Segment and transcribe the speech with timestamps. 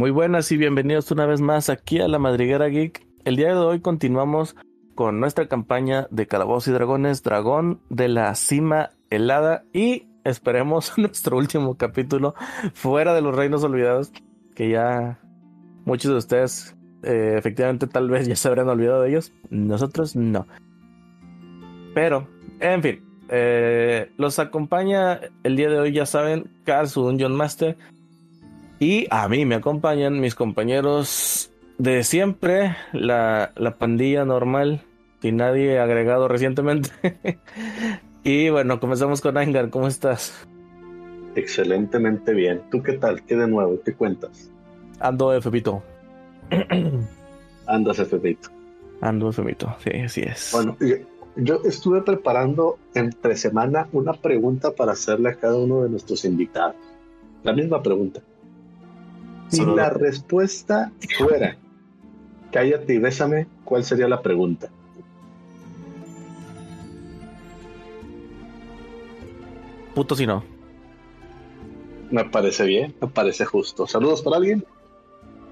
[0.00, 3.06] Muy buenas y bienvenidos una vez más aquí a la Madriguera Geek.
[3.26, 4.56] El día de hoy continuamos
[4.94, 11.36] con nuestra campaña de Calabozos y Dragones, Dragón de la Cima Helada y esperemos nuestro
[11.36, 12.34] último capítulo
[12.72, 14.10] fuera de los Reinos Olvidados,
[14.54, 15.20] que ya
[15.84, 20.46] muchos de ustedes eh, efectivamente tal vez ya se habrán olvidado de ellos, nosotros no.
[21.94, 22.26] Pero,
[22.58, 27.76] en fin, eh, los acompaña el día de hoy, ya saben, Carl, su Dungeon Master.
[28.80, 34.80] Y a mí me acompañan mis compañeros de siempre, la, la pandilla normal,
[35.22, 36.90] y nadie agregado recientemente.
[38.24, 40.48] y bueno, comenzamos con Angar, ¿cómo estás?
[41.34, 42.62] Excelentemente bien.
[42.70, 43.22] ¿Tú qué tal?
[43.22, 43.78] ¿Qué de nuevo?
[43.84, 44.50] ¿Qué cuentas?
[44.98, 45.82] Ando Fepito.
[47.66, 48.48] Andas Fepito.
[49.02, 50.50] Ando Fepito, sí, así es.
[50.52, 50.78] Bueno,
[51.36, 56.76] yo estuve preparando entre semana una pregunta para hacerle a cada uno de nuestros invitados.
[57.42, 58.20] La misma pregunta.
[59.50, 61.56] Si la respuesta fuera
[62.50, 64.70] cállate y bésame, ¿cuál sería la pregunta?
[69.94, 70.44] Puto si no.
[72.10, 73.86] Me parece bien, me parece justo.
[73.86, 74.64] Saludos para alguien.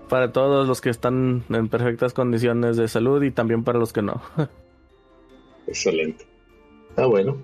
[0.09, 4.03] Para todos los que están en perfectas condiciones de salud y también para los que
[4.03, 4.21] no.
[5.67, 6.27] Excelente.
[6.97, 7.37] Ah, bueno.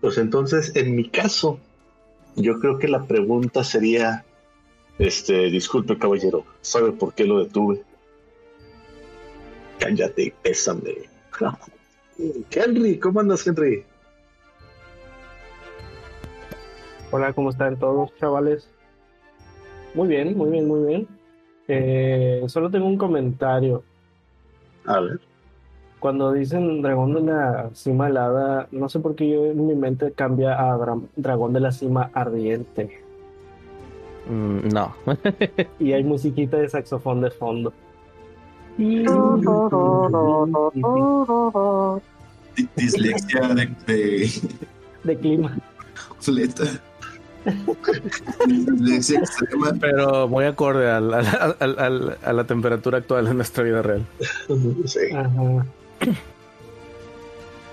[0.00, 1.58] Pues entonces, en mi caso,
[2.36, 4.24] yo creo que la pregunta sería,
[4.98, 7.82] este, disculpe caballero, ¿sabe por qué lo detuve?
[9.78, 10.94] Cállate y pésame.
[12.50, 13.84] Henry, ¿cómo andas, Henry?
[17.10, 18.68] Hola, ¿cómo están todos, chavales?
[19.94, 21.08] Muy bien, muy bien, muy bien.
[21.68, 23.82] Eh, solo tengo un comentario.
[24.84, 25.20] A ver
[25.98, 30.12] cuando dicen dragón de la cima helada, no sé por qué yo en mi mente
[30.12, 30.78] cambia a
[31.16, 33.02] dragón de la cima ardiente.
[34.28, 34.94] Mm, no.
[35.78, 37.72] y hay musiquita de saxofón de fondo.
[42.76, 44.30] Dislexia de, de...
[45.04, 45.58] de clima.
[48.46, 49.72] Dislexia extrema.
[49.80, 54.06] Pero muy acorde a la temperatura actual en nuestra vida real.
[54.84, 55.00] Sí.
[55.14, 55.66] Ajá.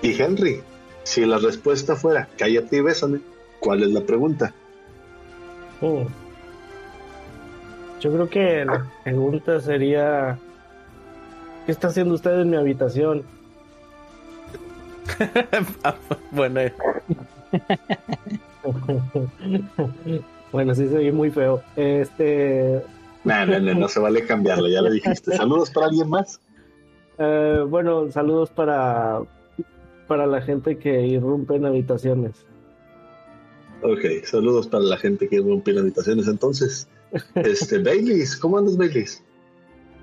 [0.02, 0.60] Y Henry,
[1.04, 3.20] si la respuesta fuera cállate y bésame,
[3.60, 4.52] ¿cuál es la pregunta?
[5.80, 6.06] Oh.
[8.06, 10.38] Yo creo que la pregunta sería
[11.66, 13.24] ¿Qué está haciendo usted en mi habitación?
[16.30, 16.60] bueno.
[20.52, 21.60] bueno, sí se ve muy feo.
[21.74, 22.80] Este.
[23.24, 25.36] No, no, no, no se vale cambiarlo, ya lo dijiste.
[25.36, 26.40] Saludos para alguien más.
[27.18, 29.22] Eh, bueno, saludos para,
[30.06, 32.46] para la gente que irrumpe en habitaciones.
[33.82, 36.28] Ok, saludos para la gente que irrumpe en habitaciones.
[36.28, 36.88] Entonces,
[37.34, 39.22] este, Baileys, ¿cómo andas, Baileys?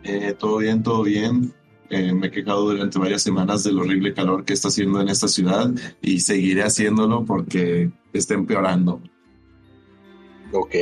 [0.03, 1.53] Eh, todo bien, todo bien.
[1.89, 5.27] Eh, me he quejado durante varias semanas del horrible calor que está haciendo en esta
[5.27, 5.71] ciudad
[6.01, 9.01] y seguiré haciéndolo porque está empeorando.
[10.51, 10.75] Ok.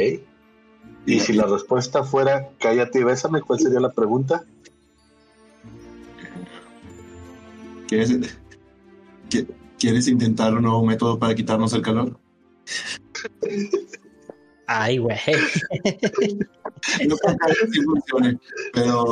[1.05, 4.45] Y si la respuesta fuera cállate y bésame, ¿cuál sería la pregunta?
[7.87, 8.37] ¿Quieres,
[9.77, 12.17] ¿Quieres intentar un nuevo método para quitarnos el calor?
[14.73, 15.17] Ay, güey.
[17.07, 18.39] no creo que funcione,
[18.71, 19.05] pero,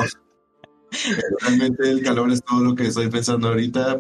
[1.41, 3.99] realmente el calor es todo lo que estoy pensando ahorita.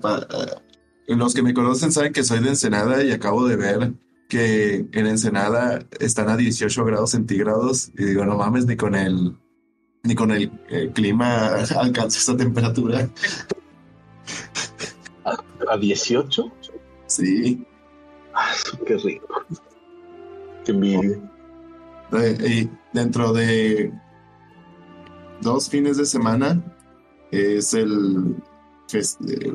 [1.07, 3.93] los que me conocen saben que soy de Ensenada y acabo de ver
[4.29, 9.35] que en Ensenada están a 18 grados centígrados y digo, no mames, ni con el
[10.03, 13.09] ni con el, el clima alcanza esa temperatura.
[15.25, 16.51] ¿A, 18?
[17.07, 17.65] Sí.
[18.33, 18.53] Ah,
[18.87, 19.45] qué rico.
[20.63, 21.19] Qué envidia.
[22.11, 23.93] Y dentro de
[25.41, 26.61] dos fines de semana
[27.31, 28.35] es el,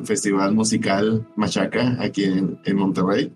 [0.05, 3.33] festival musical Machaca aquí en, Monterrey.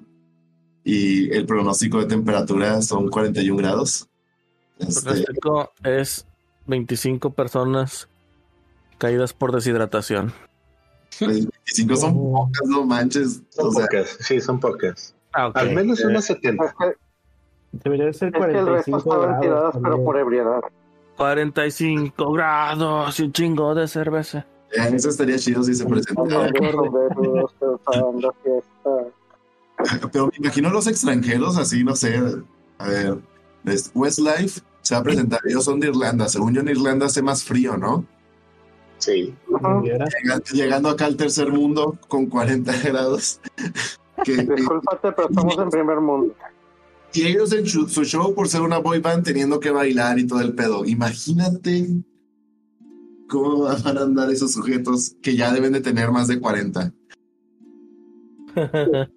[0.85, 4.09] Y el pronóstico de temperatura son 41 grados.
[4.79, 6.26] El este, pronóstico es
[6.67, 8.09] 25 personas
[8.97, 10.32] caídas por deshidratación.
[11.21, 13.43] 25 son pocas, no manches.
[13.50, 15.14] Son pocas, sí, son pocas.
[15.32, 16.75] Ah, Al menos unas 70.
[17.73, 19.41] Debería ser 45 grados.
[19.41, 20.61] Tiradas, pero por ebriedad.
[21.17, 24.47] 45 grados y un chingo de cerveza.
[24.70, 26.50] eso estaría chido si se presentara.
[30.12, 32.20] pero me imagino los extranjeros así, no sé.
[32.79, 33.19] A ver,
[33.94, 35.41] Westlife se va a presentar.
[35.44, 36.29] Ellos son de Irlanda.
[36.29, 38.05] Según yo, en Irlanda hace más frío, ¿no?
[38.99, 39.35] Sí.
[40.53, 43.41] Llegando, acá al tercer mundo con 40 grados.
[44.25, 46.35] Disculpate, pero estamos en primer mundo.
[47.15, 50.27] Y ellos en su, su show, por ser una boy band, teniendo que bailar y
[50.27, 50.85] todo el pedo.
[50.85, 51.87] Imagínate
[53.29, 56.93] cómo van a andar esos sujetos que ya deben de tener más de 40.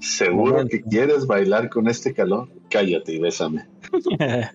[0.00, 2.48] ¿Seguro que quieres bailar con este calor?
[2.70, 3.66] Cállate y bésame.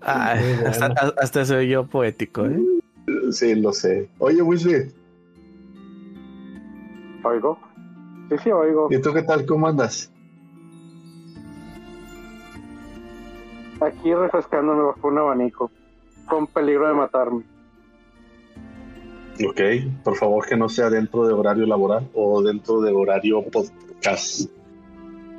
[0.00, 0.86] Ay, hasta,
[1.18, 2.58] hasta se oyó poético, ¿eh?
[3.30, 4.08] Sí, lo sé.
[4.18, 4.90] Oye, Weasley,
[7.24, 7.58] ¿Oigo?
[8.28, 8.88] Sí, sí, oigo.
[8.90, 9.44] ¿y tú qué tal?
[9.46, 10.10] ¿Cómo andas?
[13.80, 15.70] Aquí refrescándome bajo un abanico,
[16.28, 17.44] con peligro de matarme.
[19.46, 19.60] Ok,
[20.04, 24.48] por favor que no sea dentro de horario laboral o dentro de horario podcast.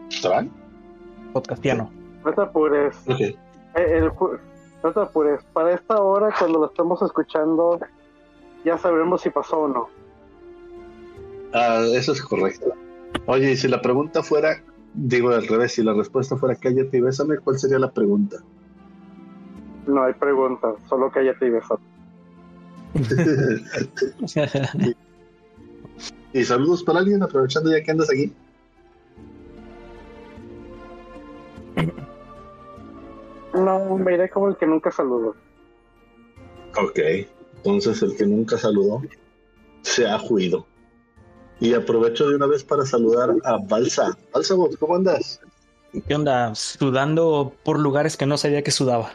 [0.09, 0.51] ¿Saben?
[1.31, 1.89] Podcastiano.
[2.23, 2.95] No te apures.
[3.07, 3.21] Ok.
[3.21, 3.37] Eh,
[3.75, 4.11] el
[4.83, 5.43] no te apures.
[5.53, 7.79] Para esta hora, cuando lo estemos escuchando,
[8.65, 9.89] ya sabremos si pasó o no.
[11.53, 12.73] Ah, eso es correcto.
[13.27, 14.61] Oye, y si la pregunta fuera,
[14.93, 18.37] digo al revés, si la respuesta fuera cállate y bésame, ¿cuál sería la pregunta?
[19.87, 21.83] No hay preguntas, solo cállate y besate.
[26.33, 28.33] y saludos para alguien, aprovechando ya que andas aquí.
[33.53, 35.35] No, me iré como el que nunca saludó.
[36.77, 36.99] Ok,
[37.57, 39.01] entonces el que nunca saludó
[39.81, 40.65] se ha juido.
[41.59, 44.17] Y aprovecho de una vez para saludar a Balsa.
[44.33, 45.39] Balsa, vos, ¿cómo andas?
[46.07, 46.53] ¿Qué onda?
[46.55, 49.13] Sudando por lugares que no sabía que sudaba.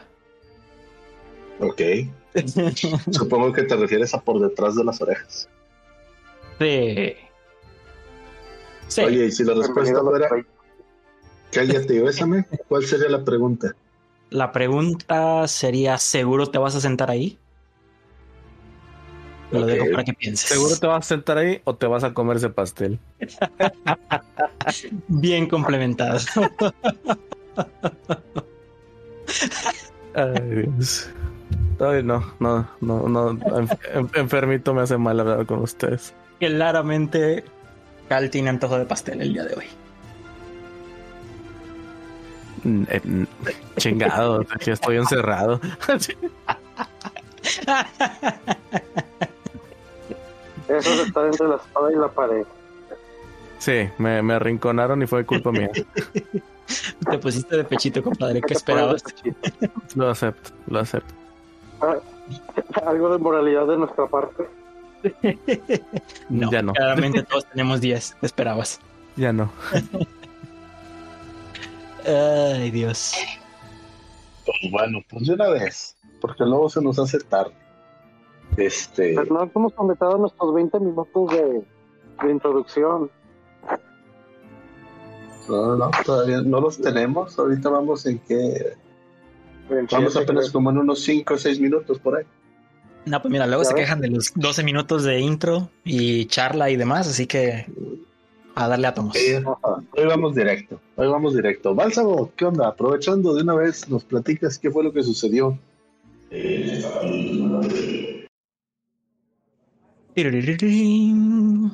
[1.59, 1.81] Ok,
[3.11, 5.47] supongo que te refieres a por detrás de las orejas.
[6.59, 7.15] Sí.
[8.87, 9.01] Sí.
[9.01, 10.51] Oye, y si la respuesta Bienvenido a los fuera países.
[11.51, 13.75] cállate y bésame, ¿cuál sería la pregunta?
[14.29, 17.37] La pregunta sería, ¿seguro te vas a sentar ahí?
[19.51, 20.49] Lo dejo para que pienses.
[20.49, 22.99] ¿Seguro te vas a sentar ahí o te vas a comer ese pastel?
[25.07, 26.19] Bien complementado.
[30.13, 31.09] Ay, Dios.
[31.79, 33.31] Ay, no, no, no, no.
[33.31, 36.13] enf- enf- enfermito me hace mal hablar con ustedes.
[36.39, 37.43] Claramente,
[38.07, 39.65] Cal tiene antojo de pastel el día de hoy.
[42.63, 43.23] Mm, eh, mm,
[43.77, 45.59] Chingado, estoy encerrado.
[50.77, 52.45] Eso de estar entre la espada y la pared.
[53.59, 55.69] Sí, me, me arrinconaron y fue culpa mía.
[57.11, 58.41] Te pusiste de pechito, compadre.
[58.41, 59.03] ¿Qué esperabas?
[59.95, 61.13] Lo acepto, lo acepto.
[62.85, 64.47] Algo de moralidad de nuestra parte.
[66.29, 66.73] No, Ya no.
[66.73, 68.17] claramente todos tenemos 10.
[68.19, 68.79] ¿Qué esperabas?
[69.17, 69.51] Ya no.
[72.05, 73.15] Ay, Dios.
[74.45, 77.53] Pues bueno, pues de una vez, porque luego se nos hace tarde.
[78.57, 81.63] Este, no hemos completado nuestros 20 minutos de,
[82.25, 83.09] de introducción.
[85.47, 87.37] no, no, todavía no los tenemos.
[87.39, 88.73] Ahorita vamos en que
[89.91, 92.25] vamos apenas como en unos 5 o 6 minutos por ahí.
[93.05, 93.83] No, pues mira, luego se ves.
[93.83, 97.65] quejan de los 12 minutos de intro y charla y demás, así que
[98.53, 99.15] a darle átomos.
[99.15, 99.81] Ajá.
[99.95, 101.73] Hoy vamos directo, hoy vamos directo.
[101.73, 102.67] Bálsamo, ¿qué onda?
[102.67, 105.57] Aprovechando de una vez, nos platicas qué fue lo que sucedió.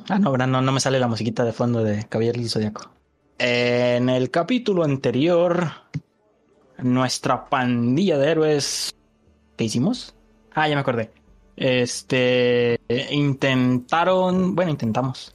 [0.08, 2.90] Ah, no, no, no me sale la musiquita de fondo de Caballero del Zodiaco.
[3.38, 5.70] En el capítulo anterior,
[6.78, 8.94] nuestra pandilla de héroes.
[9.56, 10.14] ¿Qué hicimos?
[10.52, 11.10] Ah, ya me acordé.
[11.56, 12.80] Este.
[13.10, 14.54] Intentaron.
[14.54, 15.32] Bueno, intentamos.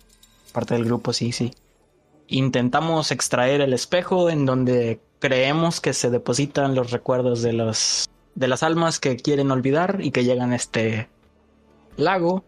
[0.53, 1.51] Parte del grupo, sí, sí.
[2.27, 8.09] Intentamos extraer el espejo en donde creemos que se depositan los recuerdos de los.
[8.35, 11.09] de las almas que quieren olvidar y que llegan a este
[11.97, 12.45] lago.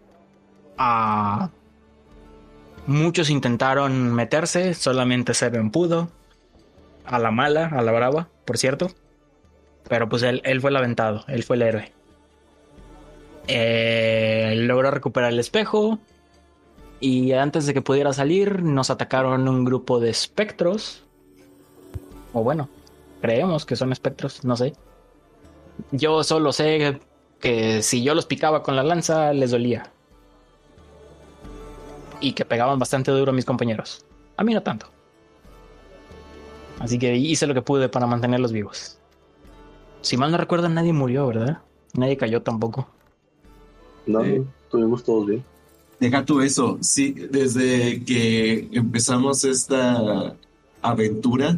[2.88, 6.10] Muchos intentaron meterse, solamente Seven pudo.
[7.05, 8.91] A la mala, a la brava, por cierto.
[9.88, 11.91] Pero pues él, él fue el aventado, él fue el héroe.
[13.48, 16.00] Eh, logró recuperar el espejo.
[17.00, 21.03] Y antes de que pudiera salir, nos atacaron un grupo de espectros.
[22.34, 22.70] O bueno,
[23.22, 24.74] creemos que son espectros, no sé.
[25.91, 27.00] Yo solo sé
[27.39, 29.91] que si yo los picaba con la lanza, les dolía
[32.27, 34.03] y que pegaban bastante duro a mis compañeros.
[34.38, 34.88] A mí no tanto.
[36.79, 38.98] Así que hice lo que pude para mantenerlos vivos.
[40.01, 41.60] Si mal no recuerdo, nadie murió, ¿verdad?
[41.94, 42.88] Nadie cayó tampoco.
[44.08, 44.39] No, Sí.
[44.39, 45.44] no, estuvimos todos bien.
[46.00, 46.77] Deja tú eso.
[46.82, 50.36] Sí, desde que empezamos esta
[50.82, 51.58] aventura,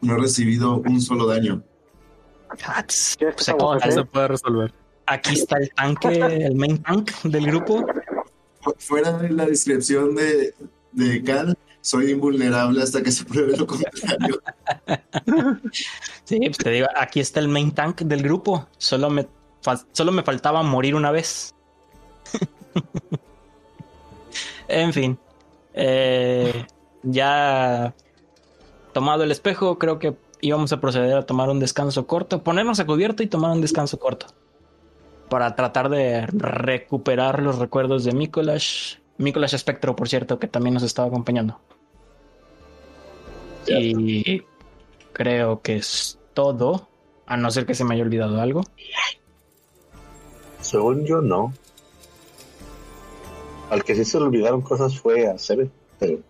[0.00, 1.62] no he recibido un solo daño.
[2.66, 3.54] Ah, tss, ¿Qué pues se
[4.04, 4.72] puede resolver.
[5.06, 7.86] aquí está el tanque, el main tank del grupo.
[8.60, 10.54] Fu- Fuera de la descripción de,
[10.92, 14.40] de Cal, soy invulnerable hasta que se pruebe lo contrario.
[16.24, 18.68] Sí, pues te digo, aquí está el main tank del grupo.
[18.76, 19.26] Solo me,
[19.92, 21.54] solo me faltaba morir una vez.
[24.68, 25.18] en fin.
[25.74, 26.66] eh,
[27.02, 27.94] ya
[28.92, 32.86] tomado el espejo, creo que íbamos a proceder a tomar un descanso corto, ponernos a
[32.86, 34.26] cubierto y tomar un descanso corto.
[35.28, 38.96] Para tratar de recuperar los recuerdos de Mikolash.
[39.18, 41.60] Mikolash Espectro, por cierto, que también nos estaba acompañando.
[43.66, 44.42] Y
[45.12, 46.88] creo que es todo.
[47.26, 48.62] A no ser que se me haya olvidado algo.
[50.60, 51.52] Según yo, no.
[53.70, 56.20] Al que sí se le olvidaron cosas fue a Seven, pero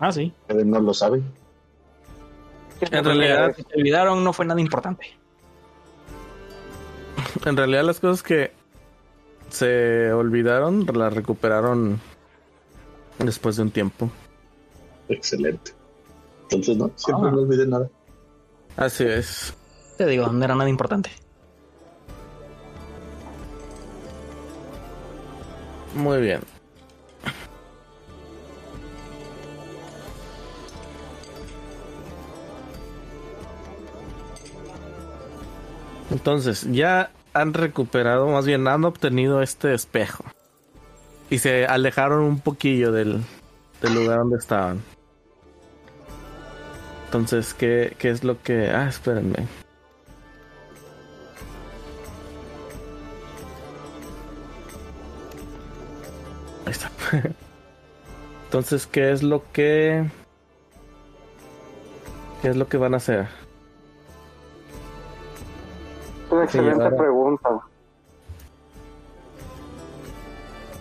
[0.00, 0.32] Ah, sí.
[0.48, 1.22] Seven no lo sabe.
[2.80, 5.19] En realidad, se olvidaron, no fue nada importante.
[7.44, 8.52] en realidad las cosas que
[9.50, 12.00] se olvidaron las recuperaron
[13.18, 14.10] después de un tiempo.
[15.08, 15.72] Excelente.
[16.44, 17.32] Entonces, no, siempre Ah.
[17.32, 17.88] no olviden nada.
[18.76, 19.54] Así es.
[19.98, 21.10] Te digo, no era nada importante.
[25.94, 26.40] Muy bien.
[36.10, 40.24] Entonces, ya han recuperado, más bien han obtenido este espejo.
[41.28, 43.22] Y se alejaron un poquillo del,
[43.80, 44.82] del lugar donde estaban.
[47.06, 48.70] Entonces, ¿qué, ¿qué es lo que...?
[48.70, 49.46] Ah, espérenme.
[56.66, 56.90] Ahí está.
[58.44, 60.04] Entonces, ¿qué es lo que...
[62.42, 63.28] ¿Qué es lo que van a hacer?
[66.30, 66.96] Una excelente ahora-
[67.38, 67.66] pregunta.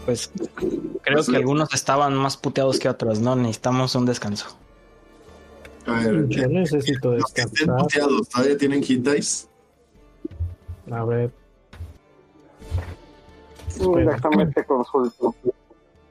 [0.05, 0.31] Pues
[1.03, 3.35] creo que algunos estaban más puteados que otros, ¿no?
[3.35, 4.57] Necesitamos un descanso.
[5.85, 9.47] A ver, Yo necesito los que estén puteados, ¿todavía tienen hit dice?
[10.91, 11.31] A ver,
[13.79, 15.35] Mm, Déjame te consulto.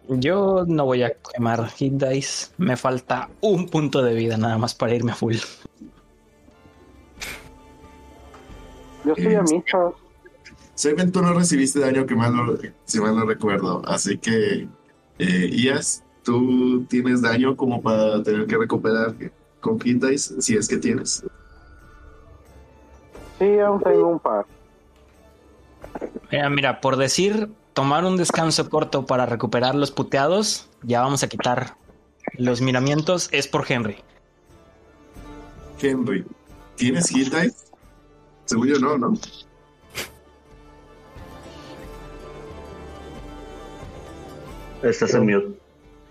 [0.09, 2.52] Yo no voy a quemar hit dice.
[2.57, 5.37] Me falta un punto de vida nada más para irme a full.
[9.04, 9.92] Yo estoy a michas.
[10.79, 13.83] Seven, tú no recibiste daño, que mal no- si mal no recuerdo.
[13.85, 14.69] Así que,
[15.19, 19.13] eh, Ias, tú tienes daño como para tener que recuperar
[19.59, 21.25] con hit dice, si es que tienes.
[23.41, 24.47] Sí, aún tengo un par.
[26.31, 31.29] Mira, mira, por decir tomar un descanso corto para recuperar los puteados, ya vamos a
[31.29, 31.75] quitar
[32.35, 33.97] los miramientos, es por Henry.
[35.83, 36.25] Henry,
[36.77, 37.57] ¿tienes hit dice?
[38.45, 39.15] Según yo no, ¿no?
[44.83, 45.59] Estás en mute.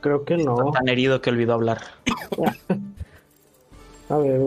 [0.02, 0.72] creo que no.
[0.72, 1.82] Tan herido que olvidó hablar.
[4.10, 4.40] A ver,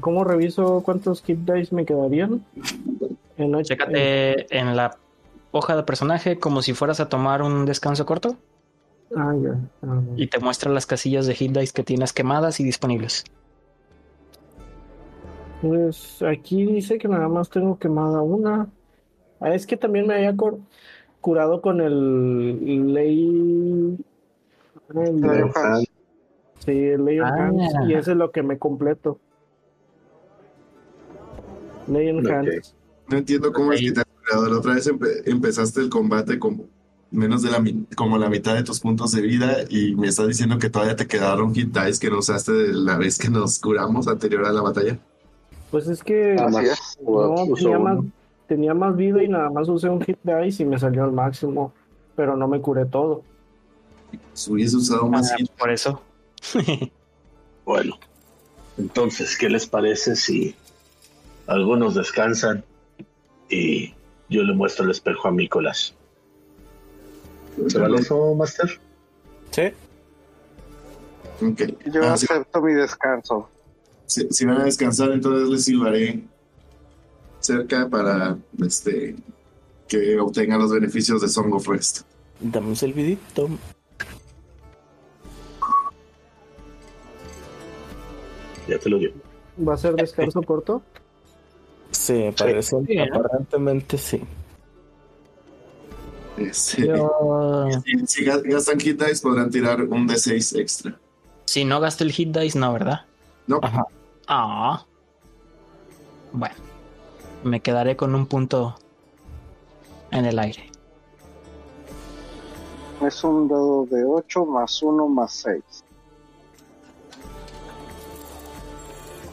[0.00, 2.44] ¿cómo reviso cuántos hit dice me quedarían?
[3.38, 4.98] En Chécate en la
[5.50, 8.36] hoja de personaje como si fueras a tomar un descanso corto
[9.16, 9.56] Ah, ya.
[9.82, 13.24] Ah, y te muestra las casillas de hit dice que tienes quemadas y disponibles.
[15.62, 18.68] Pues aquí dice que nada más tengo quemada una.
[19.40, 20.58] Ah, es que también me había cor-
[21.22, 23.96] curado con el ley.
[24.94, 25.88] el-.
[26.58, 27.28] Sí, el Ley Ah.
[27.34, 27.72] Hands.
[27.88, 29.18] Y ese es lo que me completo.
[31.88, 32.08] Ley.
[32.10, 32.74] Hands.
[33.08, 34.48] No entiendo cómo es que te has curado.
[34.48, 36.62] La otra vez empe- empezaste el combate con
[37.10, 40.28] menos de la mi- como la mitad de tus puntos de vida y me estás
[40.28, 43.58] diciendo que todavía te quedaron hit dice que no usaste de la vez que nos
[43.58, 44.98] curamos anterior a la batalla.
[45.70, 46.36] Pues es que
[47.00, 47.98] u- no, tenía más.
[48.52, 51.72] Tenía más vida y nada más usé un hit dice y me salió al máximo.
[52.14, 53.22] Pero no me curé todo.
[54.34, 56.00] Si hubiese usado más Ah, hit, por eso.
[57.64, 57.96] Bueno,
[58.76, 60.54] entonces, ¿qué les parece si
[61.46, 62.64] algunos descansan
[63.48, 63.94] y
[64.28, 65.94] yo le muestro el espejo a Nicolás?
[67.68, 68.68] ¿Se vale eso, Master?
[69.52, 69.62] Sí.
[71.46, 71.60] Ok.
[71.92, 73.48] Yo Ah, acepto mi descanso.
[74.06, 76.24] si- si van a descansar, entonces les silbaré
[77.42, 79.16] cerca para este
[79.88, 82.00] que obtengan los beneficios de Song of Rest.
[82.40, 83.48] Dame un servidito.
[88.68, 89.14] Ya te lo digo.
[89.66, 90.82] ¿Va a ser descanso corto?
[91.90, 92.76] Sí, parece.
[92.86, 93.16] Sí, ¿no?
[93.16, 94.20] Aparentemente sí.
[96.38, 100.98] Este, Yo, si, si ga- gastan hit dice, podrán tirar un D6 extra.
[101.44, 103.02] si no gasto el hit dice, no, ¿verdad?
[103.46, 103.84] No, Ajá.
[104.26, 104.86] Ah.
[106.32, 106.54] Bueno,
[107.44, 108.76] me quedaré con un punto
[110.10, 110.70] en el aire.
[113.04, 115.62] Es un dado de 8 más 1 más 6.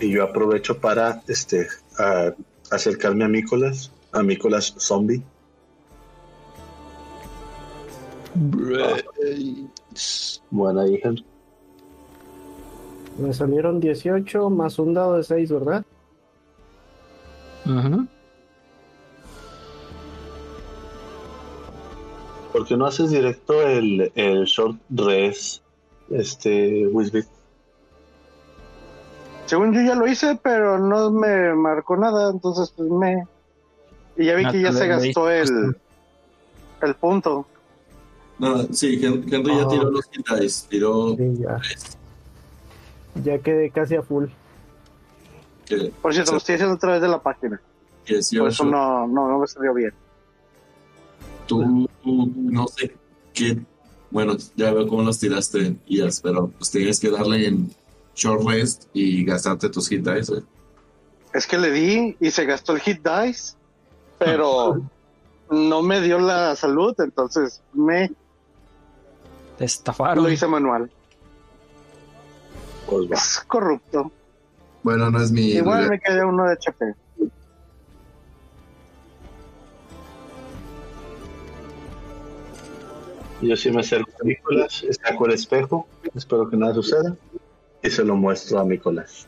[0.02, 2.34] Y yo aprovecho para este a
[2.72, 5.22] acercarme a Mícolas, a Mícolas Zombie.
[10.50, 11.12] Buena hija.
[13.18, 15.86] Me salieron 18 más un dado de 6, ¿verdad?
[17.70, 18.08] Ujú.
[22.52, 25.62] ¿Por qué no haces directo el, el short res,
[26.10, 27.26] este, Wisbit?
[29.46, 33.28] Según yo ya lo hice, pero no me marcó nada, entonces pues me...
[34.18, 35.78] Y ya vi No, que ya se gastó el,
[36.82, 37.46] el punto.
[38.40, 39.68] No, sí, Hen- Henry ya Ah.
[39.68, 41.60] tiró los hit dice, tiró Sí, ya.
[43.24, 44.26] Ya quedé casi a full.
[45.70, 47.62] Que, Por cierto, lo estoy haciendo a través de la página.
[48.06, 48.66] Por eso 18.
[48.66, 49.94] no, no, no me salió bien.
[51.48, 52.94] Tú, tú, no sé
[53.34, 53.58] qué.
[54.12, 57.72] Bueno, ya veo cómo los tiraste, Ias, pero pues tienes que darle en
[58.16, 60.38] short rest y gastarte tus hit dice.
[60.38, 60.44] eh.
[61.34, 63.56] Es que le di y se gastó el hit dice,
[64.18, 64.82] pero
[65.52, 68.12] no me dio la salud, entonces me
[69.58, 70.24] Te estafaron.
[70.24, 70.90] lo hice manual.
[72.88, 73.16] Pues va.
[73.16, 74.12] Es corrupto.
[74.84, 75.52] Bueno, no es mi.
[75.52, 76.94] Igual me quedé uno de HP.
[83.42, 87.16] Yo sí me acerco a Mícolas, saco el espejo, espero que nada suceda,
[87.82, 89.28] y se lo muestro a Mícolas.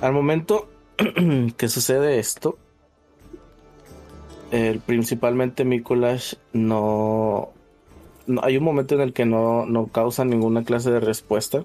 [0.00, 0.68] Al momento
[1.56, 2.58] que sucede esto,
[4.50, 7.52] el, principalmente Mikulash no,
[8.42, 11.64] Hay un momento en el que no, no causa ninguna clase de respuesta,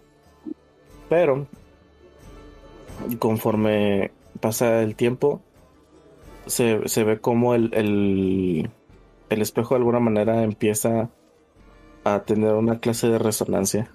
[1.09, 1.47] pero
[3.19, 5.41] conforme pasa el tiempo,
[6.45, 8.69] se, se ve como el, el,
[9.29, 11.09] el espejo de alguna manera empieza
[12.03, 13.91] a tener una clase de resonancia.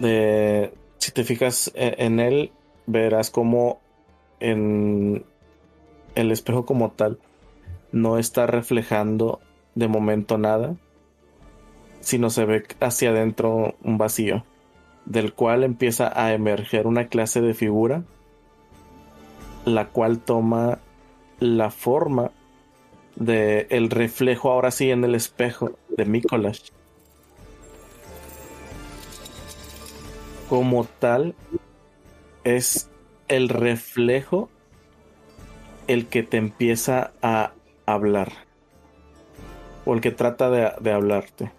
[0.00, 2.52] de si te fijas e- en él
[2.86, 3.80] verás como
[4.40, 5.24] en
[6.14, 7.18] el espejo como tal
[7.96, 9.40] no está reflejando
[9.74, 10.76] de momento nada
[12.00, 14.44] sino se ve hacia adentro un vacío
[15.06, 18.02] del cual empieza a emerger una clase de figura
[19.64, 20.78] la cual toma
[21.40, 22.32] la forma
[23.16, 26.68] de el reflejo ahora sí en el espejo de Mikolash
[30.50, 31.34] como tal
[32.44, 32.90] es
[33.28, 34.50] el reflejo
[35.86, 37.52] el que te empieza a
[37.86, 38.32] hablar
[39.84, 41.52] o el que trata de, de hablarte.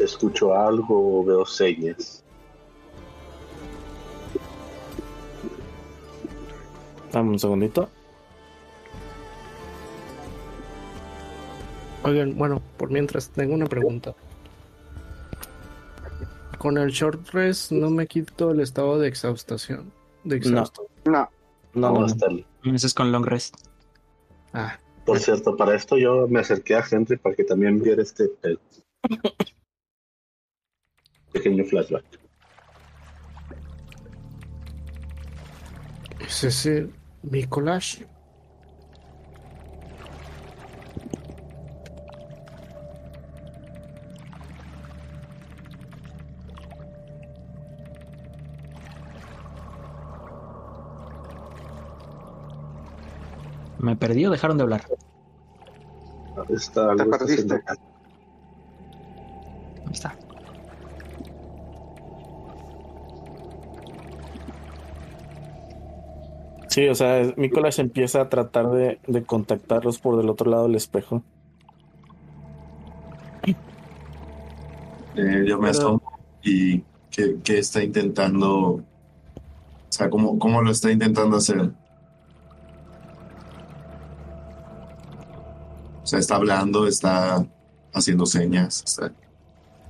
[0.00, 2.24] Escucho algo o veo señas.
[7.12, 7.88] Dame un segundito.
[12.04, 14.14] Oigan, bueno, por mientras tengo una pregunta.
[16.58, 19.97] Con el short rest no me quito el estado de exhaustación.
[20.28, 20.86] De exhausto.
[21.06, 21.30] No,
[21.74, 22.74] No, no, no.
[22.74, 23.54] Eso es con long rest.
[24.52, 28.30] Ah, Por cierto, para esto yo me acerqué a Henry para que también viera este
[28.42, 28.58] el
[31.32, 32.04] pequeño flashback.
[36.20, 36.90] ¿es ese
[37.22, 38.02] Mikolash?
[53.88, 54.82] Me perdí o dejaron de hablar.
[56.50, 57.54] Está, Te está perdiste.
[57.54, 57.78] Ahí
[59.90, 60.14] está.
[66.68, 70.74] Sí, o sea, Mikolash empieza a tratar de, de contactarlos por del otro lado del
[70.74, 71.22] espejo.
[75.16, 76.02] Eh, yo me asomo
[76.42, 78.50] y ¿qué, qué está intentando?
[78.52, 78.84] O
[79.88, 81.72] sea, ¿cómo, cómo lo está intentando hacer?
[86.08, 87.46] Sea, está hablando, está
[87.92, 88.82] haciendo señas.
[88.86, 89.12] está-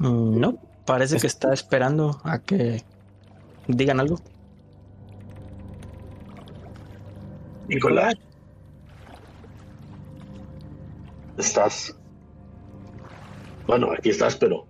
[0.00, 2.82] Mm, No, parece que está esperando a que
[3.66, 4.18] digan algo.
[7.68, 8.14] Nicolás.
[11.36, 11.94] Estás.
[13.66, 14.66] Bueno, aquí estás, pero.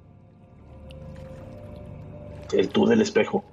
[2.53, 3.45] El tú del espejo.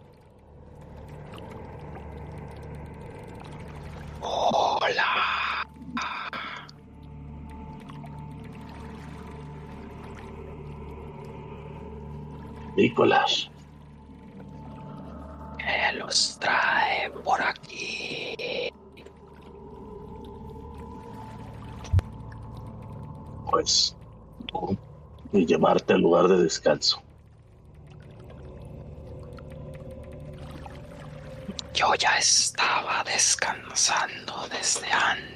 [15.60, 18.36] Eh, los traen por aquí.
[23.50, 23.96] Pues
[24.48, 24.78] tú
[25.34, 27.02] y llevarte al lugar de descanso.
[31.74, 35.35] Yo ya estaba descansando desde antes.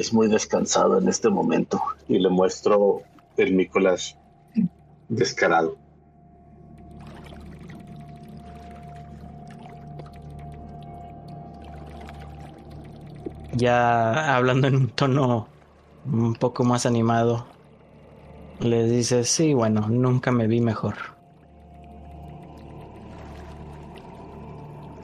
[0.00, 1.78] Ves muy descansado en este momento.
[2.08, 3.02] Y le muestro
[3.36, 4.16] el Nicolás
[5.10, 5.76] descarado.
[13.52, 15.48] Ya hablando en un tono
[16.06, 17.44] un poco más animado,
[18.60, 20.94] le dice, sí, bueno, nunca me vi mejor.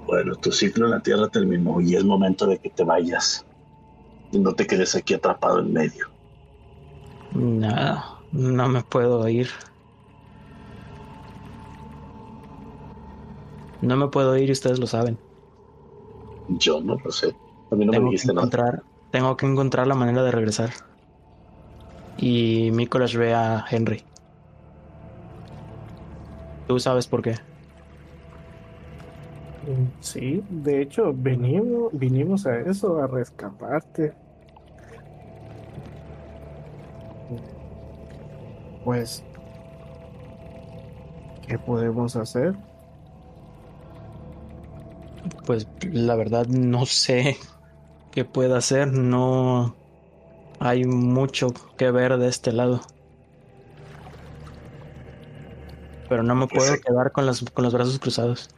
[0.07, 3.46] Bueno, tu ciclo en la Tierra terminó y es momento de que te vayas.
[4.37, 6.09] Y no te quedes aquí atrapado en medio.
[7.33, 9.49] No, no me puedo ir.
[13.81, 15.17] No me puedo ir y ustedes lo saben.
[16.49, 17.35] Yo no lo sé.
[17.71, 18.47] A mí no me tengo, que dijiste nada.
[18.47, 20.71] encontrar, tengo que encontrar la manera de regresar.
[22.19, 24.05] Y Nicholas ve a Henry.
[26.69, 27.37] Tú sabes por qué.
[30.01, 34.26] Sí, de hecho, venimos, vinimos a eso, a rescatarte.
[38.87, 39.25] Pues,
[41.49, 42.55] ¿qué podemos hacer?
[45.45, 47.37] Pues la verdad no sé
[48.13, 48.93] qué pueda hacer.
[48.93, 49.75] No
[50.61, 52.81] hay mucho que ver de este lado.
[56.09, 56.81] Pero no me Pues puedo sí.
[56.81, 58.51] quedar con los, con los brazos cruzados.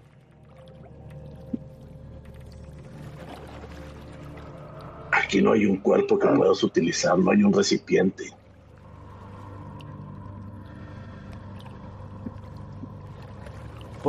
[5.11, 8.38] Aquí no hay un cuerpo que puedas utilizar, no hay un recipiente.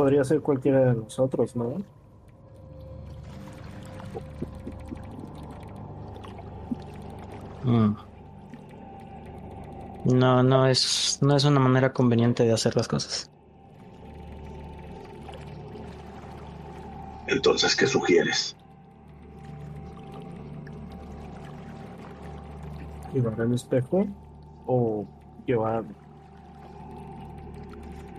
[0.00, 1.74] Podría ser cualquiera de nosotros, ¿no?
[7.64, 7.96] Mm.
[10.06, 13.30] No, no es, no es una manera conveniente de hacer las cosas.
[17.26, 18.56] Entonces, ¿qué sugieres?
[23.12, 24.06] Llevar el espejo
[24.66, 25.04] o
[25.44, 25.84] llevar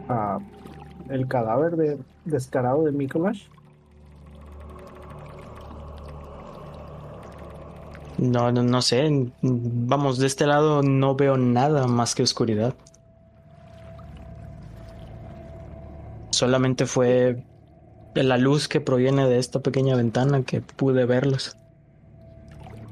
[0.09, 0.37] a
[1.09, 3.43] el cadáver de descarado de Mikolash.
[8.17, 9.09] No, no, no sé.
[9.41, 12.75] Vamos, de este lado no veo nada más que oscuridad.
[16.31, 17.43] Solamente fue
[18.13, 21.57] la luz que proviene de esta pequeña ventana que pude verlos.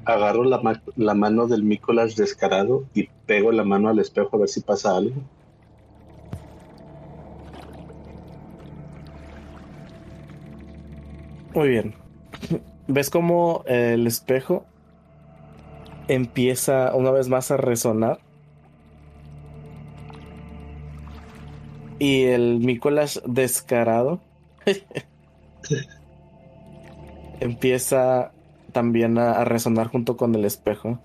[0.05, 4.39] Agarro la, ma- la mano del Nicolás descarado y pego la mano al espejo a
[4.39, 5.21] ver si pasa algo.
[11.59, 11.93] Muy bien.
[12.87, 14.63] ¿Ves cómo el espejo
[16.07, 18.19] empieza una vez más a resonar?
[21.99, 24.21] Y el Nicolás descarado
[27.41, 28.31] empieza
[28.71, 30.97] también a, a resonar junto con el espejo.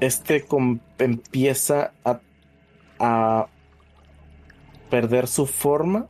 [0.00, 0.44] Este
[0.98, 2.20] empieza a,
[2.98, 3.46] a
[4.90, 6.06] perder su forma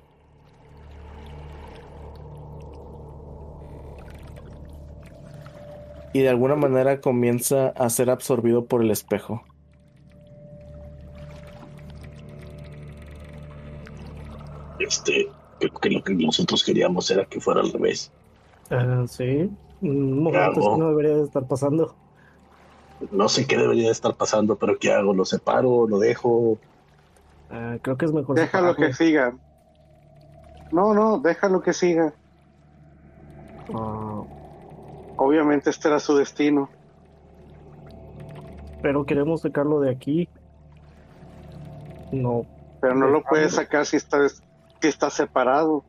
[6.19, 9.45] y de alguna manera comienza a ser absorbido por el espejo.
[14.81, 15.29] Este,
[15.61, 18.11] creo que lo que nosotros queríamos era que fuera al revés.
[18.69, 19.49] Ah, sí,
[19.81, 21.95] un momento que no debería de estar pasando.
[23.13, 25.15] No sé qué debería de estar pasando, pero ¿qué hago?
[25.15, 25.87] ¿Lo separo?
[25.87, 26.59] ¿Lo dejo?
[27.49, 29.37] Ah, creo que es mejor Déjalo que siga.
[30.73, 32.13] No, no, déjalo que siga.
[33.73, 34.25] Ah,
[35.19, 36.71] Obviamente este era su destino.
[38.81, 40.29] pero queremos sacarlo de aquí.
[42.13, 42.47] No,
[42.81, 44.41] Pero no lo puedes sacar si está, si
[44.81, 45.85] está separado.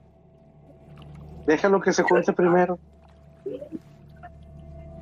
[1.46, 2.80] Déjalo que se junte primero.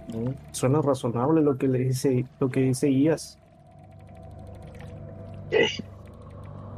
[0.10, 3.40] no, suena razonable lo que le dice, lo que dice Ias.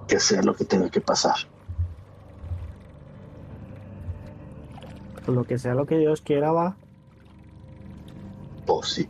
[0.07, 1.35] Que sea lo que tenga que pasar.
[5.25, 6.77] Lo que sea lo que Dios quiera va.
[8.65, 9.07] Pues sí.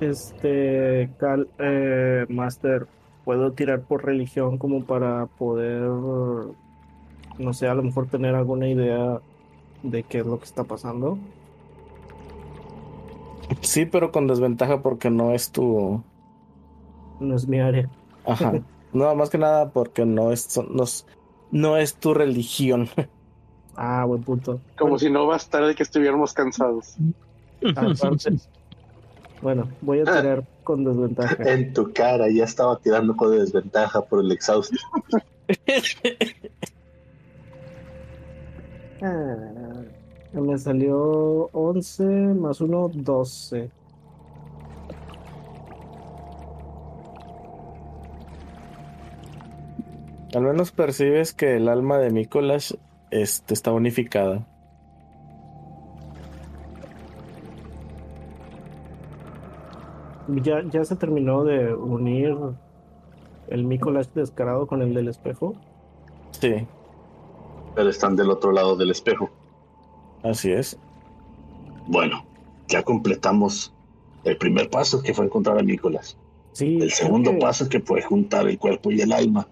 [0.00, 2.86] Este, Cal, eh, Master,
[3.24, 5.82] puedo tirar por religión como para poder,
[7.38, 9.20] no sé, a lo mejor tener alguna idea
[9.82, 11.18] de qué es lo que está pasando.
[13.60, 16.02] Sí, pero con desventaja porque no es tu...
[17.20, 17.88] No es mi área.
[18.24, 18.52] Ajá.
[18.92, 21.06] No, más que nada porque no es, no es,
[21.50, 22.88] no es tu religión.
[23.76, 24.60] Ah, buen punto.
[24.78, 26.96] Como si no bastara de que estuviéramos cansados.
[27.74, 28.36] Aparte.
[29.42, 31.36] Bueno, voy a tirar con desventaja.
[31.42, 34.76] En tu cara, ya estaba tirando con desventaja por el exhausto.
[39.02, 39.82] Ah,
[40.32, 43.70] me salió 11 más 1, 12.
[50.34, 52.72] Al menos percibes que el alma de Mikolash
[53.10, 54.46] este, está unificada.
[60.42, 62.36] ¿Ya, ya se terminó de unir
[63.48, 65.54] el Mikolash descarado con el del espejo?
[66.32, 66.66] Sí,
[67.74, 69.30] Pero están del otro lado del espejo.
[70.22, 70.78] así es.
[71.86, 72.24] Bueno,
[72.68, 73.72] ya completamos
[74.24, 76.18] el primer paso que fue encontrar a Nicolás.
[76.52, 79.46] Sí, El segundo que paso que fue juntar el cuerpo y el alma.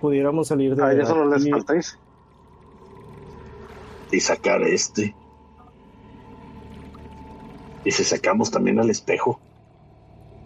[0.00, 1.50] Pudiéramos salir de A ellos solo les aquí.
[4.12, 5.16] Y sacar este.
[7.84, 9.40] Y si sacamos también al espejo,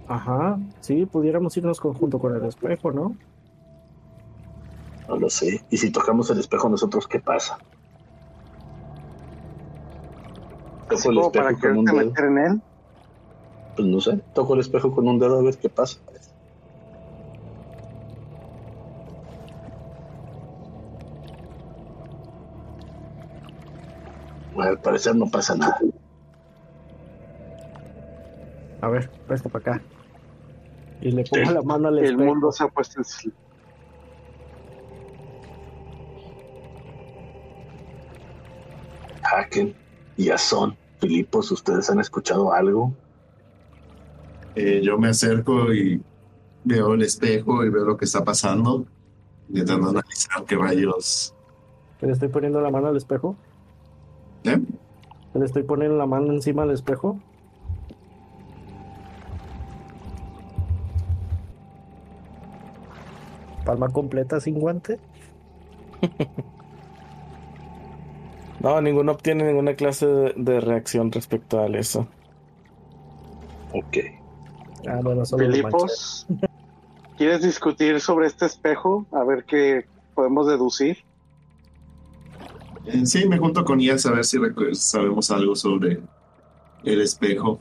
[0.07, 3.19] Ajá, sí, pudiéramos irnos con- junto con el espejo, ¿no?
[5.09, 5.65] no lo sé.
[5.69, 7.59] Y si tocamos el espejo nosotros, ¿qué pasa?
[10.89, 11.95] Toco el como para espejo con un dedo.
[11.95, 12.63] meter en él.
[13.77, 16.01] Pues no sé, toco el espejo con un dedo a ver qué pasa.
[24.67, 25.79] Al parecer no pasa nada.
[28.81, 29.83] A ver, presta para acá.
[31.01, 31.55] Y le pongo Sí.
[31.55, 32.25] la mano al El espejo.
[32.25, 33.33] mundo se ha puesto en.
[39.23, 39.75] Haken
[40.17, 42.93] y Azón, Filipos, ¿ustedes han escuchado algo?
[44.55, 46.01] Eh, yo me acerco y
[46.65, 48.87] veo el espejo y veo lo que está pasando,
[49.49, 51.35] intentando analizar qué rayos.
[52.01, 53.37] Le estoy poniendo la mano al espejo.
[54.47, 54.61] ¿Eh?
[55.35, 57.19] Le estoy poniendo la mano encima del espejo.
[63.65, 64.99] Palma completa sin guante.
[68.59, 72.09] No, ninguno obtiene ninguna clase de, de reacción respecto a eso.
[73.73, 73.99] Ok.
[74.89, 75.25] Ah, bueno.
[75.25, 76.27] Filipos,
[77.17, 79.07] ¿quieres discutir sobre este espejo?
[79.13, 81.06] A ver qué podemos deducir.
[83.05, 84.39] Sí, me junto con Ias a ver si
[84.75, 86.01] sabemos algo sobre
[86.85, 87.59] el espejo.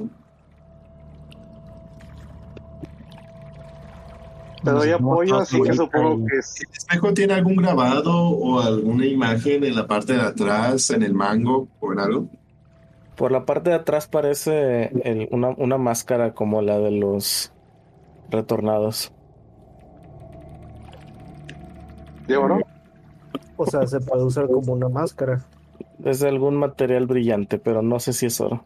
[4.63, 6.55] Te doy apoyo, así que supongo que es.
[6.61, 11.13] ¿El espejo tiene algún grabado o alguna imagen en la parte de atrás, en el
[11.13, 12.27] mango o en algo?
[13.15, 17.51] Por la parte de atrás parece el- una, una máscara como la de los
[18.29, 19.11] retornados.
[22.27, 22.64] de oro.
[23.57, 25.45] O sea, se puede usar como una máscara.
[26.03, 28.65] Es de algún material brillante, pero no sé si es oro.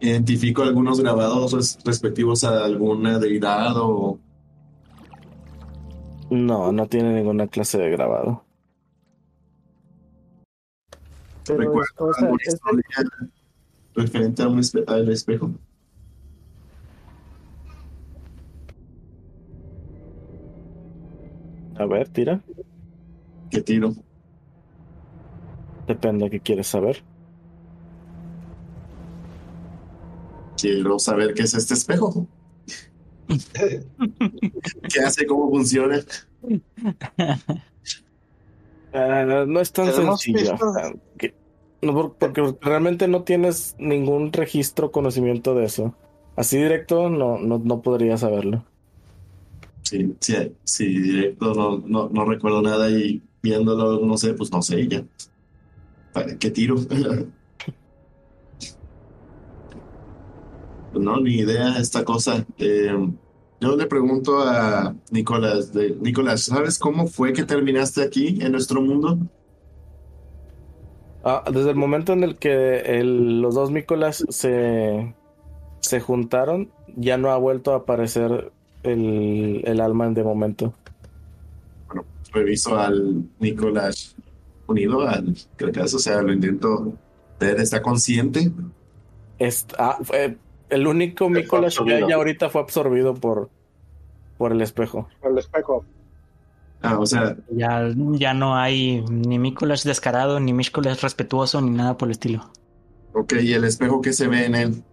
[0.00, 4.18] Identifico algunos grabados res- respectivos a alguna deidad o
[6.30, 8.44] No, no tiene ninguna clase de grabado.
[11.46, 12.84] Pero es- recuerdo o sea, alguna es- historia
[13.94, 15.50] referente a un espe- al espejo.
[21.76, 22.40] A ver, tira.
[23.50, 23.94] ¿Qué tiro?
[25.86, 27.02] Depende de qué quieres saber.
[30.56, 32.26] Quiero saber qué es este espejo.
[33.28, 35.26] ¿Qué hace?
[35.26, 36.00] ¿Cómo funciona?
[38.92, 40.56] Ah, no es tan ¿Tenemos sencillo.
[41.18, 41.34] que-
[41.82, 45.94] no, por- porque realmente no tienes ningún registro o conocimiento de eso.
[46.36, 48.64] Así directo no, no, no podría saberlo.
[49.82, 50.34] Sí, sí,
[50.64, 55.04] sí, directo, no, no, no recuerdo nada y viéndolo, no sé, pues no sé, ya.
[56.12, 56.76] ¿Para ¿Qué tiro?
[60.90, 62.46] Pues no, ni idea esta cosa.
[62.56, 62.90] Eh,
[63.60, 68.80] yo le pregunto a Nicolás, de, Nicolás, ¿sabes cómo fue que terminaste aquí en nuestro
[68.80, 69.18] mundo?
[71.24, 75.14] Ah, desde el momento en el que los dos Mícolas se,
[75.80, 80.72] se juntaron, ya no ha vuelto a aparecer el, el alma de momento.
[82.32, 84.14] Reviso al Nicolás
[84.66, 86.92] unido al creo que eso, o sea, lo intento
[87.40, 88.52] ver, ¿está consciente?
[89.38, 90.36] Es- ah, fue-
[90.68, 93.48] el único Mícolas que hay ahorita fue absorbido por,
[94.36, 95.08] por el espejo.
[95.22, 95.84] El espejo.
[96.82, 101.96] Ah, o sea, Ya, ya no hay ni Mícolas descarado, ni Mícolas respetuoso, ni nada
[101.96, 102.50] por el estilo.
[103.14, 104.84] ok, ¿y el espejo que se ve en él?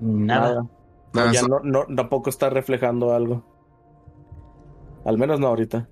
[0.00, 0.66] Nada.
[1.14, 3.44] Nada, ya so- no, no, tampoco está reflejando algo.
[5.04, 5.88] Al menos no ahorita.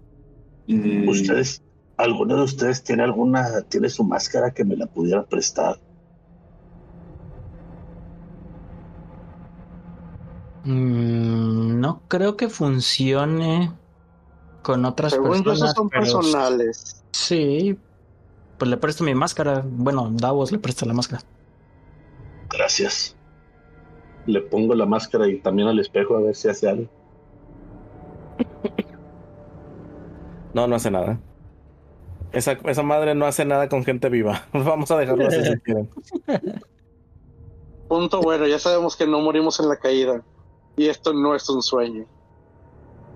[0.70, 1.62] Mm, ¿Ustedes,
[1.96, 5.80] alguno de ustedes tiene alguna, tiene su máscara que me la pudiera prestar?
[10.64, 13.72] Mm, no creo que funcione
[14.62, 15.74] con otras Según personas.
[15.74, 17.04] son pero personales.
[17.10, 17.76] Sí.
[18.58, 19.64] Pues le presto mi máscara.
[19.66, 21.22] Bueno, Davos le presta la máscara.
[22.48, 23.16] Gracias.
[24.26, 26.88] Le pongo la máscara y también al espejo a ver si hace algo.
[30.54, 31.20] No, no hace nada.
[32.32, 34.46] Esa, esa madre no hace nada con gente viva.
[34.52, 35.90] Vamos a dejarlo así si quieren.
[37.88, 40.22] Punto bueno, ya sabemos que no morimos en la caída.
[40.76, 42.06] Y esto no es un sueño.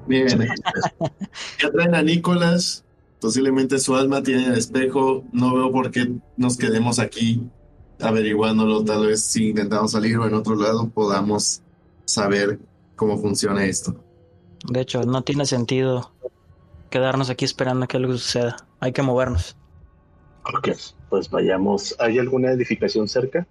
[0.07, 0.27] Bien.
[1.63, 2.85] Ya traen a Nicolás.
[3.21, 5.25] Posiblemente su alma tiene el espejo.
[5.33, 7.49] No veo por qué nos quedemos aquí
[8.01, 8.85] averiguándolo.
[8.85, 11.63] Tal vez si intentamos salir o en otro lado podamos
[12.05, 12.59] saber
[12.97, 13.95] cómo funciona esto.
[14.69, 16.11] De hecho, no tiene sentido
[16.95, 18.55] quedarnos aquí esperando a que algo suceda.
[18.79, 19.57] Hay que movernos.
[20.45, 20.69] Ok,
[21.11, 21.97] pues vayamos.
[21.99, 23.49] ¿Hay alguna edificación cerca?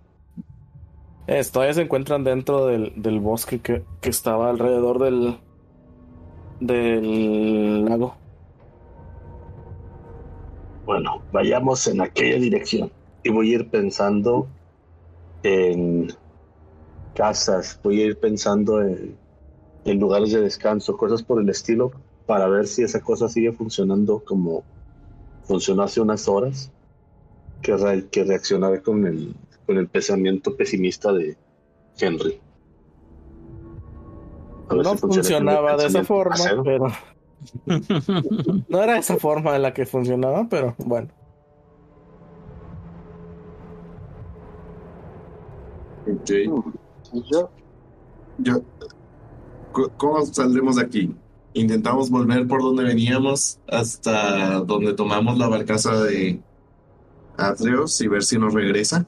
[1.28, 5.40] Eh, todavía se encuentran dentro del, del bosque que, que estaba alrededor del,
[6.62, 8.16] del lago.
[10.86, 12.94] Bueno, vayamos en aquella dirección.
[13.24, 14.48] Y voy a ir pensando
[15.44, 16.14] en
[17.14, 19.18] casas, voy a ir pensando en,
[19.84, 21.92] en lugares de descanso, cosas por el estilo,
[22.26, 24.64] para ver si esa cosa sigue funcionando como
[25.44, 26.72] funcionó hace unas horas,
[27.62, 28.24] que, re- que
[28.82, 29.34] con el,
[29.66, 31.38] con el pensamiento pesimista de
[31.98, 32.40] Henry.
[34.70, 36.64] No si funcionaba de esa forma, casero.
[36.64, 36.88] pero
[38.68, 41.10] no era esa forma en la que funcionaba, pero bueno.
[46.08, 46.30] Ok.
[47.12, 47.50] Y yo,
[49.98, 51.16] ¿cómo saldremos de aquí?
[51.54, 56.40] Intentamos volver por donde veníamos hasta donde tomamos la barcaza de
[57.38, 59.06] Atreos y ver si nos regresa.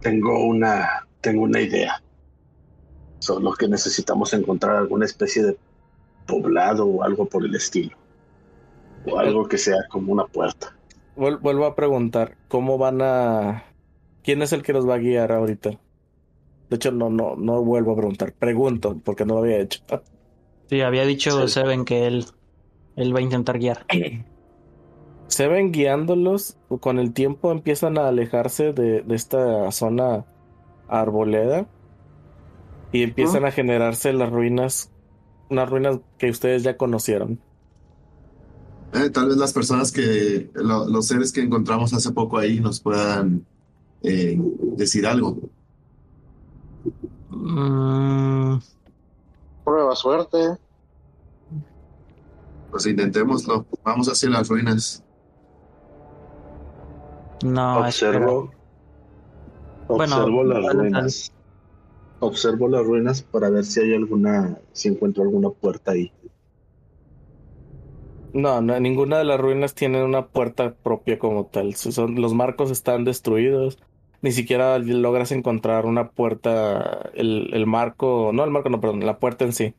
[0.00, 2.02] Tengo una, tengo una idea.
[3.18, 5.56] Solo que necesitamos encontrar alguna especie de
[6.26, 7.96] poblado o algo por el estilo.
[9.06, 10.76] O algo que sea como una puerta.
[11.16, 13.64] Vuel- vuelvo a preguntar, ¿cómo van a...
[14.22, 15.70] ¿Quién es el que los va a guiar ahorita?
[16.70, 18.32] De hecho, no, no, no vuelvo a preguntar.
[18.32, 19.82] Pregunto, porque no lo había hecho.
[20.72, 21.52] Sí, había dicho Sí.
[21.52, 22.24] Seven que él,
[22.96, 23.84] él va a intentar guiar.
[25.26, 30.24] Se ven guiándolos, con el tiempo empiezan a alejarse de, de esta zona
[30.88, 31.66] arboleda
[32.90, 34.90] y empiezan a generarse las ruinas,
[35.50, 37.38] unas ruinas que ustedes ya conocieron.
[38.94, 42.80] Eh, tal vez las personas que, lo- los seres que encontramos hace poco ahí nos
[42.80, 43.46] puedan
[44.02, 44.38] eh,
[44.76, 45.38] decir algo.
[47.30, 48.58] Mm,
[49.64, 50.56] prueba suerte.
[52.70, 53.66] Pues intentémoslo.
[53.84, 55.04] Vamos hacia las ruinas.
[57.44, 58.50] no, observo,
[59.88, 61.32] Bueno, observo las ruinas.
[62.20, 66.12] Observo las ruinas para ver si hay alguna, si encuentro alguna puerta ahí.
[68.32, 71.74] No, no, ninguna de las ruinas tiene una puerta propia como tal.
[71.74, 73.78] Son, los marcos están destruidos.
[74.22, 79.18] Ni siquiera logras encontrar una puerta, el, el marco, no el marco, no, perdón, la
[79.18, 79.74] puerta en sí.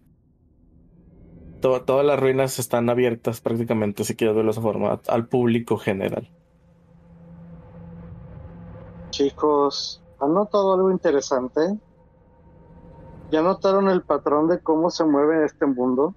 [1.62, 5.78] To- todas las ruinas están abiertas prácticamente, si quieres verlo de esa forma, al público
[5.80, 6.32] general.
[9.12, 11.62] Chicos, ¿han notado algo interesante?
[13.30, 16.16] ¿Ya notaron el patrón de cómo se mueve este mundo?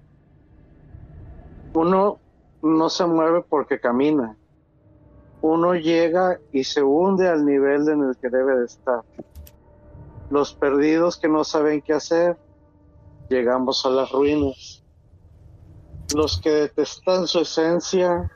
[1.75, 2.21] Uno
[2.61, 4.36] no se mueve porque camina.
[5.41, 9.01] Uno llega y se hunde al nivel en el que debe de estar.
[10.29, 12.37] Los perdidos que no saben qué hacer,
[13.29, 14.83] llegamos a las ruinas.
[16.15, 18.31] Los que detestan su esencia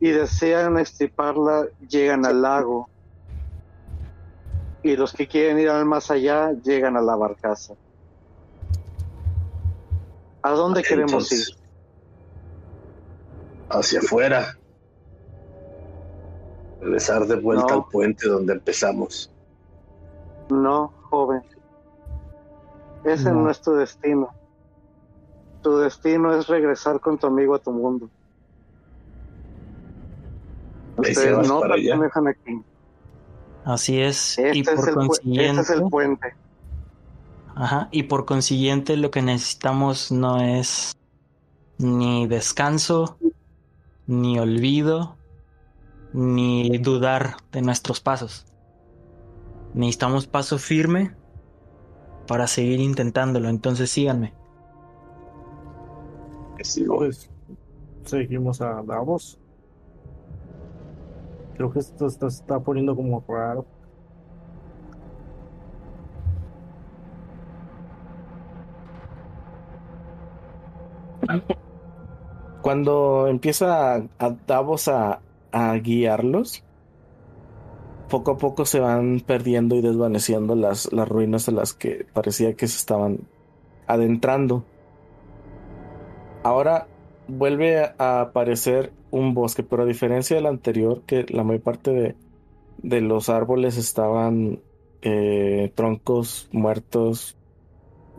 [0.00, 2.88] y desean extirparla, llegan al lago
[4.82, 7.74] y los que quieren ir al más allá llegan a la barcaza.
[10.42, 11.44] ¿A dónde queremos ir?
[13.68, 14.57] Hacia afuera.
[16.80, 17.74] Regresar de vuelta No.
[17.74, 19.30] al puente donde empezamos.
[20.50, 21.42] No, joven.
[23.04, 23.42] Ese No.
[23.42, 24.28] no es tu destino.
[25.62, 28.08] Tu destino es regresar con tu amigo a tu mundo.
[31.00, 31.98] ¿Y si Ustedes no para allá?
[31.98, 32.62] pertenecen aquí.
[33.64, 34.38] así es.
[34.38, 36.34] Este, y es por el, pu- este consiguiente, es el puente.
[37.54, 40.96] ajá, y por consiguiente lo que necesitamos no es
[41.78, 43.16] ni descanso,
[44.06, 45.16] ni olvido,
[46.12, 48.46] ni dudar de nuestros pasos.
[49.74, 51.14] Necesitamos paso firme
[52.26, 53.48] para seguir intentándolo.
[53.48, 54.34] Entonces síganme.
[56.62, 56.98] Sigo.
[56.98, 57.30] Pues
[58.04, 59.38] seguimos a Davos.
[61.54, 63.66] Creo que esto está- se está poniendo como raro.
[72.62, 75.20] Cuando empieza a Davos a,
[75.52, 76.64] a guiarlos,
[78.08, 82.54] poco a poco se van perdiendo y desvaneciendo las, las ruinas a las que parecía
[82.54, 83.20] que se estaban
[83.86, 84.64] adentrando.
[86.42, 86.86] Ahora
[87.26, 92.16] vuelve a aparecer un bosque, pero a diferencia del anterior, que la mayor parte de,
[92.78, 94.60] de los árboles estaban
[95.02, 97.36] eh, troncos muertos,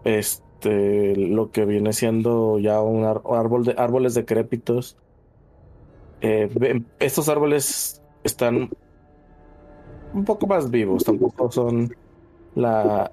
[0.04, 4.98] este, lo que viene siendo ya un árbol de árboles decrépitos.
[6.22, 8.70] Eh, estos árboles están
[10.14, 11.96] un poco más vivos, tampoco son
[12.56, 13.12] la,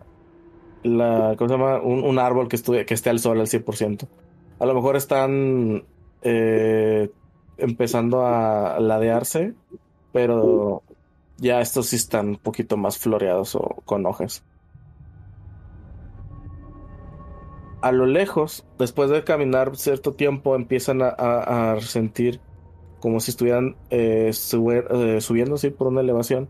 [0.83, 1.81] la ¿cómo se llama?
[1.81, 4.09] Un, un árbol que, que esté al sol al 100%.
[4.59, 5.85] A lo mejor están
[6.23, 7.11] eh,
[7.59, 9.55] empezando a ladearse,
[10.13, 10.83] pero
[11.37, 14.43] ya estos sí están un poquito más floreados o con hojas.
[17.83, 22.41] A lo lejos, después de caminar cierto tiempo, empiezan a sentir
[23.07, 26.49] como si estuvieran eh, eh, subiendo sí, por una elevación,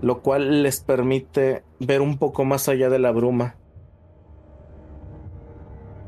[0.00, 3.56] lo cual les permite ver un poco más allá de la bruma.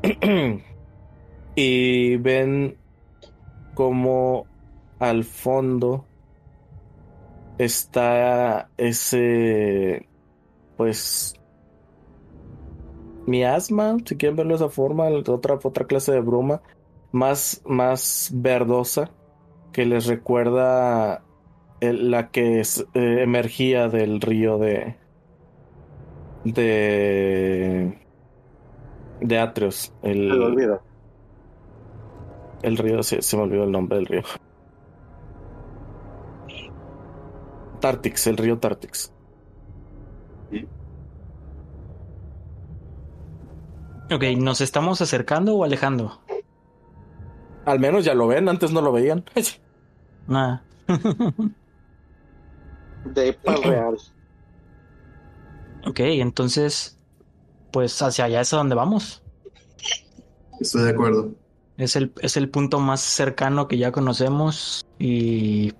[1.55, 2.75] y ven
[3.75, 4.47] como
[4.97, 6.07] al fondo
[7.59, 10.09] está ese,
[10.75, 11.35] pues,
[13.27, 16.63] miasma, si quieren verlo de esa forma, otra, otra clase de bruma,
[17.11, 19.11] más, más verdosa,
[19.71, 21.23] que les recuerda
[21.79, 24.95] el- la que es, eh, emergía del río de,
[26.43, 27.97] de,
[29.21, 30.29] de Atreus, el,
[32.63, 34.23] el río, se, se me olvidó el nombre del río.
[37.79, 39.13] Tartix, el río Tartix.
[44.11, 46.19] Ok, ¿nos estamos acercando o alejando?
[47.69, 49.23] Al menos ya lo ven, antes no lo veían.
[50.27, 50.63] Nada.
[53.05, 53.95] De para real.
[55.85, 56.97] ok, entonces,
[57.71, 59.21] pues hacia allá es a donde vamos.
[60.59, 61.31] Estoy de acuerdo.
[61.77, 65.73] Es el, es el punto más cercano que ya conocemos y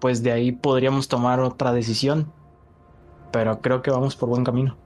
[0.00, 2.32] pues de ahí podríamos tomar otra decisión.
[3.30, 4.78] Pero creo que vamos por buen camino.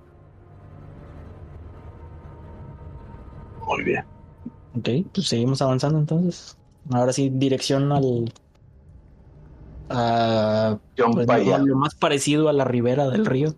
[3.66, 4.13] Muy bien.
[4.76, 6.56] Ok, pues seguimos avanzando entonces.
[6.90, 8.32] Ahora sí, dirección al...
[9.88, 11.58] a- pues, allá.
[11.58, 13.54] lo más parecido a la ribera del río.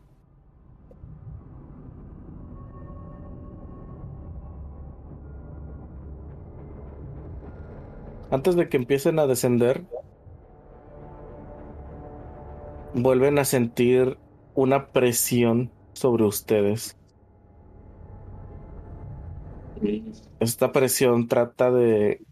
[8.31, 9.85] Antes de que empiecen a descender,
[12.95, 14.19] vuelven a sentir
[14.55, 16.97] una presión sobre ustedes.
[20.41, 22.23] Esta presión trata de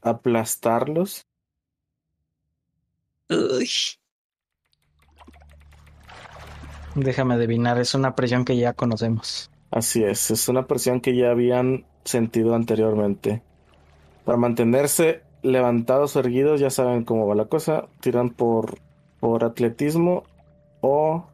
[0.00, 1.26] aplastarlos.
[6.94, 9.50] Déjame adivinar, es una presión que ya conocemos.
[9.70, 13.42] Así es, es una presión que ya habían sentido anteriormente.
[14.24, 17.88] Para mantenerse levantados o erguidos, ya saben cómo va la cosa.
[18.00, 18.78] Tiran por,
[19.20, 20.24] por atletismo
[20.80, 21.26] o...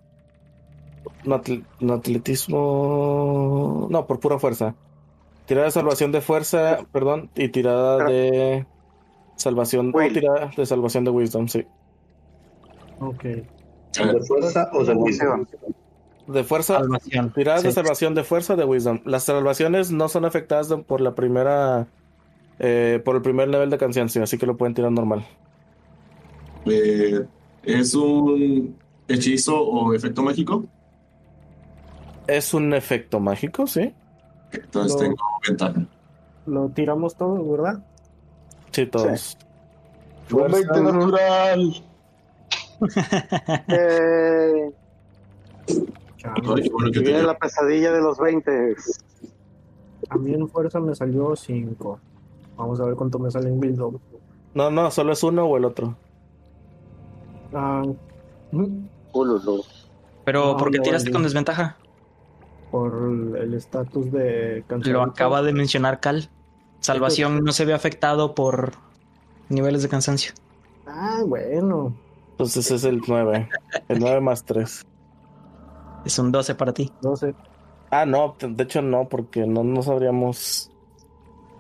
[1.25, 3.89] No atletismo...
[3.91, 4.77] No, por pura fuerza.
[5.49, 8.67] Tirada de salvación de fuerza, perdón, y tirada de
[9.37, 9.91] salvación...
[9.95, 10.13] O Will.
[10.13, 11.65] tirada de salvación de wisdom, sí.
[13.01, 13.23] Ok.
[13.25, 15.47] ¿De fuerza o de wisdom?
[16.27, 17.33] De fuerza, Salvación.
[17.33, 17.75] Tiradas de Sí.
[17.75, 19.01] salvación de fuerza de Wisdom.
[19.07, 21.87] Las salvaciones no son afectadas de- por la primera.
[22.61, 25.25] eh, por el primer nivel de cansancio, así que lo pueden tirar normal.
[26.67, 27.25] Eh,
[27.63, 28.77] ¿Es un
[29.07, 30.65] hechizo o efecto mágico?
[32.27, 33.95] Es un efecto mágico, sí.
[34.53, 34.99] Entonces No.
[35.01, 35.83] tengo ventaja.
[36.47, 37.85] Lo tiramos todo, ¿verdad?
[38.71, 39.37] Sí, todos.
[40.33, 41.75] Un 20 natural.
[43.69, 44.71] Eh.
[45.67, 48.77] Ay, bueno que te- la pesadilla de los 20.
[50.11, 51.99] A mí en fuerza me salió 5.
[52.57, 53.99] Vamos a ver cuánto me sale en Wisdom.
[54.55, 55.97] No, no, solo es uno o el otro.
[57.53, 57.83] Ah,
[59.13, 59.63] Ululu.
[60.25, 61.77] Pero No, ¿por qué tiraste con desventaja?
[62.71, 62.95] Por
[63.39, 65.03] el estatus de Lo cansancio.
[65.03, 66.29] acaba de mencionar Cal.
[66.81, 68.73] Salvación no se ve afectado por
[69.49, 70.33] niveles de cansancio.
[70.87, 71.95] Ah, bueno.
[72.33, 73.49] Entonces es el 9.
[73.89, 74.87] El 9 más 3.
[76.05, 76.93] Es un 12 para ti.
[77.03, 77.35] 12.
[77.91, 80.71] Ah, no, de hecho no, porque no, no sabríamos.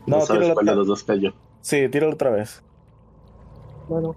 [0.06, 1.32] No, No, sabes tíralo cuál de los dos cayó.
[1.62, 2.62] Sí, tíralo otra vez.
[3.88, 4.14] Bueno.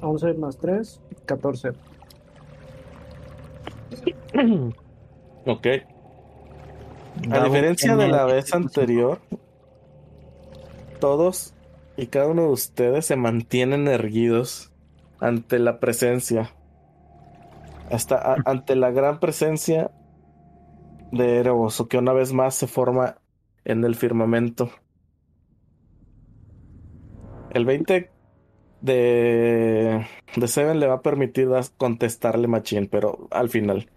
[0.00, 1.72] 11 más 3, 14.
[5.46, 5.66] Ok.
[7.30, 9.18] A diferencia de la vez anterior,
[11.00, 11.54] todos
[11.96, 14.72] y cada uno de ustedes se mantienen erguidos
[15.20, 16.54] ante la presencia.
[17.90, 19.90] Hasta ante la gran presencia
[21.10, 23.16] de Erebos, o que una vez más se forma
[23.64, 24.70] en el firmamento.
[27.50, 28.10] El 20
[28.80, 30.06] de,
[30.36, 33.88] de Seven le va a permitir contestarle Machín, pero al final.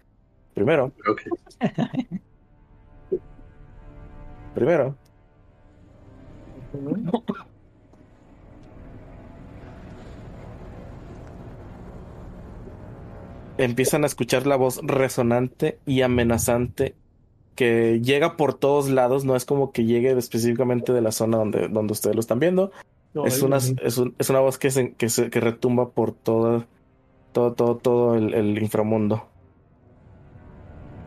[0.54, 0.92] Primero,
[4.54, 4.94] primero,
[13.56, 16.96] empiezan a escuchar la voz resonante y amenazante
[17.54, 21.68] que llega por todos lados, no es como que llegue específicamente de la zona donde,
[21.68, 22.72] donde ustedes lo están viendo,
[23.26, 26.66] es, una, es, un- es una voz que, se, que, se- que retumba por todo,
[27.32, 29.28] todo, todo, todo el, el inframundo.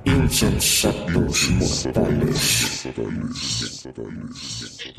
[0.06, 2.88] Insensatos mortales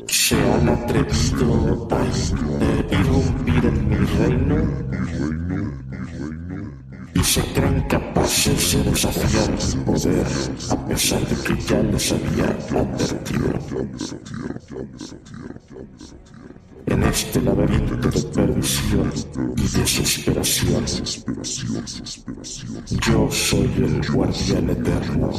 [0.07, 4.57] se han atrevido a irrumpir en mi reino
[7.15, 10.27] y se creen capaces de desafiar mi poder
[10.71, 12.45] a pesar de que ya les había
[12.77, 13.53] advertido.
[16.89, 19.11] En este laberinto de perdición
[19.57, 20.85] y desesperación,
[23.05, 25.31] yo soy el guardián eterno.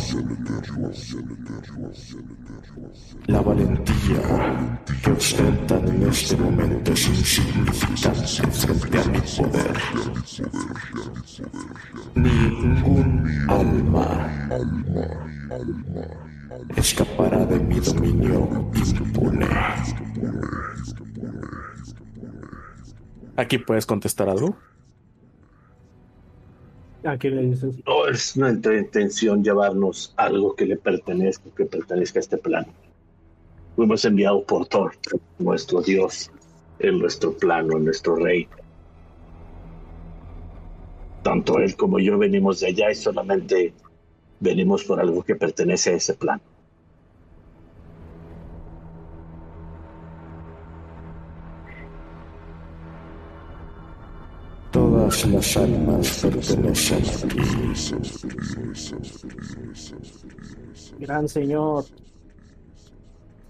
[3.26, 9.76] La valentía que ostentan en este momento es insignificante frente a mi poder.
[12.14, 14.30] Ningún alma
[16.76, 19.46] escapará de mi dominio impune.
[23.38, 24.56] Aquí puedes contestar algo.
[27.04, 27.76] ¿A quién le dices?
[27.86, 32.66] No es nuestra intención llevarnos algo que le pertenezca, que pertenezca a este plano.
[33.76, 34.90] Fuimos enviados por Thor,
[35.38, 36.32] nuestro Dios,
[36.80, 38.48] en nuestro plano, en nuestro rey.
[41.22, 43.72] Tanto él como yo venimos de allá y solamente
[44.40, 46.42] venimos por algo que pertenece a ese plano.
[55.08, 57.40] Todas las almas pertenecen a ti.
[60.98, 61.86] Gran señor.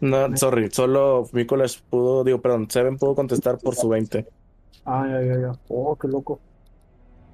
[0.01, 4.25] No, sorry, solo Nicholas pudo, digo, perdón, Seven pudo contestar por su 20.
[4.85, 5.59] Ay, ay, ay, ay.
[5.69, 6.39] Oh, qué loco.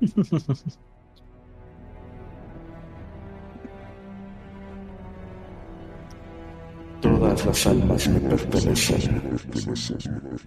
[7.04, 9.38] Todas las almas me pertenecen.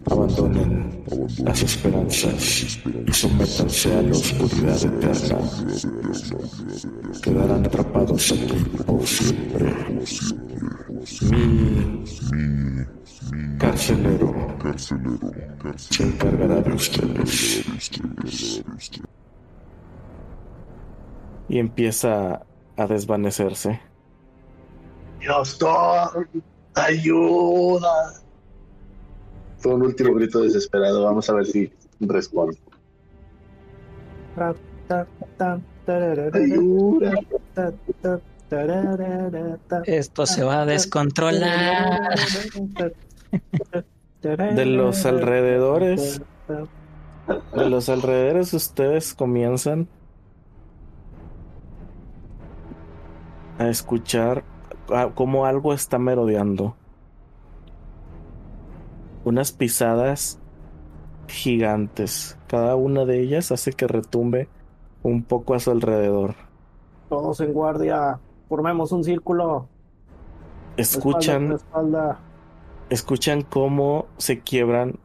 [0.09, 1.03] Abandonen
[1.43, 5.37] las esperanzas y sométanse a la oscuridad eterna.
[7.21, 9.75] Quedarán atrapados aquí por siempre.
[13.31, 14.33] Mi carcelero
[15.75, 17.65] se encargará de ustedes.
[21.49, 22.41] Y empieza
[22.75, 23.86] a desvanecerse.
[25.20, 26.28] Dios, Thor,
[26.76, 28.13] ayuda.
[29.57, 31.03] Fue un último grito desesperado.
[31.03, 32.57] Vamos a ver si responde.
[36.34, 37.13] Ayuda.
[39.86, 42.15] Esto se va a descontrolar.
[44.22, 46.22] De los alrededores,
[47.55, 49.88] de los alrededores ustedes comienzan
[53.59, 54.43] a escuchar
[55.15, 56.75] como algo está merodeando.
[59.23, 60.39] Unas pisadas
[61.27, 62.38] gigantes.
[62.47, 64.47] Cada una de ellas hace que retumbe
[65.03, 66.35] un poco a su alrededor.
[67.09, 68.19] Todos en guardia.
[68.47, 69.67] Formemos un círculo.
[70.77, 72.19] Escuchan, Espalda, espalda.
[72.89, 74.99] escuchan cómo se quiebran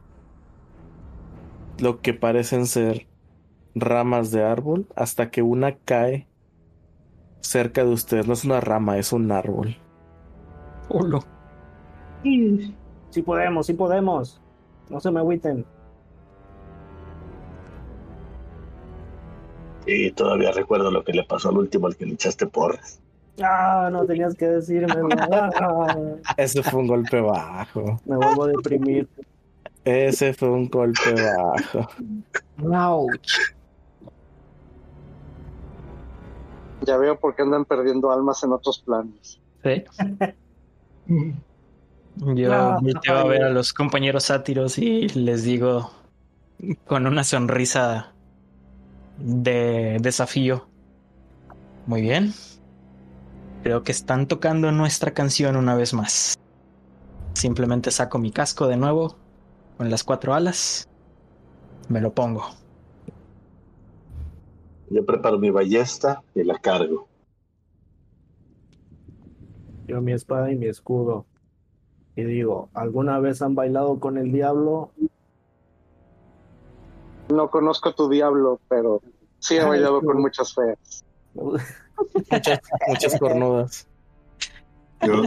[1.78, 3.06] lo que parecen ser
[3.74, 6.28] ramas de árbol hasta que una cae
[7.42, 8.26] cerca de ustedes.
[8.26, 9.76] No es una rama, es un árbol.
[10.88, 11.22] Olo.
[12.22, 14.40] Sí podemos, sí podemos.
[14.88, 15.66] No se me agüiten.
[19.86, 23.00] Y todavía recuerdo lo que le pasó al último al que le echaste porras.
[23.42, 24.94] Ah, no tenías que decirme.
[26.36, 28.00] Ese fue un golpe bajo.
[28.04, 29.08] me vuelvo a deprimir.
[29.84, 31.88] Ese fue un golpe bajo.
[32.62, 33.54] Ouch.
[36.86, 39.40] Ya veo por qué andan perdiendo almas en otros planos.
[39.62, 39.84] Sí.
[42.16, 43.28] Yo Ah, volteo a ay.
[43.28, 45.90] ver a los compañeros sátiros y les digo
[46.86, 48.12] con una sonrisa
[49.18, 50.66] de desafío.
[51.86, 52.32] Muy bien.
[53.62, 56.34] Creo que están tocando nuestra canción una vez más.
[57.34, 59.16] Simplemente saco mi casco de nuevo
[59.78, 60.86] con las cuatro alas.
[61.88, 62.44] Me lo pongo.
[64.92, 67.08] Yo preparo mi ballesta y la cargo.
[69.86, 71.24] Yo mi espada y mi escudo.
[72.14, 74.90] Y digo, ¿alguna vez han bailado con el diablo?
[77.30, 79.00] No conozco tu diablo, pero
[79.38, 81.04] sí he Ay, bailado con muchas feas.
[81.34, 83.88] Muchas, muchas cornudas.
[85.00, 85.22] Yo,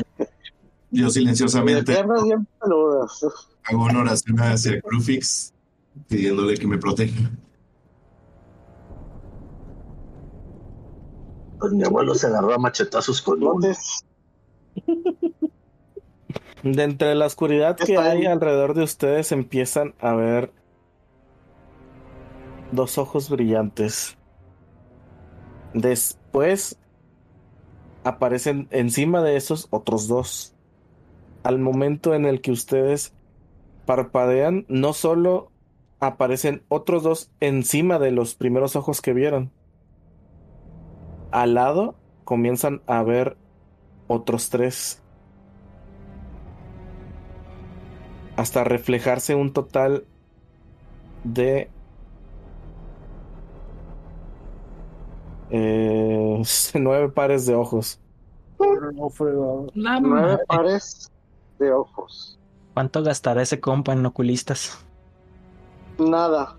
[0.92, 3.26] yo silenciosamente piernas bien peludas.
[3.64, 5.52] hago una oración hacia Crufix
[6.08, 7.32] pidiéndole que me proteja.
[11.60, 13.42] Pues mi abuelo se agarró a machetazos con.
[13.42, 14.06] Entonces,
[16.66, 20.52] De entre la oscuridad que hay alrededor de ustedes empiezan a ver
[22.72, 24.18] dos ojos brillantes.
[25.76, 26.80] Después
[28.04, 30.56] aparecen encima de esos otros dos.
[31.44, 33.14] Al momento en el que ustedes
[33.86, 35.52] parpadean, no solo
[36.00, 39.52] aparecen otros dos encima de los primeros ojos que vieron.
[41.36, 43.36] Al lado comienzan a ver
[44.08, 45.02] otros tres.
[48.36, 50.06] hasta reflejarse un total
[51.24, 51.70] de
[55.50, 56.42] eh,
[56.74, 58.00] nueve pares de ojos.
[59.74, 61.12] Nueve pares
[61.60, 62.40] de ojos.
[62.74, 64.86] ¿Cuánto gastará ese compa en oculistas?
[65.98, 66.58] Nada.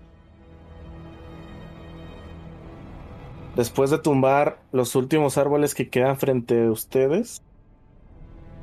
[3.57, 7.41] Después de tumbar los últimos árboles que quedan frente a ustedes,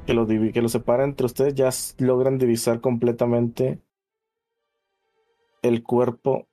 [0.06, 3.80] que lo, divi- que lo separan entre ustedes, ya logran divisar completamente
[5.62, 6.46] el cuerpo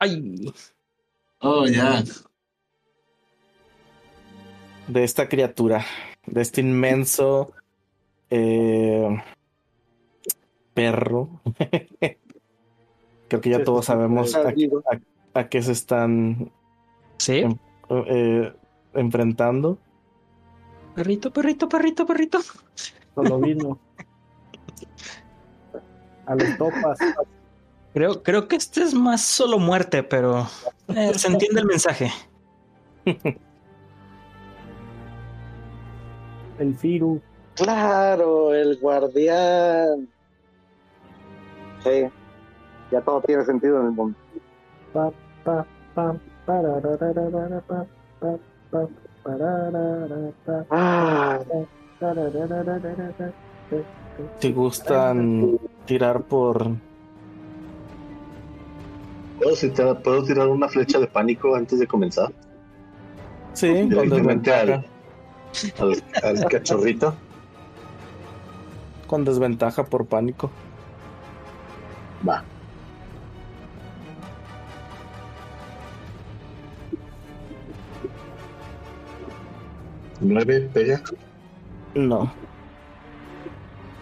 [0.00, 0.52] ¡Ay!
[1.40, 2.02] Oh, ya.
[4.88, 5.84] de esta criatura,
[6.26, 7.52] de este inmenso
[8.28, 9.22] eh,
[10.74, 11.40] perro.
[13.28, 14.52] Creo que ya todos sabemos a,
[15.34, 16.50] a qué se están
[17.18, 17.44] ¿Sí?
[17.88, 18.52] Eh,
[18.94, 19.78] enfrentando.
[20.94, 22.38] Perrito, perrito, perrito, perrito.
[23.14, 23.78] Solo vino.
[26.26, 26.98] A los topas.
[27.94, 30.46] Creo, creo que este es más solo muerte, pero
[30.88, 32.12] eh, se entiende el mensaje.
[36.58, 37.20] El Firu.
[37.54, 40.08] Claro, el guardián.
[41.82, 42.08] Sí.
[42.90, 44.18] Ya todo tiene sentido en el mundo.
[44.92, 45.10] Pa,
[45.44, 46.37] pa, pam, pararararara, pa,
[50.70, 51.38] Ah,
[54.40, 56.70] Si gustan tirar por
[59.38, 62.32] ¿Puedo, citar- ¿Puedo tirar una flecha de pánico antes de comenzar?
[63.52, 64.12] sí, con
[65.80, 67.14] al, al cachorrito.
[69.06, 70.50] Con desventaja por pánico.
[72.28, 72.42] Va.
[80.20, 81.02] Nueve, pega.
[81.94, 82.30] No.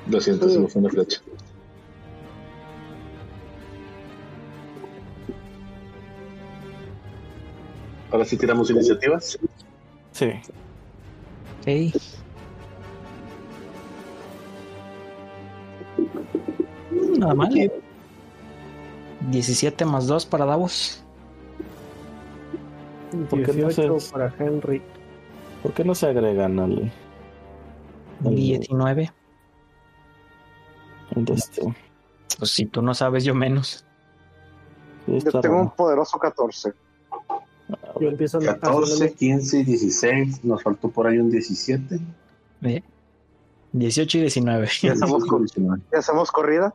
[0.09, 1.21] Lo siento, se me fue una flecha.
[8.11, 9.39] Ahora sí tiramos iniciativas.
[10.12, 10.31] Sí.
[11.61, 11.95] Ok.
[17.19, 17.73] Nada mal.
[19.31, 21.03] 17 más 2 para Davos.
[23.31, 24.83] ¿Por qué no 18 se- para Henry.
[25.67, 26.93] ¿Por qué no se agregan al,
[28.25, 29.11] al- 19.
[31.17, 31.62] al de este?
[32.39, 33.85] Pues si tú no sabes, yo menos.
[35.07, 36.73] Sí, yo tengo un poderoso 14.
[38.01, 40.45] Yo empiezo a 14, 15, 16.
[40.45, 41.99] Nos faltó por ahí un 17.
[42.61, 42.85] ¿Ve?
[43.73, 44.69] 18 y 19.
[44.83, 45.83] Ya 19.
[45.91, 46.73] ¿Ya hacemos corrida?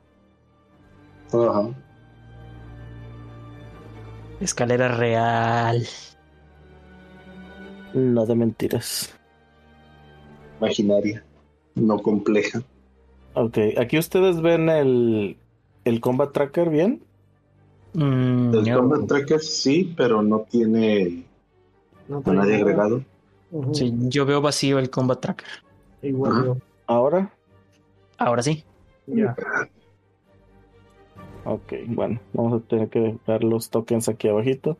[1.31, 1.69] Ajá.
[4.41, 5.87] Escalera real.
[7.93, 9.13] No de mentiras.
[10.59, 11.23] Imaginaria.
[11.75, 12.61] No compleja.
[13.33, 15.37] Ok, aquí ustedes ven el,
[15.85, 17.01] el Combat Tracker bien.
[17.93, 21.25] Mm, El Combat Tracker sí, pero no tiene
[22.07, 22.55] No nadie nada.
[22.63, 23.03] agregado.
[23.73, 25.47] Sí, yo veo vacío el combat tracker.
[26.01, 26.45] Igual Ajá.
[26.45, 26.57] yo.
[26.87, 27.33] Ahora.
[28.17, 28.63] Ahora sí.
[29.07, 29.35] Ya.
[31.43, 34.77] Ok, bueno, vamos a tener que dar los tokens aquí abajito.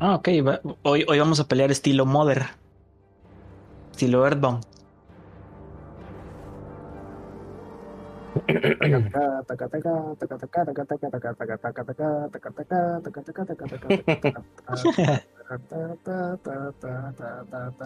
[0.00, 0.28] Ah, ok.
[0.46, 2.44] va- Hoy, hoy vamos a pelear estilo Mother.
[3.92, 4.64] estilo Earthbound.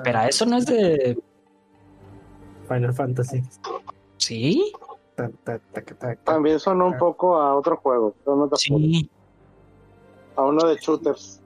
[0.05, 1.19] Pero eso no es de.
[2.69, 3.43] Final Fantasy.
[4.17, 4.73] ¿Sí?
[6.25, 8.51] También sonó un poco a otro juego, pero no.
[8.57, 9.11] Sí.
[10.37, 11.41] a uno de shooters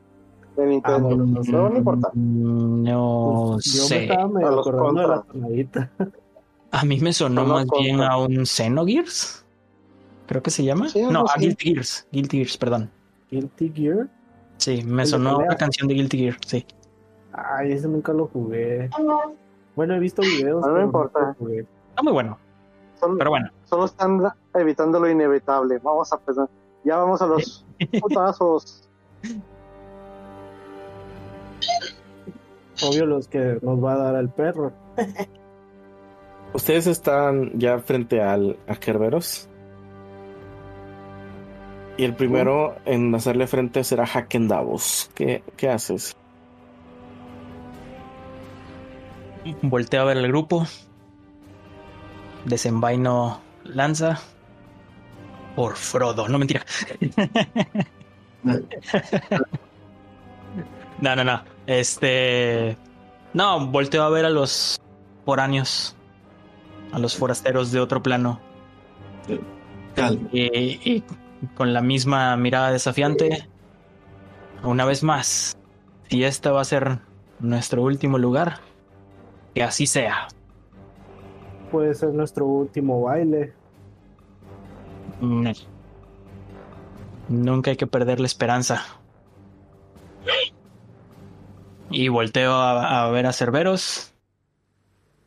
[0.58, 1.08] de Nintendo.
[1.08, 2.10] Ah, no, no, no.
[2.14, 4.02] Mm, No Pues yo me sé.
[4.04, 5.90] estaba medio A los acordando de la tonadita.
[6.70, 7.78] A mí me sonó más contra.
[7.82, 9.44] bien a un Xenogears.
[10.26, 10.88] Creo que se llama.
[10.88, 11.34] Sí, no, a.
[11.38, 12.06] Guilty Gears.
[12.12, 12.90] Guilty Gears, perdón.
[13.30, 14.08] Guilty Gear.
[14.58, 16.66] Sí, me sonó la canción de Guilty Gear, sí.
[17.32, 18.90] Ay, ese nunca lo jugué.
[19.76, 20.66] Bueno, he visto videos.
[20.66, 21.34] No importa.
[21.38, 21.60] jugué.
[21.90, 22.36] Está muy bueno,
[22.98, 23.48] Solo, pero bueno.
[23.64, 24.20] solo están
[24.54, 25.78] evitando lo inevitable.
[25.78, 26.48] Vamos a pensar.
[26.84, 27.64] Ya vamos a los
[28.00, 28.88] putazos.
[32.82, 34.72] Obvio los que nos va a dar el perro.
[36.52, 39.48] Ustedes están ya frente al a Kerberos.
[41.96, 45.10] Y el primero en hacerle frente será Haken Davos.
[45.14, 46.16] ¿Qué, qué haces?
[49.62, 50.66] Volteo a ver el grupo.
[52.44, 54.20] Desenvaino lanza.
[55.56, 56.64] Por Frodo, no mentira.
[61.00, 61.42] no, no, no.
[61.66, 62.76] Este.
[63.34, 64.80] No, volteo a ver a los
[65.24, 65.96] foráneos.
[66.92, 68.40] A los forasteros de otro plano.
[70.32, 71.04] Y, y
[71.54, 73.48] con la misma mirada desafiante.
[74.62, 75.56] Una vez más.
[76.08, 77.00] Si este va a ser
[77.38, 78.60] nuestro último lugar.
[79.54, 80.28] Que así sea.
[81.70, 83.52] Puede ser nuestro último baile.
[85.20, 85.52] No.
[87.28, 88.84] Nunca hay que perder la esperanza.
[91.90, 94.12] Y volteo a, a ver a Cerberos.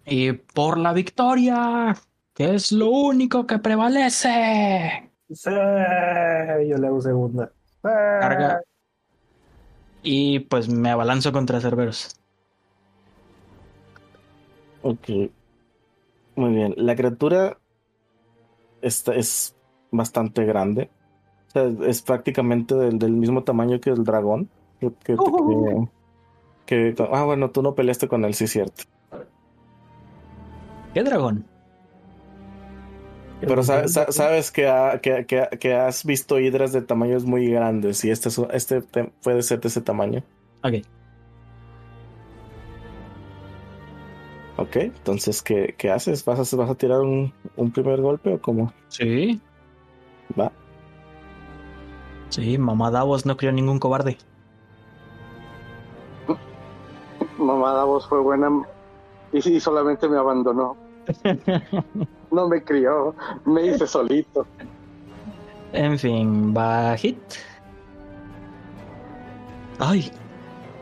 [0.06, 1.96] Y por la victoria,
[2.34, 5.12] que es lo único que prevalece.
[5.32, 7.52] Sí, yo le hago segunda.
[7.66, 7.90] Sí.
[8.20, 8.62] Carga.
[10.04, 12.16] Y pues me abalanzo contra Cerberos.
[14.82, 15.10] Ok.
[16.36, 16.74] Muy bien.
[16.78, 17.58] La criatura
[18.82, 19.56] esta es
[19.92, 20.90] bastante grande.
[21.48, 24.50] O sea, es prácticamente del, del mismo tamaño que el dragón.
[24.80, 25.66] Que, que- Ujú.
[25.88, 26.01] que-
[26.66, 28.84] que- ah, bueno, tú no peleaste con él, sí, cierto.
[30.94, 31.46] ¿Qué dragón?
[33.42, 37.48] Pero sa- sa- sabes que, ha- que, que- que has visto hidras de tamaños muy
[37.50, 40.22] grandes y este, es este te- puede ser de ese tamaño.
[40.64, 40.74] Ok.
[44.58, 46.24] Ok, entonces, ¿qué, qué haces?
[46.24, 48.72] ¿Vas a, ¿Vas a tirar un, un primer golpe o cómo?
[48.90, 49.42] Sí.
[50.40, 50.52] Va.
[52.30, 54.18] Sí, mamá Davos no crió ningún cobarde.
[57.42, 58.50] Mamá Davos fue buena
[59.34, 60.78] y, y solamente me abandonó.
[62.32, 63.14] No me crió,
[63.44, 64.48] me hice solito.
[65.74, 67.18] En fin, va hit.
[69.80, 70.10] Ay,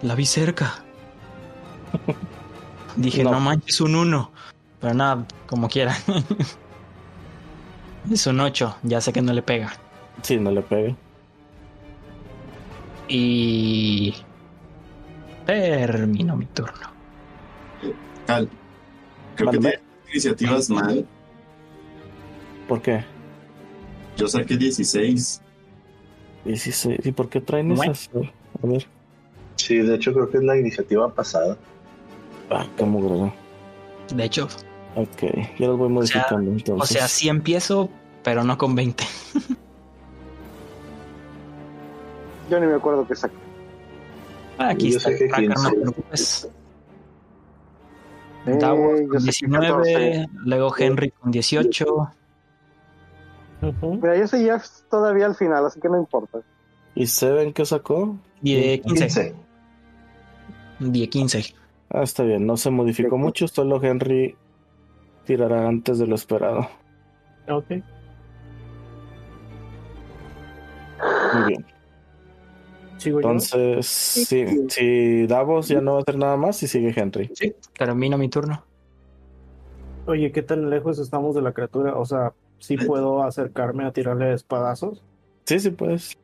[0.04, 0.76] la vi cerca.
[2.96, 3.32] Dije, No.
[3.32, 4.30] no, manches, un 1.
[4.80, 5.96] Pero nada, como quiera.
[8.12, 9.72] es un 8, ya sé que no le pega.
[10.22, 10.96] Sí, no le pegue.
[13.08, 14.14] Y.
[15.50, 16.88] Termino mi turno.
[18.28, 18.48] Cal.
[19.36, 19.70] Creo que Mande.
[19.72, 21.06] tiene iniciativas mal.
[22.68, 23.04] ¿Por qué?
[24.16, 25.42] Yo saqué 16.
[26.46, 27.06] 16.
[27.06, 27.92] ¿Y por qué traen Bueno.
[27.94, 28.10] esas?
[28.64, 28.86] A ver.
[29.56, 31.58] Sí, de hecho creo que es la iniciativa pasada.
[32.52, 33.34] Ah, qué mugre.
[34.14, 34.48] De hecho,
[34.96, 35.24] Ok,
[35.60, 36.90] yo los voy modificando o entonces.
[36.90, 37.90] sea, sí empiezo,
[38.24, 39.04] pero no con 20.
[42.50, 43.36] Yo ni me acuerdo qué saqué.
[44.60, 45.70] Aquí Yo está el tracker, no 15.
[45.70, 46.50] te preocupes.
[48.46, 50.26] Eh, Davos con saqué 19, 14.
[50.46, 52.10] luego Henry con 18.
[53.62, 53.96] Ujú.
[53.96, 56.40] Mira, yo seguía todavía al final, así que no importa.
[56.96, 58.18] ¿Y Seven qué sacó?
[58.42, 59.06] Y de 15.
[59.06, 59.36] 15.
[60.80, 61.56] De 15.
[61.90, 64.36] Ah, está bien, no se modificó mucho, solo Henry
[65.26, 66.68] tirará antes de lo esperado.
[67.50, 67.70] Ok.
[71.34, 71.66] Muy bien.
[73.00, 73.30] Sigo yo.
[73.30, 77.32] Entonces, sí, si Davos ya no va a hacer nada más y sigue Henry.
[77.34, 78.64] Sí, termino mi turno.
[80.06, 81.96] Oye, ¿qué tan lejos estamos de la criatura?
[81.96, 85.02] O sea, ¿sí puedo acercarme a tirarle espadazos?
[85.46, 86.18] Sí, sí, puedes.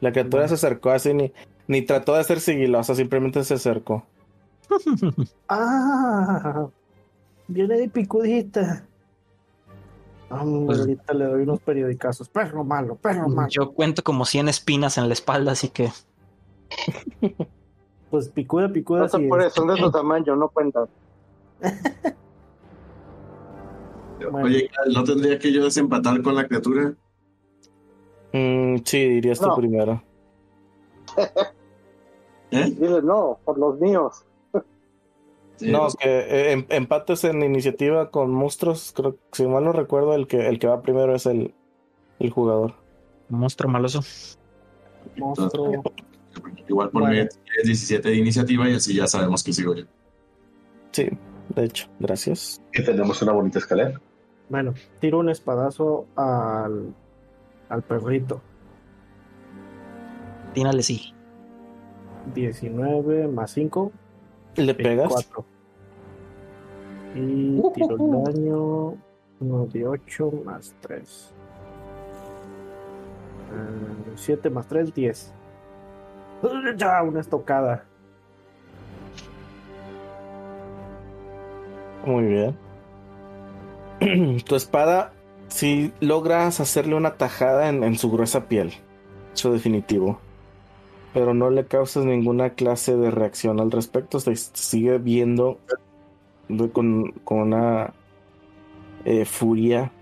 [0.00, 1.32] La criatura se acercó así, ni,
[1.68, 4.04] ni trató de ser sigilosa, simplemente se acercó.
[5.48, 6.66] ¡Ah!
[7.46, 8.86] Viene de picudita.
[10.42, 12.28] Hombre, Pues- ahorita le doy unos periodicazos.
[12.28, 13.48] Perro malo, perro malo.
[13.50, 15.90] Yo cuento como 100 espinas en la espalda, así que
[18.10, 19.00] Pues picuda, picuda.
[19.00, 19.52] No te sí apures, es.
[19.54, 20.86] son de tu tamaño, no cuentan.
[24.30, 24.46] Bueno.
[24.46, 26.94] Oye, ¿no tendría que yo desempatar con la criatura?
[28.32, 30.02] Mm, sí, dirías tú primero.
[32.50, 32.70] ¿Eh?
[32.70, 34.24] Dile no, por los míos.
[35.56, 38.92] Sí, no, que eh, em- empates en iniciativa con monstruos.
[38.94, 41.54] Creo que si mal no recuerdo, el que, el que va primero es el,
[42.18, 42.74] el jugador.
[43.28, 44.00] Monstruo maloso.
[45.16, 45.82] Monstruo.
[46.68, 47.30] Igual ponme Bueno.
[47.62, 49.84] 17 de iniciativa y así ya sabemos que sigo yo.
[50.90, 51.08] Sí,
[51.54, 52.60] de hecho, gracias.
[52.72, 54.00] Y tenemos una bonita escalera.
[54.48, 56.92] Bueno, tiro un espadazo al,
[57.68, 58.40] al perrito.
[60.52, 61.12] Tínale sí.
[62.34, 63.92] 19 más 5.
[64.56, 65.08] ¿Le pegas?
[65.08, 65.44] 24.
[67.14, 68.94] Y tiro el daño.
[69.40, 71.34] Uno de 8 más 3.
[74.16, 75.34] 7 más 3, 10.
[76.76, 77.84] Ya, una estocada.
[82.04, 82.56] Muy bien.
[84.44, 85.12] tu espada,
[85.48, 88.72] si logras hacerle una tajada en, en su gruesa piel.
[89.32, 90.20] Eso definitivo.
[91.14, 94.20] Pero no le causas ninguna clase de reacción al respecto.
[94.20, 95.58] Se sigue viendo
[96.72, 97.94] con, con una
[99.04, 99.92] eh, furia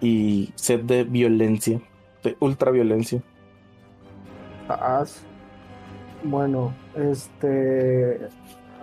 [0.00, 1.80] y sed de violencia.
[2.22, 3.22] De ultraviolencia.
[4.68, 5.22] Haz.
[6.22, 8.20] Bueno, este.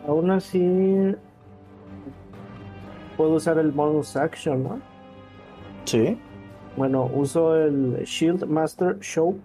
[0.08, 1.16] Aún así.
[3.18, 4.80] Puedo usar el bonus action, ¿no?
[5.86, 6.18] Sí.
[6.78, 9.40] Bueno, uso el Shield Master Show.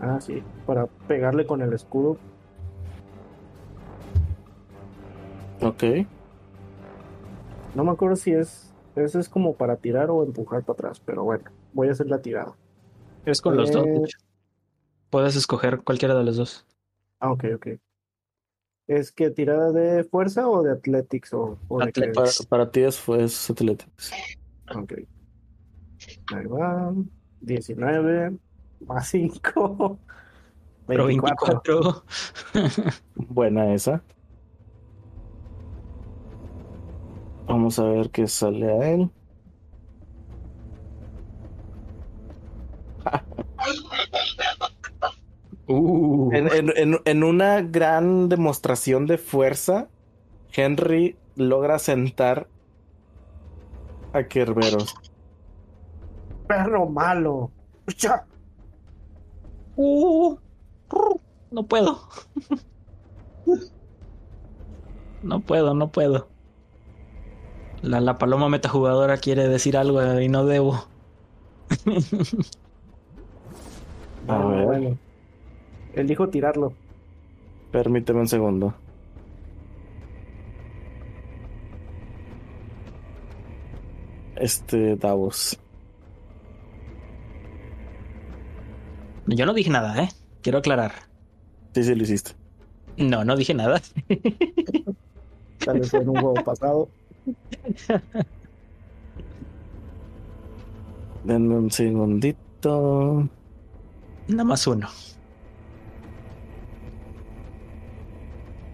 [0.00, 2.18] Ah, sí, para pegarle con el escudo.
[5.60, 5.82] Ok.
[7.74, 8.72] No me acuerdo si es.
[8.96, 12.20] Ese es como para tirar o empujar para atrás, pero bueno, voy a hacer la
[12.20, 12.56] tirada.
[13.24, 13.84] Es con los dos.
[13.84, 13.96] de Eh.
[14.04, 14.18] hecho.
[15.10, 16.66] Puedes escoger cualquiera de los dos.
[17.20, 17.66] Ah, ok, ok.
[18.88, 21.84] ¿Es que tirada de fuerza o de athletics o, o de?
[21.88, 22.46] Athletics.
[22.46, 24.12] Para, para ti es, es Athletics.
[24.74, 24.92] Ok.
[26.34, 26.92] Ahí va.
[27.40, 28.36] 19
[28.86, 29.98] más 5.
[30.86, 31.62] Pero 24.
[31.62, 32.04] 24.
[33.14, 34.02] Buena esa.
[37.46, 39.10] Vamos a ver qué sale a él.
[45.66, 49.88] Uh, En, en- en- en una gran demostración de fuerza,
[50.54, 52.48] Henry logra sentar
[54.12, 54.97] a Kerberos.
[56.48, 57.50] Perro malo.
[57.86, 58.24] ¡Ucha!
[59.76, 60.36] uh,
[61.52, 62.00] no puedo.
[65.22, 66.28] No puedo, no puedo.
[67.82, 70.74] La, la paloma metajugadora quiere decir algo y no debo.
[74.26, 74.64] A Ah, ver.
[74.66, 74.98] bueno.
[75.94, 76.72] Elijo tirarlo.
[77.70, 78.74] Permíteme un segundo.
[84.36, 85.58] Este Davos.
[89.28, 90.08] Yo no dije nada, ¿eh?
[90.42, 90.92] Quiero aclarar.
[91.74, 92.32] Sí, sí lo hiciste.
[92.96, 93.80] No, no dije nada.
[95.64, 96.88] Tal vez en un juego pasado.
[101.24, 103.28] Denme un segundito.
[104.28, 104.88] Nada más uno.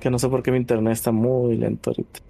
[0.01, 2.21] Que no sé por qué mi internet está muy lento ahorita.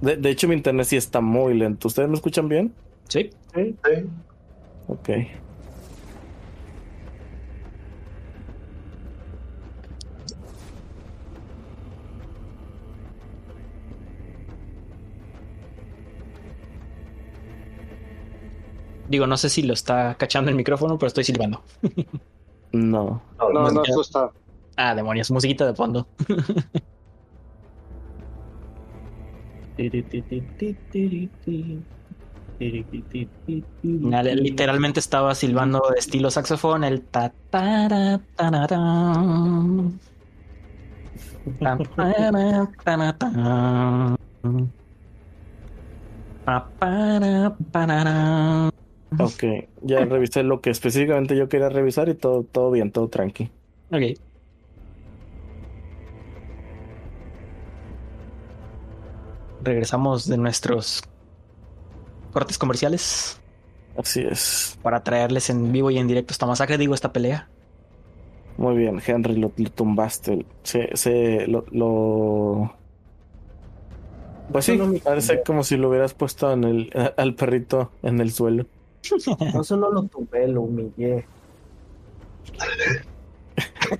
[0.00, 1.88] De, de hecho, mi internet sí está muy lento.
[1.88, 2.74] ¿Ustedes me escuchan bien?
[3.08, 3.30] Sí.
[3.54, 3.76] Sí.
[3.84, 4.10] Sí.
[4.86, 5.08] Ok.
[19.08, 21.62] Digo, no sé si lo está cachando el micrófono, pero estoy silbando.
[22.72, 23.22] No.
[23.38, 23.90] No, No, no, ya.
[23.90, 24.32] eso está.
[24.76, 26.08] Ah, demonios, musiquita de fondo.
[33.98, 37.34] Literalmente estaba silbando estilo saxofón, el ta.
[37.50, 40.00] Ta, tararán.
[46.44, 48.70] Pa, para, pararán.
[49.18, 49.42] Ok.
[49.82, 53.50] Ya revisé lo que específicamente yo quería revisar y todo, todo bien, todo tranqui.
[53.90, 54.25] Ok.
[59.66, 61.02] Regresamos de nuestros
[62.32, 63.40] cortes comerciales
[63.96, 64.78] Así es.
[64.82, 67.48] para traerles en vivo y en directo esta masacre, digo, esta pelea.
[68.58, 70.46] Muy bien, Henry, lo, lo tumbaste.
[70.62, 72.74] Se, se, lo, lo,
[74.52, 78.66] Pues sí, parece como si lo hubieras puesto en el, al perrito en el suelo.
[79.54, 81.26] No solo lo tumbé, lo humillé.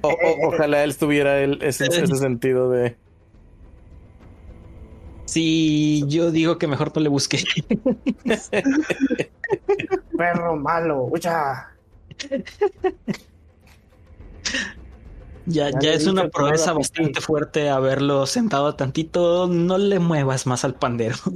[0.03, 2.97] O- o- ojalá él tuviera el, ese, ese sentido de...
[5.27, 7.45] Sí, yo digo que mejor no le busqué.
[10.17, 11.69] Perro malo, ucha.
[15.47, 19.49] Ya, Ya ya es una proeza bastante fuerte haberlo sentado tantito.
[19.49, 21.17] No le muevas más al pandero.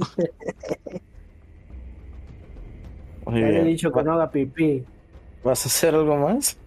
[3.25, 4.85] Muy Ya le he dicho que no haga pipí.
[5.43, 6.57] ¿Vas a hacer algo más?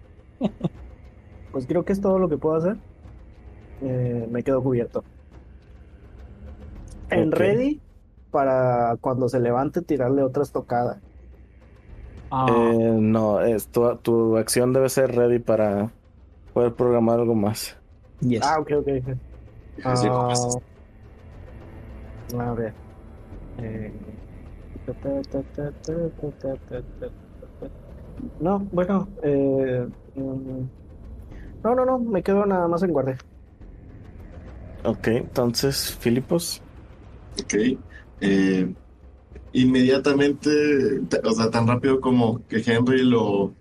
[1.53, 2.77] Pues creo que es todo lo que puedo hacer.
[3.83, 5.05] Eh, me quedo cubierto.
[7.11, 7.81] En ready
[8.31, 11.01] para cuando se levante tirarle otra estocada.
[12.31, 12.47] Ah.
[12.51, 15.91] Eh, no, es tu, tu, acción debe ser ready para
[16.53, 17.77] poder programar algo más.
[18.43, 18.89] Ah, ok, ok.
[19.85, 19.95] Ah,
[22.41, 22.73] a ver.
[28.41, 29.09] No, bueno.
[29.23, 29.87] Eh,
[30.17, 30.69] mm.
[31.63, 33.19] no, no, no, me quedo nada más en guardia.
[34.85, 36.64] Ok, entonces, Filipos.
[37.43, 37.55] Ok.
[38.21, 38.75] Eh,
[39.53, 43.55] inmediatamente, o sea, tan rápido como que Henry lo,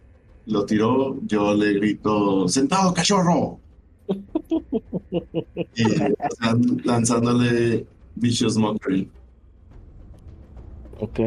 [0.45, 3.59] lo tiró, yo le grito, ¡Sentado, cachorro!
[5.75, 5.83] Y
[6.83, 9.09] lanzándole Vicious Mockery.
[10.99, 11.19] Ok.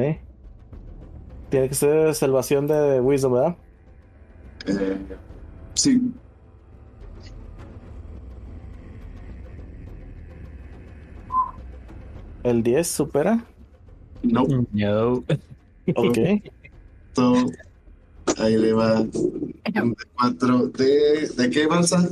[1.49, 3.57] Tiene que ser salvación de Wisdom, ¿verdad?
[4.67, 4.99] Eh,
[5.75, 6.13] sí,
[12.47, 13.45] El 10 supera.
[14.23, 15.25] no, No.
[15.97, 16.19] Ok.
[17.13, 17.51] to-
[18.39, 19.11] ahí le va un
[19.65, 20.69] de cuatro.
[20.69, 22.09] ¿De, ¿de qué balsa?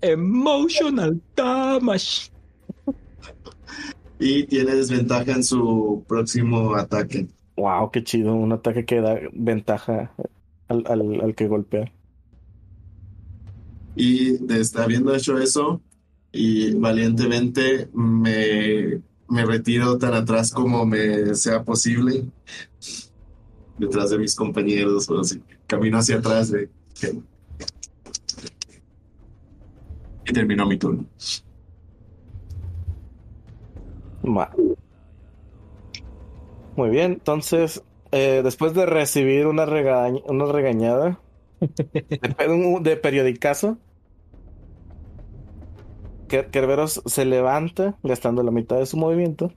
[0.00, 2.30] Emotional damage.
[4.18, 7.28] Y tiene desventaja en su próximo ataque.
[7.56, 8.34] Wow, qué chido.
[8.34, 10.12] Un ataque que da ventaja
[10.66, 11.92] al, al, al que golpea.
[13.94, 15.80] Y desde habiendo hecho eso,
[16.32, 22.24] y valientemente me, me retiro tan atrás como me sea posible,
[23.76, 26.70] detrás de mis compañeros, o así, camino hacia atrás de...
[30.26, 31.04] Y terminó mi turno.
[34.24, 34.50] Va.
[36.76, 41.20] Muy bien, entonces, eh, después de recibir una, regañ- una regañada
[41.60, 43.78] de, un- de periodicazo,
[46.28, 49.52] Kerberos se levanta gastando la mitad de su movimiento,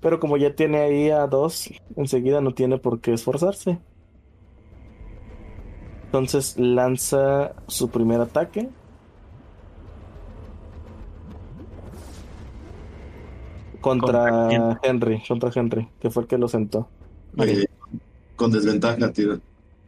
[0.00, 3.78] pero como ya tiene ahí a dos, enseguida no tiene por qué esforzarse.
[6.06, 8.68] Entonces lanza su primer ataque.
[13.80, 14.78] Contra.
[14.82, 16.88] Henry, contra Henry, que fue el que lo sentó.
[18.36, 19.38] Con desventaja, tira.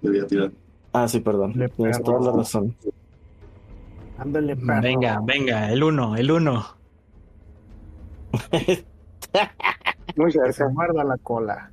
[0.01, 0.53] Debía tirar.
[0.93, 1.55] Ah, sí, perdón.
[1.57, 2.77] Le Tienes toda la razón.
[4.19, 4.83] Ándale, perro.
[4.83, 6.67] Venga, venga, el uno, el uno.
[10.17, 10.69] Muy Que se cerca.
[10.73, 11.71] muerda la cola.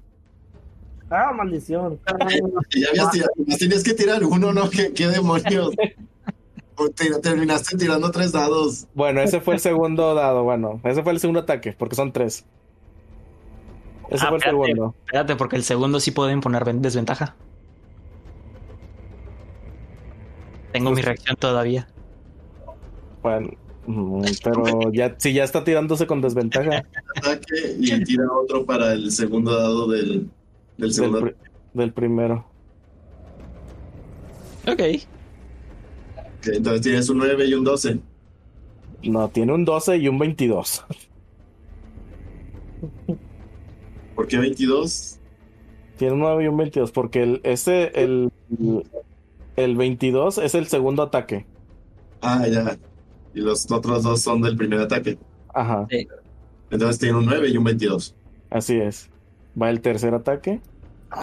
[1.09, 1.99] Ah, maldición.
[2.75, 4.69] Ya habías tenías que tirar uno, ¿no?
[4.69, 5.71] ¿Qué, qué demonios?
[7.21, 8.87] Terminaste tirando tres dados.
[8.93, 10.43] Bueno, ese fue el segundo dado.
[10.43, 12.45] Bueno, ese fue el segundo ataque, porque son tres.
[14.09, 14.49] Ese Ah, fue el espérate.
[14.67, 14.95] segundo.
[15.05, 17.35] Espérate, porque el segundo sí puede imponer ven- desventaja.
[20.71, 21.87] Tengo mi reacción todavía.
[23.21, 23.49] Bueno,
[23.87, 26.85] mm, pero ya, si ya está tirándose con desventaja
[27.17, 30.29] Ataque y tira otro para el segundo dado del, del
[30.77, 31.21] del, segundo.
[31.21, 31.35] pri-
[31.73, 32.45] del primero.
[34.67, 34.79] Ok.
[36.39, 37.99] Ok, entonces tienes un 9 y un 12.
[39.03, 40.85] No, tiene un 12 y un 22.
[44.15, 45.17] ¿Por qué 22?
[45.97, 48.31] Tiene un 9 y un 22, porque el, ese, el,
[49.55, 51.45] el 22 es el segundo ataque.
[52.21, 52.77] Ah, ya.
[53.33, 55.17] Y los otros dos son del primer ataque.
[55.53, 55.87] Ajá,
[56.69, 58.15] Entonces tiene un 9 y un 22.
[58.49, 59.09] así es.
[59.59, 60.61] Va el tercer ataque.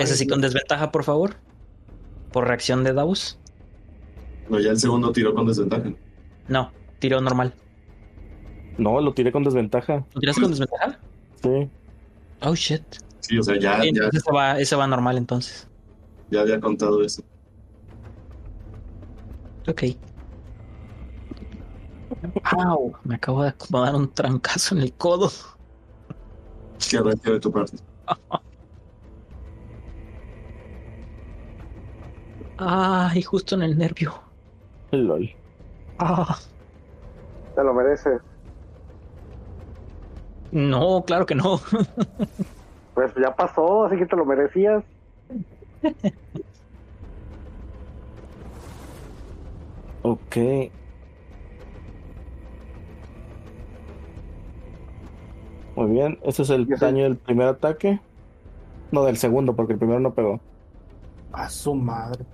[0.00, 1.36] Ese sí con desventaja, por favor.
[2.32, 3.38] Por reacción de Davos.
[4.48, 5.92] No, ya el segundo tiró con desventaja.
[6.48, 7.54] No, tiro normal.
[8.78, 10.04] No, lo tiré con desventaja.
[10.12, 10.98] ¿Lo tiras con desventaja?
[11.42, 11.70] Sí.
[12.42, 12.82] Oh shit.
[13.20, 15.66] Sí, o sea, ya, ya, ese va, ese va normal entonces.
[16.30, 17.22] ya había contado eso.
[19.68, 19.82] Ok.
[22.44, 25.30] Au, me acabo de acomodar un trancazo en el codo.
[26.88, 27.76] Qué reacción de tu parte.
[32.58, 34.14] Ay, justo en el nervio.
[34.92, 35.30] LOL.
[35.98, 36.38] Ah,
[37.54, 38.20] Te lo mereces.
[40.52, 41.60] No, claro que no.
[42.94, 44.82] Pues ya pasó, así que te lo merecías.
[50.02, 50.36] Ok.
[55.76, 58.00] Muy bien, ese es el daño del primer ataque.
[58.90, 60.40] No, del segundo, porque el primero no pegó.
[61.32, 62.24] A su madre.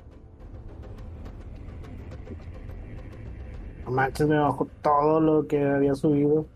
[3.84, 6.46] No manches, me bajó todo lo que había subido.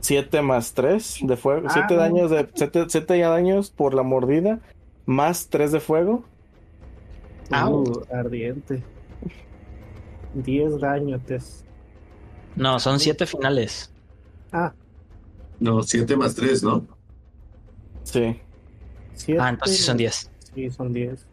[0.00, 1.66] 7 más 3 de fuego.
[1.66, 2.00] Ah, 7 no.
[2.00, 4.60] daños de 7 daños por la mordida.
[5.06, 6.22] Más 3 de fuego.
[7.50, 7.82] Au.
[7.82, 8.84] Uh, ardiente.
[10.34, 11.64] 10 daños.
[12.54, 13.92] No, son siete finales.
[14.52, 14.72] Ah,
[15.60, 16.86] No, 7 más 3, ¿no?
[18.02, 18.36] Sí.
[19.14, 19.40] 7.
[19.40, 20.30] Ah, entonces sí son diez.
[20.54, 21.26] Sí, son 10.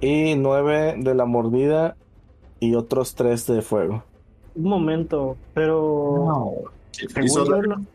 [0.00, 1.96] Y 9 de la mordida.
[2.60, 4.02] Y otros 3 de fuego.
[4.54, 6.64] Un momento, pero.
[6.92, 7.86] Sí, Según yo, no-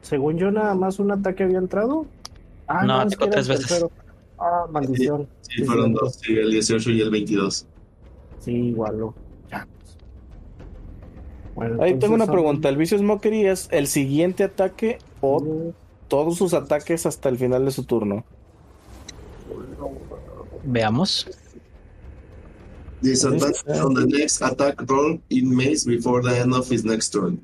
[0.00, 2.06] según yo, nada más un ataque había entrado.
[2.66, 3.66] Ah, No, era el tres veces.
[3.66, 3.90] tercero.
[4.38, 5.28] Ah, maldición.
[5.42, 7.66] Sí, fueron dos, sí, el 18 y el 22.
[8.40, 9.14] Sí, igual lo.
[9.14, 9.25] Ya.
[11.56, 12.68] Bueno, Ahí tengo una pregunta.
[12.68, 15.72] ¿El Vicious Mockery es el siguiente ataque o
[16.06, 18.24] todos sus ataques hasta el final de su turno?
[20.64, 21.26] Veamos.
[23.00, 27.40] Disadvantage on the next attack roll in maze before the end of his next turn.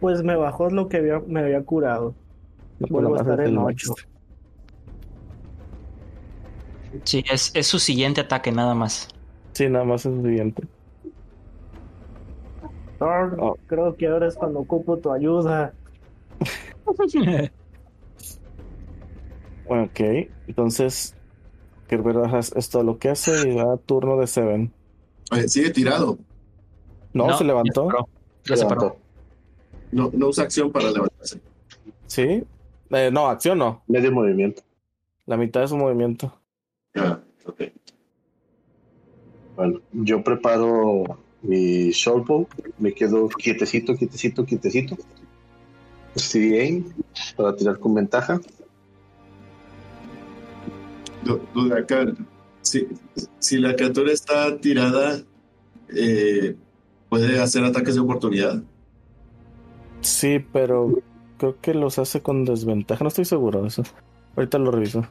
[0.00, 2.14] Pues me bajó lo que había, me había curado.
[2.80, 3.94] No, Vuelvo a estar es en el 8.
[3.96, 4.08] next.
[7.04, 9.08] Sí, es, es su siguiente ataque nada más.
[9.52, 10.62] Sí, nada más es el siguiente.
[12.98, 13.56] Thor, Oh.
[13.66, 15.72] creo que ahora es cuando ocupo tu ayuda.
[19.66, 20.00] Bueno, ok.
[20.46, 21.14] Entonces,
[21.86, 24.72] Kerber es es todo lo que hace y va a turno de Seven.
[25.30, 26.18] Oye, sigue tirado.
[27.12, 27.88] No, se levantó.
[28.44, 28.96] Ya se paró.
[29.92, 31.40] No, no usa acción para levantarse.
[32.06, 32.44] Sí.
[32.90, 33.82] Eh, no, acción no.
[33.86, 34.62] Medio movimiento.
[35.26, 36.32] La mitad de su movimiento.
[36.94, 37.62] Ah, ok.
[39.56, 41.04] Bueno, yo preparo
[41.42, 42.46] mi shortbow,
[42.78, 44.96] me quedo quietecito, quietecito, quietecito.
[46.16, 46.84] Steady aim
[47.36, 48.40] para tirar con ventaja.
[51.24, 52.06] Du- Duda acá.
[52.62, 52.86] Si,
[53.38, 55.20] si la criatura está tirada,
[55.94, 56.56] eh,
[57.08, 58.62] puede hacer ataques de oportunidad.
[60.00, 60.98] Sí, pero
[61.38, 63.04] creo que los hace con desventaja.
[63.04, 63.82] No estoy seguro de eso.
[64.36, 65.06] Ahorita lo reviso.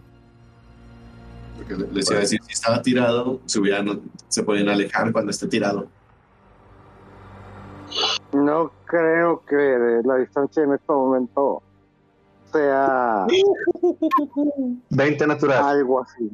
[1.57, 5.32] Porque le- les iba a decir, si estaba tirado, se, hubieran, se pueden alejar cuando
[5.32, 5.88] esté tirado.
[8.34, 11.62] No creo que la distancia en este momento
[12.52, 13.26] sea
[14.90, 15.64] 20 natural.
[15.64, 16.30] algo así.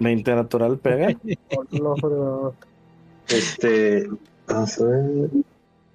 [0.00, 1.08] 20 natural pega.
[3.28, 4.08] Este.
[4.48, 5.30] Vamos a ver.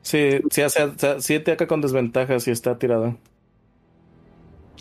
[0.02, 3.18] Sí, sí, hace, sí ataca con desventaja si está tirado.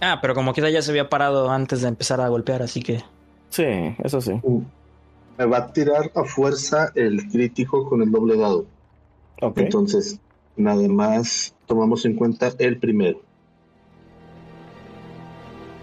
[0.00, 3.02] Ah, pero como quizá ya se había parado antes de empezar a golpear, así que.
[3.48, 3.64] Sí,
[4.04, 4.40] eso sí.
[5.38, 8.66] Me va a tirar a fuerza el crítico con el doble dado.
[9.40, 10.20] Entonces,
[10.56, 13.20] nada más tomamos en cuenta el primero.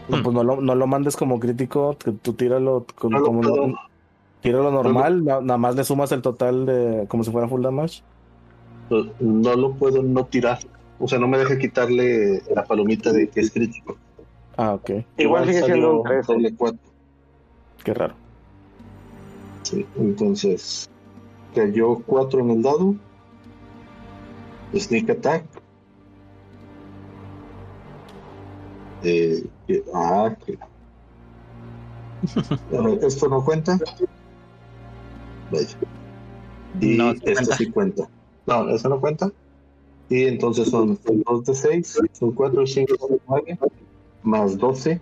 [0.10, 3.76] No, pues no lo, no lo mandes como crítico, tú tíralo No como no-
[4.42, 8.02] tíralo normal, na- nada más le sumas el total de como si fuera full damage.
[9.20, 10.60] No lo puedo no tirar.
[11.00, 13.98] O sea, no me deja quitarle la palomita de que es crítico.
[14.58, 16.34] Ah, ok, Igual sigue siendo salió un 13.
[16.34, 16.80] doble cuatro.
[17.84, 18.14] qué raro.
[19.64, 20.90] Sí, entonces
[21.56, 22.96] cayó 4 en el dado.
[24.74, 25.46] Sneak attack.
[29.04, 30.58] Eh, que- ah, que-
[32.70, 33.78] ver, esto no cuenta.
[35.52, 35.68] Vaya.
[36.80, 37.58] Y No, sí esto cuenta.
[37.58, 38.10] sí cuenta.
[38.46, 39.32] No, eso no cuenta.
[40.10, 42.94] Y entonces son 2 de 6, son 4, 5,
[43.28, 43.58] 9,
[44.24, 45.00] más 12,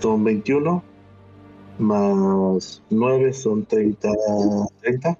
[0.00, 0.82] son 21,
[1.78, 4.10] más 9 son 30,
[4.80, 5.18] 30,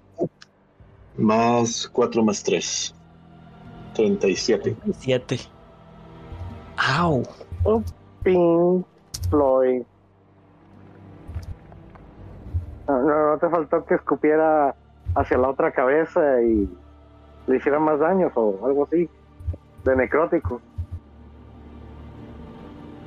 [1.16, 2.94] más 4 más 3,
[4.01, 4.77] 37.
[4.98, 5.39] Siete.
[6.77, 7.22] ¡Au!
[8.22, 8.86] Pink
[9.28, 9.82] Floyd.
[12.89, 14.74] No, no, no te faltó que escupiera
[15.14, 16.68] hacia la otra cabeza y
[17.47, 19.09] le hiciera más daños o algo así.
[19.85, 20.60] De necrótico.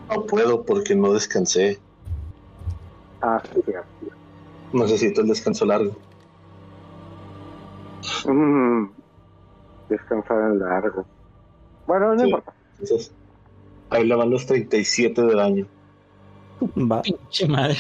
[0.10, 1.80] No puedo porque no descansé.
[3.22, 3.84] Ah, sí, ya.
[4.74, 5.96] Necesito el descanso largo.
[8.26, 8.86] Mm,
[9.90, 11.06] descansar en largo.
[11.88, 12.26] Bueno, no Sí.
[12.26, 12.54] importa.
[12.80, 13.12] Entonces,
[13.90, 15.68] ahí le van los 37 de daño.
[16.78, 17.02] Va.
[17.02, 17.78] Pinche madre.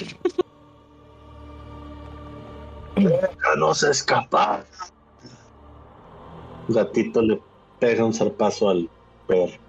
[2.97, 4.63] Ya no se escapa.
[6.67, 7.41] Gatito le
[7.80, 8.89] pega un zarpazo al
[9.27, 9.59] ver.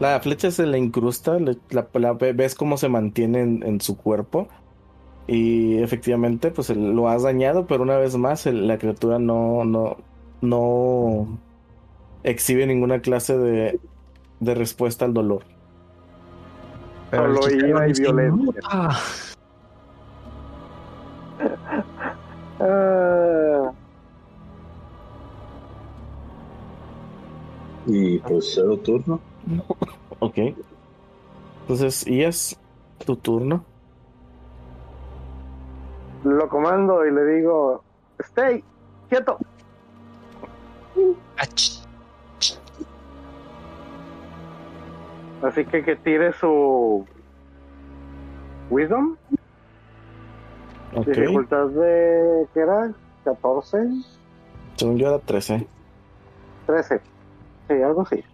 [0.00, 3.96] La flecha se le incrusta, le- la, la- ves cómo se mantiene en, en su
[3.96, 4.48] cuerpo.
[5.28, 9.98] Y efectivamente, pues lo has dañado, pero una vez más el- la criatura no, no,
[10.40, 11.38] no
[12.24, 13.78] exhibe ninguna clase de,
[14.40, 15.42] de respuesta al dolor.
[17.10, 18.30] Pero Solo ira y violencia.
[18.30, 18.60] muta.
[22.60, 23.70] Ah,
[27.86, 29.20] Y procedo turno.
[30.18, 30.38] Ok.
[31.62, 32.58] Entonces, y es
[33.04, 33.64] tu turno.
[36.24, 37.82] Lo comando y le digo,
[38.18, 38.62] stay,
[39.08, 39.38] quieto.
[41.36, 41.78] Ach.
[45.42, 47.06] Así que que tire su
[48.70, 49.16] Wisdom.
[50.94, 51.06] Ok.
[51.06, 52.92] Dificultad de, ¿qué era?
[53.24, 53.78] 14,
[54.76, 55.66] Según yo era 13.
[56.66, 57.00] 13.
[57.68, 58.24] Sí, algo así.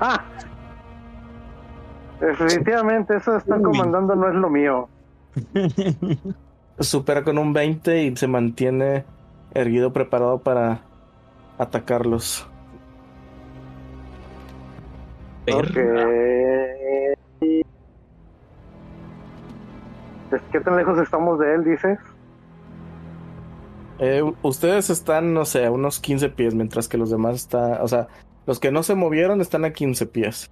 [0.00, 0.24] Ah.
[2.22, 3.64] Definitivamente eso de estar Uy.
[3.64, 4.88] comandando no es lo mío.
[6.78, 9.04] Supera con un 20 y se mantiene
[9.54, 10.82] erguido, preparado para
[11.58, 12.48] atacarlos.
[15.52, 15.74] Ok.
[20.52, 21.98] ¿Qué tan lejos estamos de él, dices?
[23.98, 27.88] Eh, ustedes están, no sé, a unos 15 pies, mientras que los demás están, o
[27.88, 28.06] sea,
[28.46, 30.50] los que no se movieron están a 15 pies.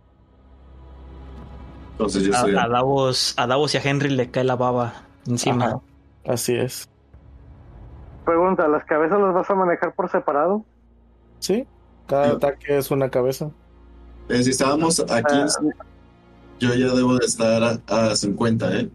[2.00, 2.54] Entonces yo A, soy.
[2.56, 5.66] a Davos, a Davos y a Henry le cae la baba encima.
[5.66, 5.80] Ajá.
[6.26, 6.88] Así es.
[8.24, 10.64] Pregunta, ¿las cabezas las vas a manejar por separado?
[11.40, 11.66] Sí,
[12.06, 12.36] cada Sí.
[12.36, 13.50] ataque es una cabeza.
[14.28, 15.58] Eh, si estábamos a 15,
[16.58, 18.90] yo ya debo de estar a, a 50, ¿eh?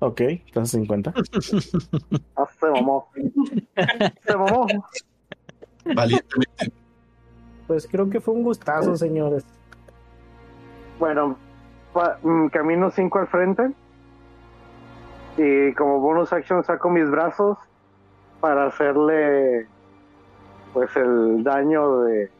[0.00, 1.12] Ok, estás a 50.
[2.36, 3.08] Ah, se mamó.
[4.26, 4.66] se mamó.
[5.94, 6.72] Valientemente.
[7.66, 9.44] Pues creo que fue un gustazo, señores.
[10.98, 11.36] Bueno,
[12.50, 13.70] camino 5 al frente.
[15.36, 17.58] Y como bonus action saco mis brazos
[18.40, 19.66] para hacerle
[20.72, 22.30] pues el daño de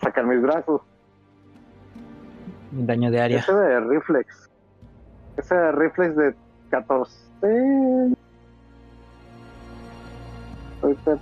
[0.00, 0.82] sacar mis brazos.
[2.70, 3.38] Daño de área.
[3.38, 4.50] Ese de reflex.
[5.36, 6.34] Ese de reflex de
[6.70, 7.14] 14.
[10.82, 11.18] Ahorita,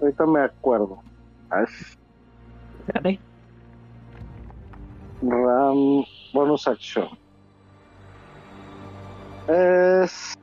[0.00, 0.98] ahorita me acuerdo.
[2.92, 3.20] Dale.
[5.22, 6.04] Ram
[6.34, 7.08] bonus action.
[9.48, 10.34] Es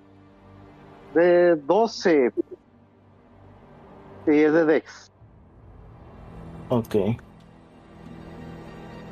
[1.13, 2.31] de 12.
[4.27, 5.11] Y es de Dex.
[6.69, 6.95] Ok.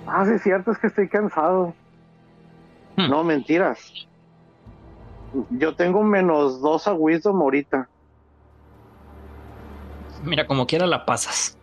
[0.08, 1.74] Ah, sí, es cierto, es que estoy cansado.
[2.96, 3.10] Hmm.
[3.10, 4.08] No, mentiras.
[5.52, 7.88] Yo tengo menos 2 a Wisdom ahorita.
[10.24, 11.58] Mira, como quiera la pasas.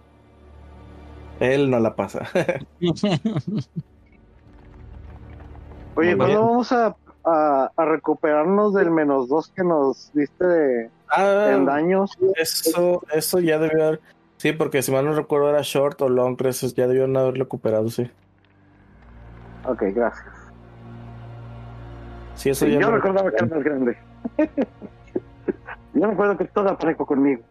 [1.41, 2.29] Él no la pasa.
[5.97, 6.95] Oye, ¿cuándo vamos a,
[7.25, 12.13] a, a recuperarnos del menos 2 que nos diste de, ah, en daños?
[12.37, 14.01] eso, eso ya debió haber.
[14.37, 17.89] Sí, porque si mal no recuerdo era short o long rest, ya debieron haber recuperado,
[17.89, 18.11] sí.
[19.65, 20.27] Ok, gracias.
[22.35, 23.97] Sí, eso Sí, ya yo recordaba que era más grande.
[25.95, 27.43] yo me acuerdo que todo aparezco conmigo.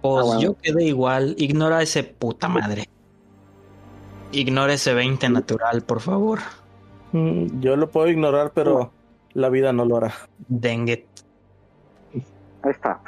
[0.00, 0.40] Pues Ah, bueno.
[0.40, 1.34] yo quedé igual.
[1.38, 2.84] Ignora ese puta madre.
[4.32, 6.38] Ignora ese 20 natural, por favor.
[7.12, 8.90] Yo lo puedo ignorar, pero
[9.32, 10.12] la vida no lo hará.
[10.48, 11.06] Dengue.
[12.62, 13.00] Ahí está.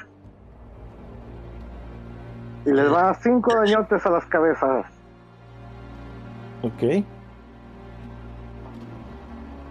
[2.64, 4.86] Y les va cinco dañotes a las cabezas.
[6.62, 7.04] Ok.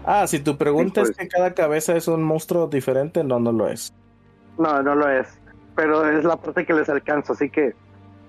[0.04, 3.52] Ah, si tu pregunta Sí, es que cada cabeza es un monstruo diferente, no, no
[3.52, 3.94] lo es.
[4.58, 5.40] No, no lo es.
[5.76, 7.74] Pero es la parte que les alcanza, así que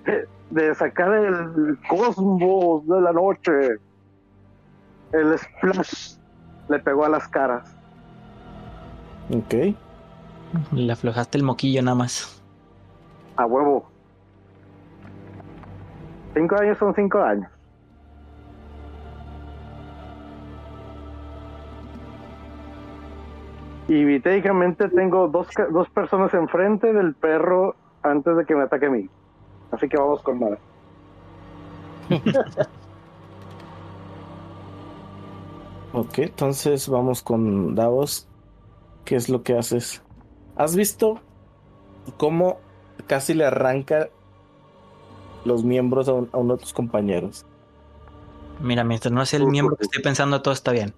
[0.05, 3.77] eh, de sacar el cosmos de la noche,
[5.13, 6.15] el splash
[6.69, 7.75] le pegó a las caras.
[9.33, 9.75] Ok.
[10.73, 12.41] Le aflojaste el moquillo nada más.
[13.37, 13.89] A huevo.
[16.33, 17.49] Cinco años son cinco años.
[23.87, 28.85] Y técnicamente tengo dos, ca- dos personas enfrente del perro antes de que me ataque
[28.85, 29.09] a mí.
[29.71, 30.57] Así que vamos con nada.
[35.93, 38.27] Ok, entonces vamos con Davos.
[39.05, 40.01] ¿Qué es lo que haces?
[40.55, 41.19] ¿Has visto
[42.17, 42.59] cómo
[43.07, 44.09] casi le arranca
[45.43, 47.45] los miembros a, un- a uno de tus compañeros?
[48.59, 50.93] Mira, mientras no sea el miembro que estoy pensando, todo está bien.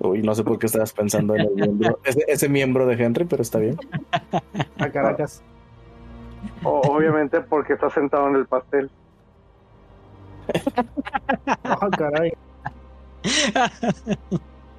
[0.00, 3.24] Uy, no sé por qué estabas pensando en el miembro, ese, ese miembro de Henry,
[3.26, 3.78] pero está bien.
[4.78, 5.42] A Caracas.
[6.64, 8.90] O- obviamente porque está sentado en el pastel.
[11.46, 12.32] Ah, caray.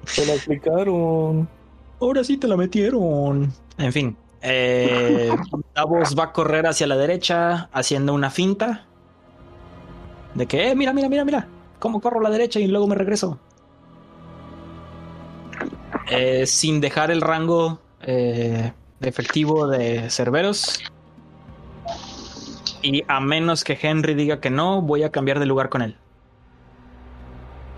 [0.04, 1.48] Se lo aplicaron.
[2.00, 3.52] Ahora sí te la metieron.
[3.78, 4.16] En fin.
[4.40, 5.30] Eh,
[5.74, 8.86] Davos va a correr hacia la derecha haciendo una finta.
[10.34, 11.46] De que, eh, mira, mira, mira, mira.
[11.78, 13.38] ¿Cómo corro a la derecha y luego me regreso?
[16.10, 20.80] Eh, sin dejar el rango eh, efectivo de Cerberos.
[22.82, 25.96] Y a menos que Henry diga que no, voy a cambiar de lugar con él.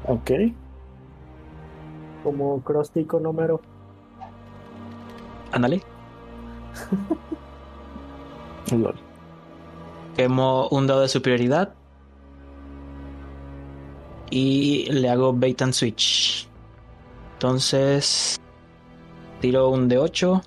[0.06, 0.30] Ok.
[2.22, 3.60] Como Krusty con Homero.
[5.52, 5.82] Ándale.
[8.72, 8.94] Lol.
[10.16, 11.74] Quemo un dado de superioridad.
[14.30, 16.48] Y le hago bait and switch.
[17.34, 18.40] Entonces.
[19.40, 20.42] Tiro un de 8.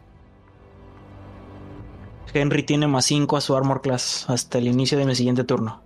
[2.33, 5.81] Henry tiene más 5 a su armor class hasta el inicio de mi siguiente turno.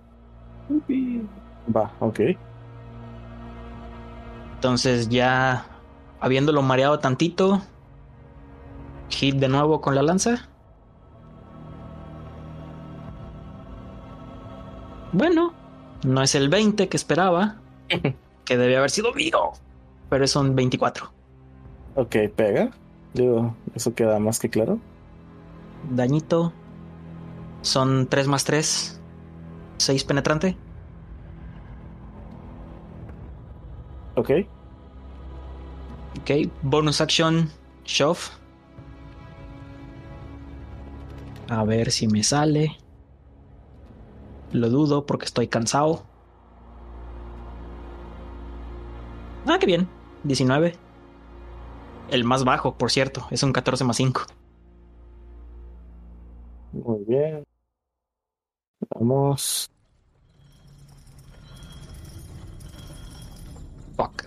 [1.74, 2.20] Va, ok.
[4.62, 5.66] Entonces ya
[6.20, 7.60] habiéndolo mareado tantito.
[9.08, 10.48] Hit de nuevo con la lanza.
[15.12, 15.52] Bueno,
[16.04, 17.56] no es el 20 que esperaba.
[18.44, 19.50] que debe haber sido mío.
[20.08, 21.10] Pero es un 24.
[21.96, 22.70] Ok, pega.
[23.14, 24.78] Digo, eso queda más que claro.
[25.90, 26.52] Dañito.
[27.62, 29.00] Son 3 más 3.
[29.78, 30.56] 6 penetrante.
[34.16, 34.30] Ok.
[36.20, 36.30] Ok,
[36.62, 37.50] bonus action,
[37.84, 38.18] shove.
[41.48, 42.76] A ver si me sale.
[44.52, 46.04] Lo dudo porque estoy cansado.
[49.46, 49.88] Ah, qué bien.
[50.24, 50.74] 19.
[52.10, 53.26] El más bajo, por cierto.
[53.30, 54.22] Es un 14 más 5.
[56.72, 57.44] Muy bien.
[58.90, 59.71] Vamos.
[63.96, 64.24] Fuck.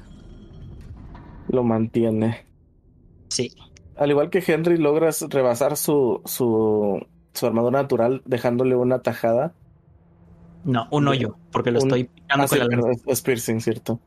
[1.50, 2.46] Lo mantiene.
[3.30, 3.52] Sí.
[3.98, 9.54] Al igual que Henry, logras rebasar su, su, su armadura natural dejándole una tajada.
[10.64, 13.04] No, un hoyo, porque lo Un- estoy picando Ah, sí, con la perdón, lanza.
[13.06, 14.00] es, es piercing, ¿cierto?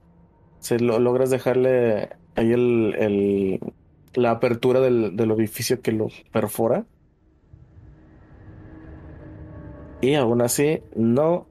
[0.59, 3.60] Se lo, logras dejarle ahí el, el-
[4.14, 6.85] la apertura del, del orificio que lo perfora.
[10.01, 11.47] Y aún así no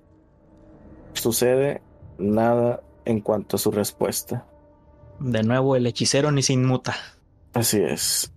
[1.13, 1.81] sucede
[2.17, 4.45] nada en cuanto a su respuesta.
[5.19, 6.95] De nuevo, el hechicero ni se inmuta.
[7.53, 8.31] Así es.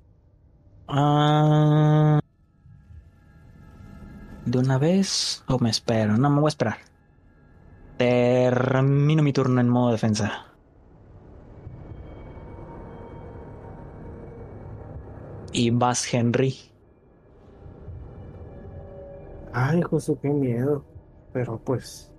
[0.87, 2.21] Ah,
[4.47, 6.17] ¿De una vez o me espero?
[6.17, 6.79] No, me voy a esperar.
[7.99, 10.47] Termino mi turno en modo defensa.
[15.53, 16.57] Y vas, Henry.
[19.53, 20.85] Ay, José, qué miedo.
[21.33, 22.11] Pero pues.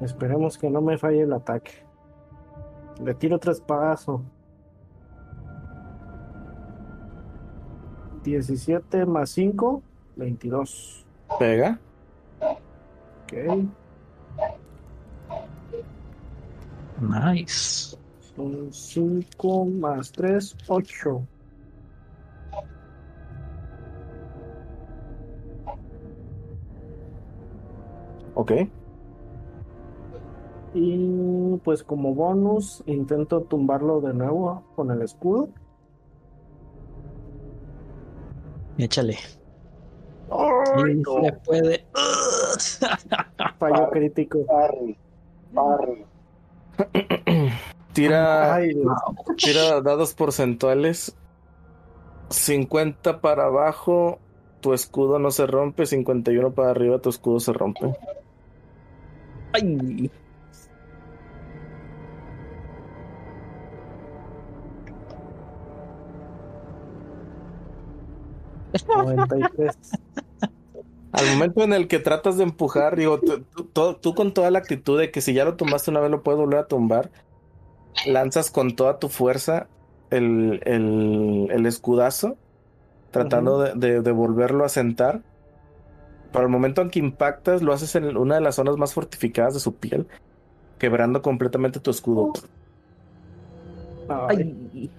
[0.00, 1.72] Esperemos que no me falle el ataque.
[3.02, 4.20] Le tiro tres pasos.
[8.22, 9.82] 17 más 5,
[10.16, 11.06] 22.
[11.38, 11.78] Pega.
[12.40, 13.32] Ok.
[17.00, 17.96] Nice.
[18.34, 21.22] Son 5 más 3, 8.
[28.34, 28.52] Ok.
[30.78, 35.48] Y pues como bonus intento tumbarlo de nuevo con el escudo.
[38.76, 39.16] Échale.
[40.30, 41.24] ¡Ay, no!
[41.24, 41.86] se puede.
[43.58, 44.44] Fallo crítico.
[44.44, 44.98] Parry,
[45.54, 46.04] parry.
[47.94, 48.76] Tira, Ay,
[49.38, 51.16] tira dados porcentuales.
[52.28, 54.18] 50 para abajo,
[54.60, 55.86] tu escudo no se rompe.
[55.86, 57.96] 51 para arriba, tu escudo se rompe.
[59.54, 60.10] Ay.
[68.88, 69.76] Noventa y tres.
[71.12, 75.10] Al momento en el que tratas de empujar, digo, tú, con toda la actitud de
[75.10, 77.10] que si ya lo tumbaste una vez lo puedes volver a tumbar,
[78.06, 79.68] lanzas con toda tu fuerza
[80.10, 82.36] el, el, el escudazo,
[83.12, 85.22] tratando de, de- de volverlo a sentar.
[86.32, 89.54] Para el momento en que impactas, lo haces en una de las zonas más fortificadas
[89.54, 90.06] de su piel,
[90.78, 92.32] quebrando completamente tu escudo.
[94.08, 94.90] Ay.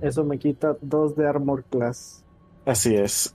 [0.00, 2.22] eso me quita dos de armor class.
[2.68, 3.34] Así es.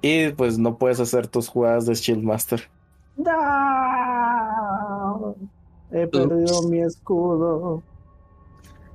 [0.00, 2.62] Y pues no puedes hacer tus jugadas de Shield Master.
[3.14, 3.34] ¡No!
[5.90, 7.82] He perdido mi escudo.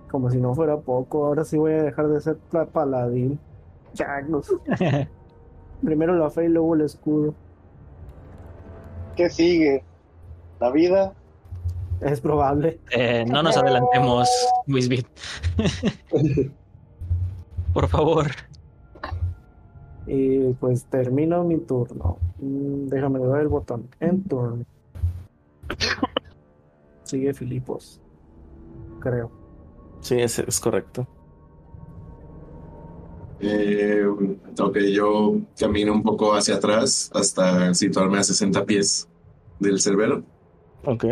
[0.10, 2.38] Como si no fuera poco, ahora sí voy a dejar de ser
[2.74, 3.40] paladín.
[3.94, 4.52] Changos.
[5.84, 7.36] Primero la fe y luego el escudo.
[9.16, 9.84] ¿Qué sigue?
[10.60, 11.14] ¿La vida?
[12.02, 12.80] Es probable.
[12.90, 14.28] Eh, no nos adelantemos,
[14.66, 15.06] Wisbit.
[17.74, 18.32] Por favor.
[20.12, 22.18] Y pues termino mi turno.
[22.40, 23.88] Mm, Déjame dar el botón.
[24.00, 24.66] En turno.
[27.04, 28.02] Sigue Filipos.
[29.00, 29.32] Creo.
[30.02, 31.08] Sí, es, es correcto.
[33.42, 34.04] Eh,
[34.60, 39.08] ok, yo camino un poco hacia atrás hasta situarme a 60 pies
[39.60, 40.24] del cerbero
[40.84, 41.06] Ok.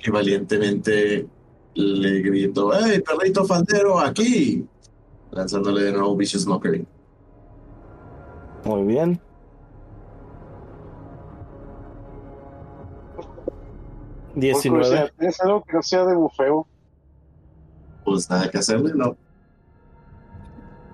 [0.00, 1.26] y valientemente
[1.74, 4.66] le grito, ¡Hey, perrito faldero, aquí!
[5.32, 6.86] Lanzándole de nuevo Vicious Mockery.
[8.66, 9.20] Muy bien.
[13.14, 13.24] Por
[14.34, 14.68] 19.
[14.68, 16.66] curiosidad, ¿Tienes algo que no sea de bufeo?
[18.04, 19.16] Pues nada que hacerle, ¿no?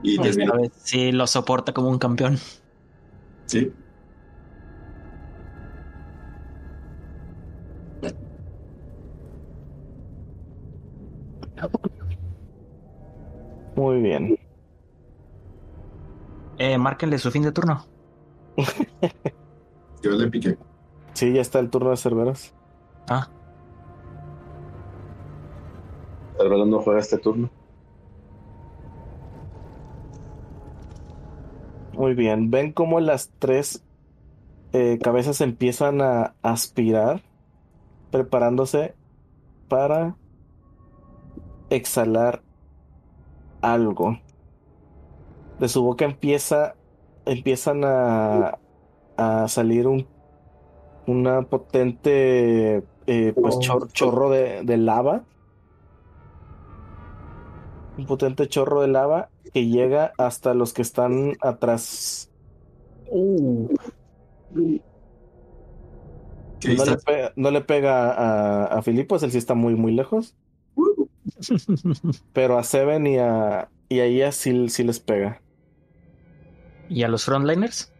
[0.02, 2.36] Y vez sí lo soporta como un campeón.
[3.46, 3.72] ¿sí?
[13.76, 14.41] Muy bien.
[16.58, 17.84] Eh, márquenle su fin de turno.
[20.02, 20.58] Yo le piqué.
[21.14, 22.54] Sí, ya está el turno de Cerberos.
[23.08, 23.28] Ah,
[26.36, 27.50] Cervelo no juega este turno.
[31.92, 32.50] Muy bien.
[32.50, 33.84] Ven cómo las tres
[34.72, 37.22] eh, cabezas empiezan a aspirar,
[38.10, 38.94] preparándose
[39.68, 40.16] para
[41.70, 42.42] exhalar
[43.60, 44.18] algo.
[45.62, 46.74] De su boca empieza,
[47.24, 48.58] empiezan a,
[49.16, 50.08] a salir un,
[51.06, 55.24] una potente eh, pues, chor- chorro de, de lava.
[57.96, 62.28] Un potente chorro de lava que llega hasta los que están atrás.
[63.08, 63.68] Uh,
[66.58, 66.96] ¿Qué no, le hice?
[67.06, 70.34] pe- no le pega a, a Filipos, él sí está muy, muy lejos.
[72.32, 75.40] Pero a Seven y a, y a Ia sí, sí les pega.
[76.92, 77.92] ¿Y a los frontliners?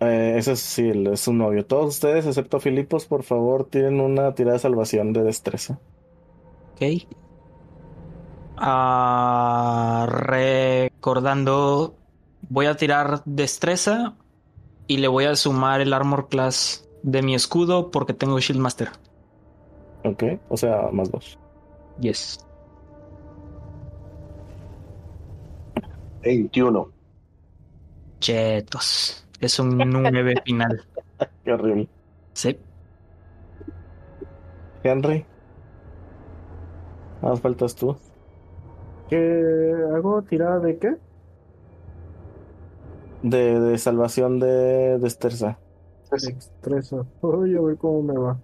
[0.00, 1.64] Eh, ese es, sí, es un novio.
[1.66, 5.78] Todos ustedes, excepto Filipos, por favor, tienen una tirada de salvación de destreza.
[6.74, 6.82] Ok.
[8.56, 11.94] Ah, recordando,
[12.48, 14.16] voy a tirar destreza
[14.86, 18.90] y le voy a sumar el armor class de mi escudo porque tengo Shield Master.
[20.04, 21.38] Ok, o sea, más dos.
[22.00, 22.44] Yes.
[26.22, 26.99] 21.
[28.20, 29.26] Chetos.
[29.40, 30.82] Es un 9 final.
[31.44, 31.88] Qué horrible.
[32.34, 32.58] Sí.
[34.82, 35.26] Henry.
[37.22, 37.96] Más faltas tú.
[39.08, 39.16] ¿Qué
[39.94, 40.22] hago?
[40.22, 40.96] ¿Tirada de qué?
[43.22, 45.58] De, de salvación de destreza.
[46.10, 47.06] Destreza.
[47.20, 48.42] Uy, a ver cómo me va.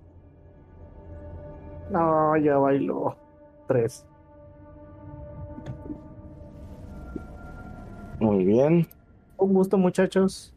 [1.89, 3.17] No, ya bailó.
[3.67, 4.07] Tres.
[8.19, 8.87] Muy bien.
[9.39, 10.53] Un gusto, muchachos.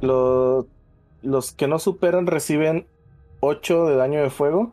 [0.00, 0.66] Lo-
[1.22, 2.86] los que no superan reciben
[3.40, 4.72] 8 de daño de fuego.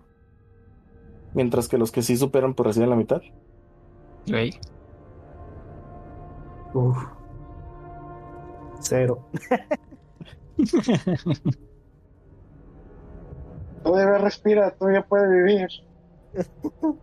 [1.33, 3.21] Mientras que los que sí superan, pues reciben la mitad.
[6.73, 6.97] Uf.
[8.79, 9.19] Cero.
[13.83, 15.69] Todavía respira, todavía puede vivir.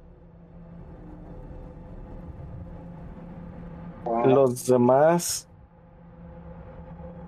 [4.22, 5.50] Los demás.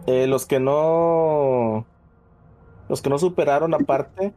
[0.06, 1.90] eh, los que no.
[2.88, 4.36] Los que no superaron aparte.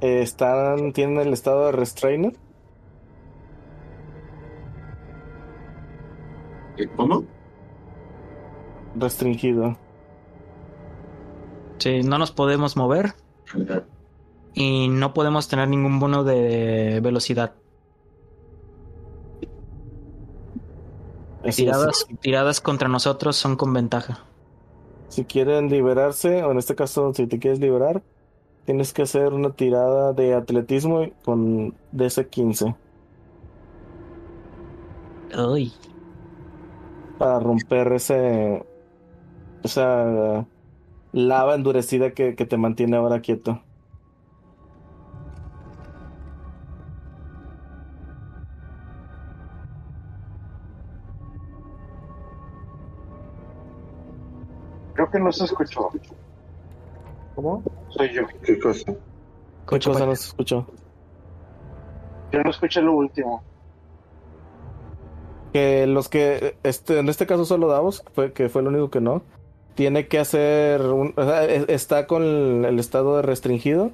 [0.00, 0.92] eh, están.
[0.92, 2.40] Tienen el estado de restrainer.
[6.76, 7.28] ¿Eh, ¿Cómo?
[8.94, 9.78] Restringido.
[11.86, 13.14] Sí, no nos podemos mover
[14.54, 17.52] y no podemos tener ningún bono de velocidad.
[21.44, 21.56] Así es.
[21.56, 24.24] Tiradas, tiradas contra nosotros son con ventaja.
[25.10, 28.02] Si quieren liberarse, o en este caso, si te quieres liberar,
[28.64, 32.74] tienes que hacer una tirada de atletismo con DC 15
[35.38, 35.72] Uy.
[37.16, 38.66] para romper ese
[39.62, 40.44] esa
[41.16, 43.62] lava endurecida que, que te mantiene ahora quieto.
[54.92, 55.90] Creo que no se escuchó.
[57.34, 57.62] ¿Cómo?
[57.88, 58.22] Soy yo.
[58.42, 58.92] ¿Qué cosa?
[59.68, 60.66] ¿Qué cosa no se escuchó?
[62.30, 63.42] Yo no escuché lo último.
[65.54, 69.00] Que los que, este, en este caso solo Davos, fue, que fue el único que
[69.00, 69.22] no,
[69.76, 72.24] tiene que hacer, un, o sea, e- está con
[72.66, 73.92] el estado de restringido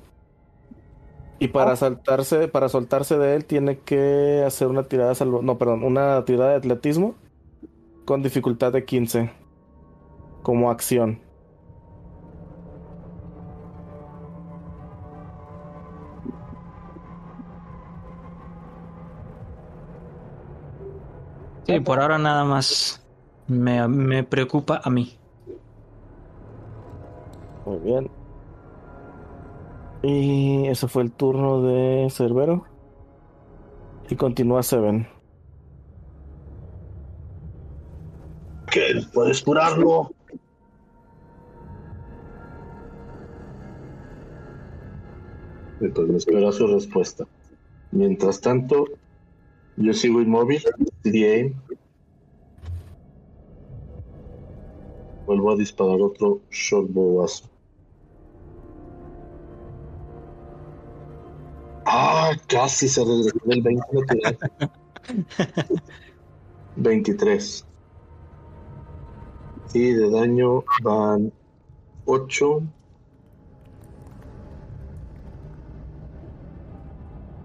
[1.39, 5.59] y para saltarse, para soltarse de él tiene que hacer una tirada, de salvo, no,
[5.59, 7.17] perdón, una tirada de atletismo
[8.05, 9.33] con dificultad de 15
[10.43, 11.27] como acción.
[21.67, 23.07] Sí, por ahora nada más
[23.47, 25.22] me, me preocupa a mí.
[27.67, 28.11] Muy bien.
[30.03, 32.65] Y ese fue el turno de Cerbero.
[34.11, 35.07] Y continúa Seven.
[38.71, 39.01] ¿Qué?
[39.13, 40.11] ¿Puedes curarlo?
[45.81, 47.27] Y pues me espero a su respuesta.
[47.91, 48.87] Mientras tanto,
[49.77, 50.63] yo sigo inmóvil.
[51.03, 51.53] CDA.
[55.27, 57.52] Vuelvo a disparar otro shortbowazo.
[61.85, 64.39] Ah, casi se regresó del 20 natural.
[66.77, 67.67] 23.
[69.75, 71.33] Y de daño van
[72.05, 72.63] 8.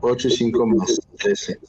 [0.01, 1.59] 8 y 5 más 13.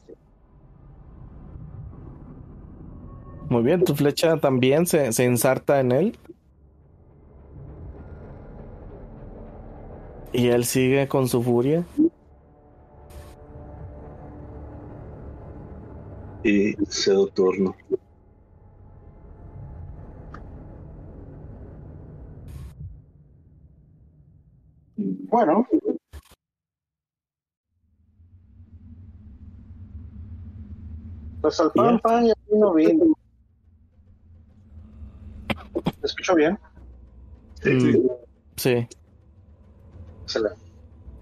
[3.49, 6.19] Muy bien, tu flecha también se, se ensarta en él.
[10.33, 11.85] Y él sigue con su furia.
[16.49, 17.77] Y cedo turno.
[24.97, 25.69] Bueno.
[31.43, 31.71] Pues al
[32.01, 33.05] pan, y al vino, vino.
[35.75, 36.59] ¿Me escucho bien?
[37.63, 38.09] Mm,
[38.57, 38.89] sí.
[40.23, 40.59] Excelente.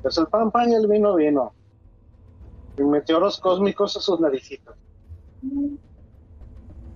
[0.03, 1.53] Pues el pan, pan y el vino, vino.
[2.79, 4.77] Y meteoros cósmicos a sus naricitas.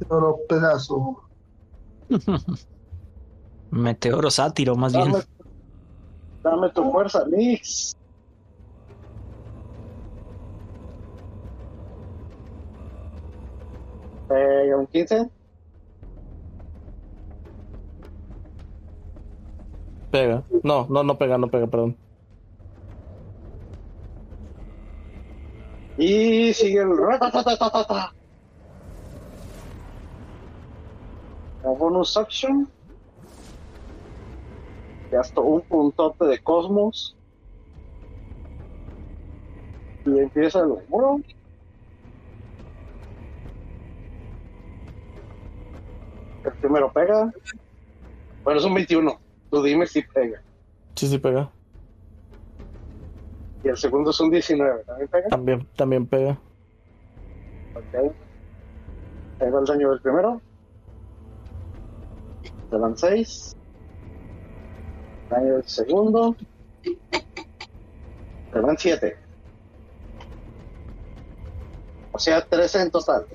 [0.09, 1.23] Oro pedazo.
[3.71, 5.13] Meteoro sátiro, más bien.
[5.13, 5.25] Dame,
[6.43, 7.95] dame tu fuerza, Nix.
[14.31, 15.29] Eh, un 15.
[20.11, 20.45] Pega.
[20.65, 21.97] No, no, no pega, no pega, perdón.
[25.97, 26.97] Y sigue el
[31.63, 32.69] La bonus action.
[35.11, 37.17] Gasto un puntote de cosmos.
[40.07, 41.21] Y empieza el muro.
[46.45, 47.31] El primero pega.
[48.45, 49.21] Bueno, es un 21.
[49.51, 50.41] Tú dime si pega.
[50.95, 51.51] Sí, sí pega.
[53.63, 54.85] Y el segundo es un 19.
[54.85, 55.29] ¿También pega?
[55.29, 56.39] También, también pega.
[57.75, 58.13] Ok.
[59.43, 60.41] Va el daño del primero.
[62.71, 63.57] Te dan 6.
[65.29, 66.37] Daño del segundo.
[68.53, 69.17] Te dan 7.
[72.13, 73.27] O sea, 13 en total.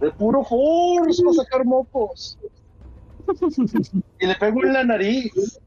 [0.00, 2.38] De puro force para sacar mocos.
[4.18, 5.60] y le pego en la nariz.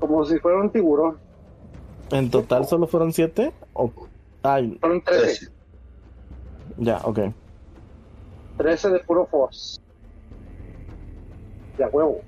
[0.00, 1.18] Como si fuera un tiburón.
[2.10, 3.52] ¿En total solo fueron siete?
[3.72, 3.90] O...
[4.42, 5.48] Ay, Fueron 13.
[6.78, 7.18] ya, ok.
[8.56, 9.80] 13 de puro force.
[11.76, 12.20] De a huevo.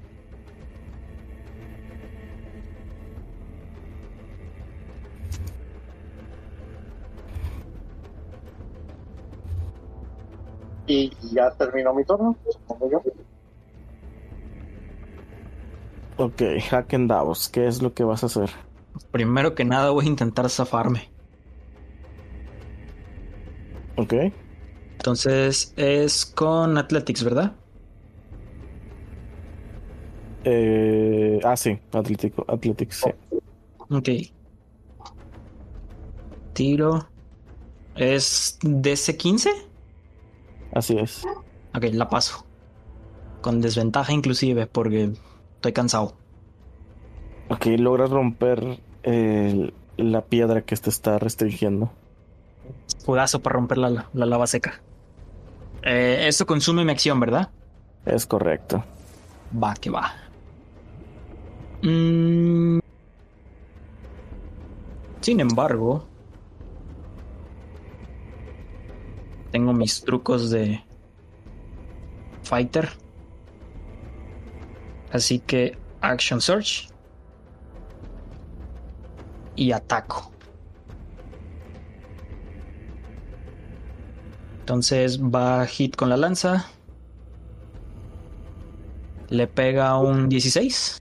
[10.86, 13.02] Y ya terminó mi turno, supongo yo.
[16.16, 18.50] Ok, Hack and Davos, ¿qué es lo que vas a hacer?
[19.12, 21.10] Primero que nada voy a intentar zafarme.
[23.96, 24.14] Ok.
[25.09, 27.55] Entonces es con Athletics, ¿verdad?
[30.44, 33.10] Eh, ah, sí, Atlético, Athletics, sí.
[33.89, 34.09] Ok.
[36.52, 37.09] Tiro.
[37.97, 39.48] ¿Es DC15?
[40.74, 41.24] Así es.
[41.74, 42.44] Ok, la paso.
[43.40, 45.12] Con desventaja inclusive porque
[45.55, 46.18] estoy cansado.
[47.48, 48.78] Ok, logras romper
[49.97, 51.90] la piedra que te está restringiendo.
[52.86, 54.82] Escudazo para romper la, la lava seca.
[55.82, 57.50] Eh, esto consume mi acción, ¿verdad?
[58.05, 58.84] Es correcto.
[59.52, 60.12] Va, que va.
[61.82, 62.78] Mm.
[65.20, 66.09] Sin embargo,
[69.50, 70.82] tengo mis trucos de
[72.42, 72.88] fighter.
[75.12, 76.88] Así que action search
[79.56, 80.32] y ataco.
[84.69, 86.66] Entonces va hit con la lanza.
[89.31, 91.01] Le pega un 16.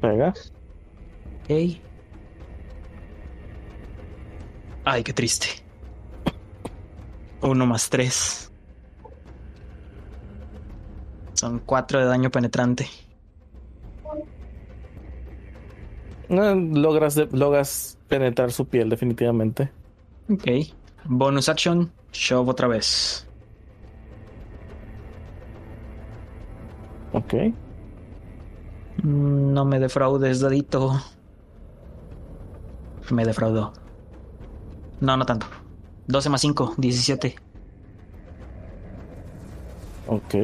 [0.00, 0.32] Pega.
[1.42, 1.78] Ok.
[4.86, 5.48] Ay, qué triste.
[7.42, 8.50] Uno más tres.
[11.34, 12.86] Son cuatro de daño penetrante.
[16.30, 19.70] No, logras, logras penetrar su piel definitivamente.
[20.30, 20.46] Ok.
[21.04, 21.92] Bonus action.
[22.12, 23.26] Shove otra vez.
[27.12, 27.34] Ok.
[29.02, 30.92] Mm, No me defraudes, dadito.
[33.10, 33.72] Me defraudó.
[35.00, 35.46] No, no tanto.
[36.08, 37.36] 12 más 5, 17.
[40.06, 40.34] Ok.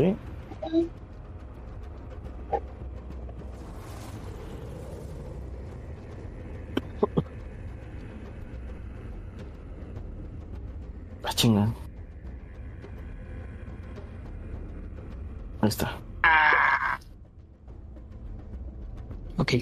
[11.57, 11.69] Ah.
[15.61, 15.99] Ahí está.
[19.37, 19.53] Ok.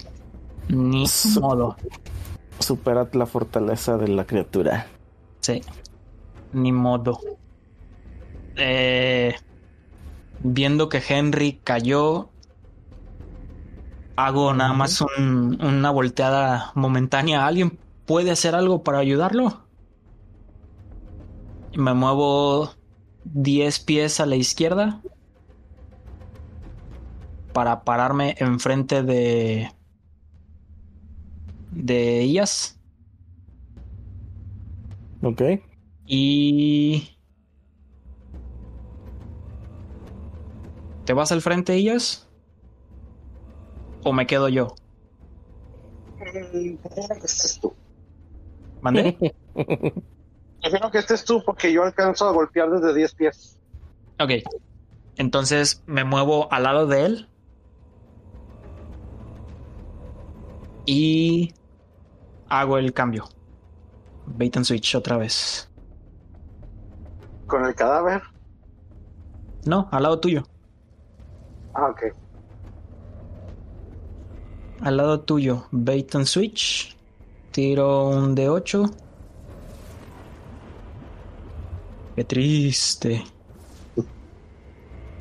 [0.69, 1.05] Ni
[1.41, 1.77] modo.
[2.59, 4.87] Supera la fortaleza de la criatura.
[5.41, 5.61] Sí.
[6.53, 7.19] Ni modo.
[8.57, 9.35] Eh,
[10.41, 12.29] viendo que Henry cayó,
[14.17, 17.47] hago nada más un- una volteada momentánea.
[17.47, 19.62] ¿Alguien puede hacer algo para ayudarlo?
[21.75, 22.71] Me muevo
[23.25, 25.03] 10 pies a la izquierda
[27.53, 29.71] para pararme enfrente de
[31.73, 32.79] de ellas.
[35.23, 35.43] Ok.
[36.07, 37.09] Y...
[41.05, 42.29] ¿Te vas al frente, ellas?
[44.05, 44.75] ¿O me quedo yo?
[47.61, 47.75] Tú.
[48.81, 49.17] ¿Mandé?
[50.63, 53.59] Prefiero que estés tú porque yo alcanzo a golpear desde 10 pies.
[54.21, 54.31] Ok.
[55.17, 57.29] Entonces me muevo al lado de él.
[60.87, 61.53] Y
[62.49, 63.25] hago el cambio.
[64.27, 65.69] Bait and switch otra vez.
[67.47, 68.23] ¿Con el cadáver?
[69.65, 70.45] No, al lado tuyo.
[71.75, 72.03] Ah, ok.
[74.81, 76.97] Al lado tuyo, bait and switch.
[77.51, 78.91] Tiro un D8.
[82.17, 83.25] Qué triste.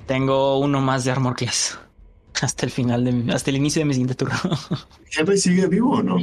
[0.07, 1.80] Tengo uno más de armor class.
[2.41, 4.35] Hasta el final de mi- hasta el inicio de mi siguiente turno.
[5.18, 6.18] ¿Henry sigue vivo o no?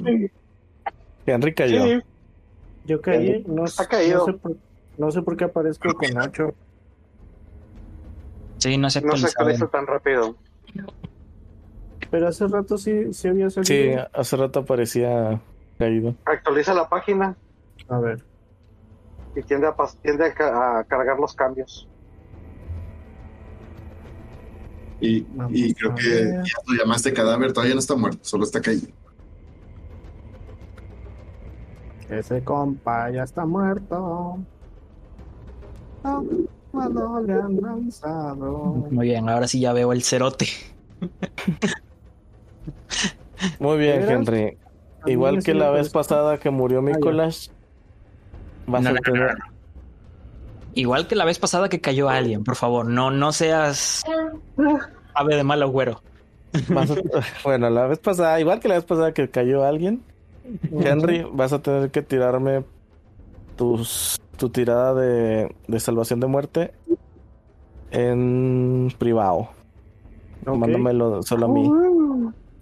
[1.26, 1.84] Henry cayó.
[1.84, 2.00] Sí,
[2.86, 4.18] Yo caí, no, Está sé- caído.
[4.18, 4.56] no sé por,
[4.98, 6.54] no sé por qué aparezco con 8.
[8.58, 10.34] sí, no se no se actualiza tan rápido.
[12.10, 14.08] Pero hace rato sí, sí había Sí, salido.
[14.12, 15.40] hace rato parecía
[15.78, 16.14] caído.
[16.24, 17.36] Actualiza la página
[17.88, 18.24] A ver.
[19.34, 21.88] Y tiende a, tiende a, ca- a cargar los cambios.
[25.00, 28.88] Y, y creo que ya lo llamaste cadáver, todavía no está muerto, solo está caído.
[32.10, 34.38] Ese compa ya está muerto.
[36.02, 36.24] No,
[36.72, 38.88] no le han lanzado.
[38.90, 40.46] Muy bien, ahora sí ya veo el cerote.
[43.60, 44.02] Muy bien.
[44.02, 44.58] Henry.
[45.06, 46.94] Igual que la vez pasada que murió ya.
[46.94, 47.52] Nicolás,
[48.68, 49.36] vas No, a no, no, tener.
[50.74, 54.04] Igual que la vez pasada que cayó alguien, por favor, no, no seas
[55.14, 56.02] ave de mal agüero.
[56.68, 56.94] vas a-
[57.44, 60.02] bueno, la vez pasada, igual que la vez pasada que cayó alguien,
[60.70, 62.64] Henry, vas a tener que tirarme
[63.56, 66.72] tus, tu tirada de, de salvación de muerte
[67.90, 69.48] en privado.
[70.46, 70.56] Ok.
[70.56, 71.70] Mándamelo solo a mí.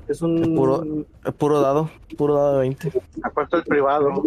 [0.09, 0.55] Es un.
[0.55, 0.85] Puro-
[1.37, 2.93] Puro dado, puro dado de 20.
[3.23, 4.24] Acuerdo el privado.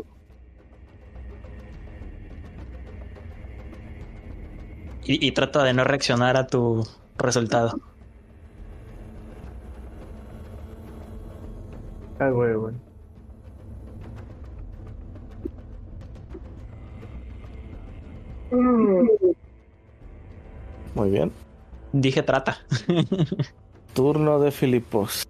[5.10, 6.86] Y, y trata de no reaccionar a tu
[7.18, 7.80] resultado.
[12.19, 12.76] Ah, güey, güey.
[20.94, 21.31] Muy bien.
[21.91, 22.60] Dije trata.
[23.95, 25.23] Turno de Filipos.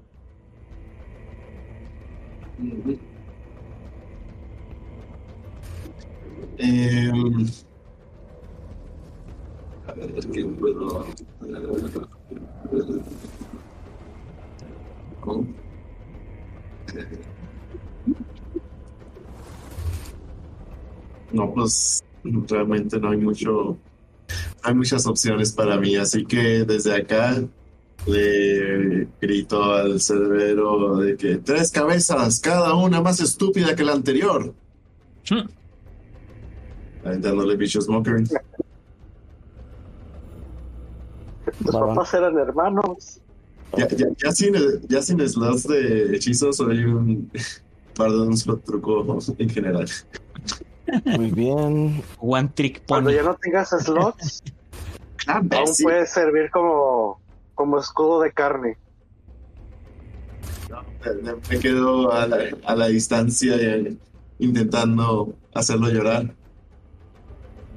[6.58, 7.48] Em,
[21.32, 23.78] No, pues realmente no hay mucho,
[24.64, 27.42] hay muchas opciones para mí, así que desde acá
[28.08, 34.54] le grito al cerbero de que tres cabezas, cada una más estúpida que la anterior.
[35.30, 35.48] Hmm.
[37.06, 38.24] Aventándole bichos mockery.
[41.72, 43.20] Los papás eran hermanos.
[43.78, 44.54] Ya, ya, ya sin,
[44.88, 47.30] ya sin slots de hechizos, soy un
[47.96, 49.88] par de un slot truco en general.
[51.06, 52.02] Muy bien.
[52.20, 53.16] One trick Cuando pony.
[53.18, 54.44] ya no tengas slots,
[55.28, 57.20] Ah, aún puede servir como,
[57.54, 58.78] como escudo de carne.
[61.24, 63.96] Me- Me quedo a la, a la distancia eh,
[64.40, 66.34] intentando hacerlo llorar.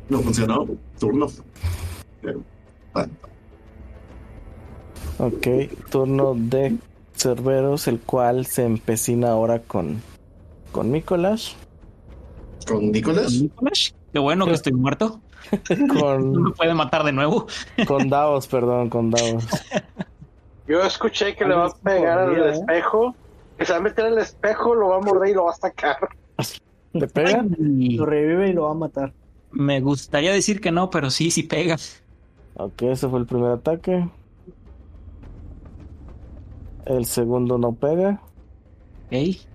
[0.08, 0.66] No funcionó.
[0.98, 1.26] Turno.
[2.22, 2.42] Pero,
[2.94, 3.12] bueno,
[5.22, 5.46] Ok,
[5.88, 6.78] turno de
[7.14, 10.02] Cerberos, el cual se empecina ahora con,
[10.72, 11.54] con Nicolás.
[12.66, 13.32] ¿Con Nicolás?
[13.40, 15.20] Nicolás, Qué bueno que estoy muerto.
[15.78, 17.46] No Con, me puede matar de nuevo.
[17.86, 19.46] con Davos, perdón, con Davos.
[20.66, 22.50] Yo escuché que le va a pegar al ¿eh?
[22.50, 23.14] espejo,
[23.56, 25.54] que se va a meter el espejo, lo va a morder y lo va a
[25.54, 25.98] sacar.
[26.94, 27.44] ¿Le pega?
[27.60, 29.12] Ay, Lo revive y lo va a matar.
[29.52, 31.76] me gustaría decir que no, pero sí, sí pega.
[32.54, 34.08] Ok, ese fue el primer ataque.
[36.86, 38.20] El segundo no pega.
[39.06, 39.46] Ok.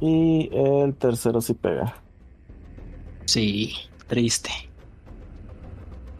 [0.00, 1.94] Y el tercero sí pega.
[3.26, 3.72] Sí,
[4.06, 4.50] triste.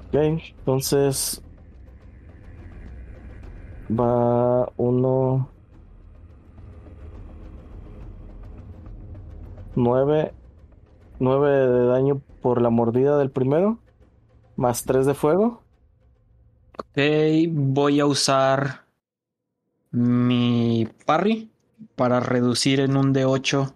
[0.09, 1.43] Ok, entonces
[3.91, 5.51] va uno
[9.75, 10.33] nueve
[11.19, 13.79] nueve de daño por la mordida del primero
[14.57, 15.64] más tres de fuego
[16.97, 18.85] voy a usar
[19.91, 21.51] mi parry
[21.97, 23.73] para reducir en un D8.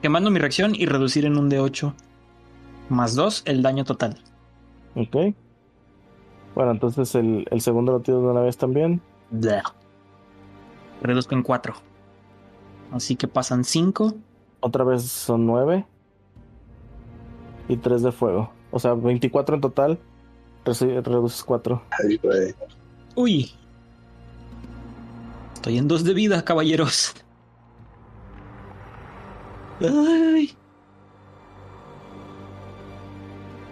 [0.00, 1.94] Quemando mi reacción y reducir en un D8
[2.88, 4.18] más 2 el daño total.
[4.94, 5.34] ok
[6.54, 9.62] bueno entonces el, el segundo lo tiro de una vez también Bleh.
[11.00, 11.74] Reduzco en 4.
[12.92, 14.14] Así que pasan 5.
[14.60, 15.86] otra vez son nueve
[17.68, 19.98] y tres de fuego o sea 24 en total
[20.64, 22.54] reduces cuatro Ay, güey.
[23.14, 23.52] Uy.
[25.54, 27.14] Estoy en 2 de vida, caballeros.
[29.80, 30.56] Ay.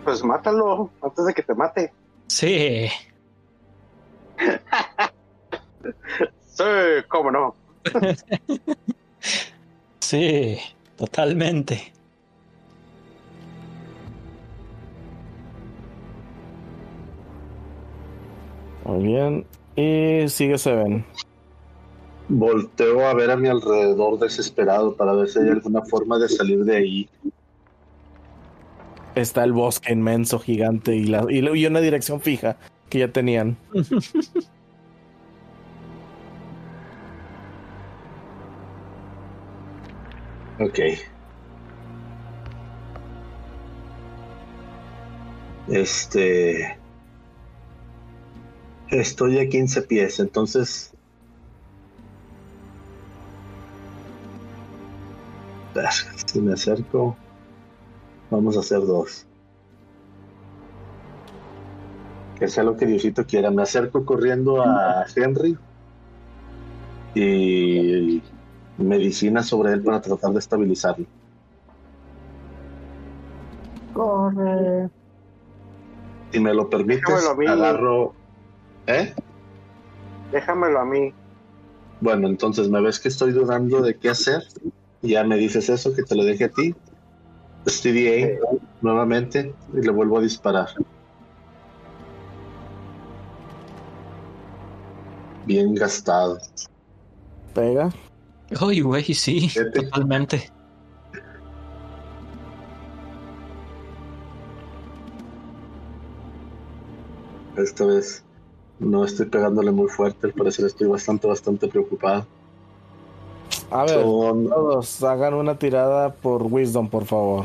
[0.05, 1.93] Pues mátalo antes de que te mate.
[2.29, 2.89] Sí.
[6.61, 6.65] Sí,
[7.09, 7.55] cómo no.
[10.01, 10.59] Sí,
[10.97, 11.93] totalmente.
[18.91, 19.47] Muy bien
[19.77, 21.05] y sigue Seven
[22.29, 26.65] Volteo a ver a mi alrededor desesperado para ver si hay alguna forma de salir
[26.65, 27.09] de ahí.
[29.15, 32.57] está el bosque inmenso, gigante y, la, y, y una dirección fija
[32.89, 33.57] que ya tenían.
[40.61, 40.79] Ok.
[45.69, 46.80] Este.
[48.91, 50.93] Estoy a 15 pies, entonces.
[55.77, 55.91] Ah,
[56.27, 57.17] Si me acerco,
[58.31, 59.27] vamos a hacer dos.
[62.39, 63.51] Que sea lo que Diosito quiera.
[63.51, 65.57] Me acerco corriendo a Henry
[67.15, 68.23] y
[68.79, 71.07] medicina sobre él para tratar de estabilizarlo.
[73.93, 74.89] Corre.
[76.33, 78.20] Si me lo permites, agarro.
[78.91, 79.15] ¿Eh?
[80.33, 81.13] Déjamelo a mí.
[82.01, 84.43] Bueno, entonces me ves que estoy dudando de qué hacer.
[85.03, 86.75] y Ya me dices eso, que te lo deje a ti.
[87.67, 88.39] STDA
[88.81, 90.69] nuevamente y le vuelvo a disparar.
[95.47, 96.39] Bien gastado.
[97.55, 97.91] Pega.
[98.61, 99.83] Ay, güey, sí, Siete.
[99.83, 100.51] totalmente.
[107.57, 108.25] Esta vez
[108.81, 112.27] no estoy pegándole muy fuerte, al parecer estoy bastante, bastante preocupado.
[113.71, 117.45] A ver, Son todos hagan una tirada por Wisdom, por favor.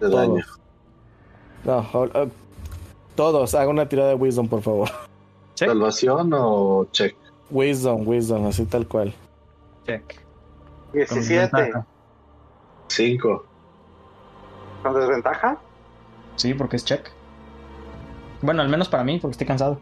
[0.00, 0.44] de daño.
[1.64, 2.28] No, o- o-
[3.16, 4.88] todos hagan una tirada de Wisdom, por favor.
[5.56, 5.68] Check.
[5.68, 7.16] ¿Salvación o check?
[7.50, 9.12] Wisdom, Wisdom, así tal cual.
[9.86, 10.04] Check.
[10.92, 11.56] Con 17.
[11.56, 11.86] ventaja.
[12.86, 13.44] 5.
[14.84, 15.58] ¿Con desventaja?
[16.36, 17.10] Sí, porque es check.
[18.42, 19.80] Bueno, al menos para mí, porque estoy cansado.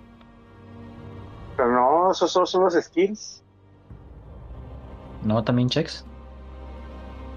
[1.57, 3.43] Pero no, esos solo son los skills.
[5.25, 6.05] No, también checks.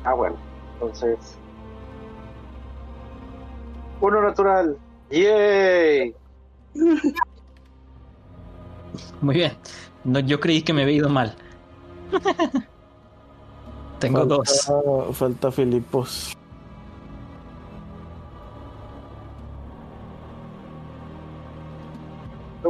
[0.03, 0.35] Ah, bueno.
[0.73, 1.37] Entonces.
[4.01, 4.77] Uno natural.
[5.09, 6.15] ¡Yay!
[9.21, 9.53] Muy bien.
[10.03, 11.35] No, yo creí que me había ido mal.
[13.99, 14.71] Tengo falta, dos.
[15.17, 16.37] Falta Filipos.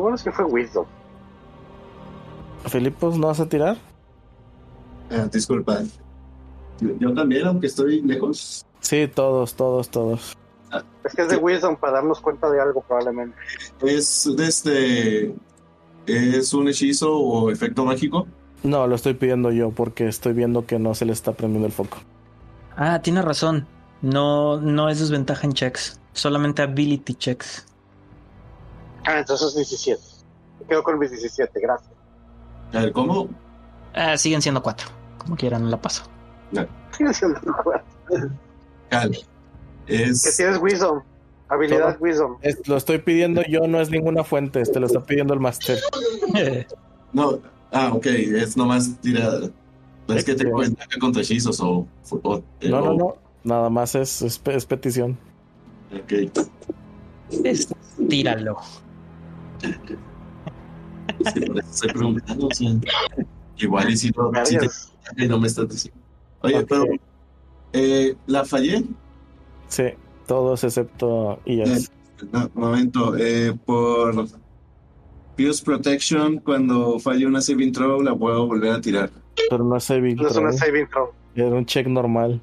[0.09, 0.85] Bueno es que fue Wisdom.
[2.65, 3.77] ¿Filipos no vas a tirar?
[5.11, 5.81] Ah, disculpa.
[6.81, 8.65] Yo, también, aunque estoy lejos.
[8.79, 10.37] Sí, todos, todos, todos.
[11.03, 13.37] Es que es de Wisdom para darnos cuenta de algo, probablemente.
[13.81, 15.35] Es de este.
[16.05, 18.27] ¿Es un hechizo o efecto mágico?
[18.63, 21.73] No, lo estoy pidiendo yo porque estoy viendo que no se le está prendiendo el
[21.73, 21.97] foco.
[22.75, 23.67] Ah, tiene razón.
[24.01, 25.99] No, no es desventaja en checks.
[26.13, 27.68] Solamente ability checks.
[29.05, 30.01] Ah, entonces 17.
[30.61, 31.91] Me quedo con mis 17, gracias.
[32.73, 33.29] A ver, ¿cómo?
[33.93, 34.87] Ah, siguen siendo cuatro.
[35.17, 36.03] Como quieran, no la paso.
[36.97, 37.81] Sigue siendo un juego.
[38.89, 39.17] Cal.
[39.85, 40.35] Que Es.
[40.37, 41.01] tienes Wisdom.
[41.47, 42.37] Habilidad Wisdom.
[42.41, 45.79] Es- lo estoy pidiendo yo, no es ninguna fuente, te lo está pidiendo el máster.
[47.11, 47.39] No.
[47.71, 48.05] Ah, ok.
[48.05, 49.49] Es nomás tirada.
[50.09, 51.87] Es que tengo ventaja contra hechizos o.
[52.23, 53.13] o- No, no, no.
[53.43, 55.17] Nada más es, es, es petición.
[55.91, 56.13] Ok.
[57.43, 57.67] Es-
[58.07, 58.57] tíralo.
[59.63, 62.47] Es que por eso estoy preguntando.
[62.47, 62.71] o sea,
[63.57, 64.93] igual y si no, si te- Gracias.
[65.17, 65.99] y no me estás diciendo.
[66.41, 66.85] Oye, pero.
[67.73, 68.83] Eh, ¿La fallé?
[69.67, 69.83] Sí,
[70.27, 71.91] todos excepto IAS.
[72.31, 73.15] No, momento.
[73.17, 74.27] Eh, por.
[75.37, 79.09] Fuse Protection, cuando falle una saving throw, la puedo volver a tirar.
[79.49, 81.11] Pero no es saving No es una throw, saving throw.
[81.35, 82.41] Era un check normal.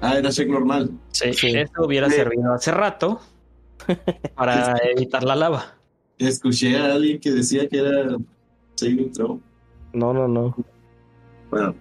[0.00, 0.90] Ah, era check normal.
[1.10, 1.48] Sí, Sí.
[1.56, 2.16] Esto hubiera Sí.
[2.16, 3.20] servido hace rato
[4.36, 5.64] para evitar la lava.
[6.18, 8.16] Escuché a alguien que decía que era
[8.76, 9.40] saving throw.
[9.92, 10.54] No, no, no.
[11.50, 11.74] Bueno,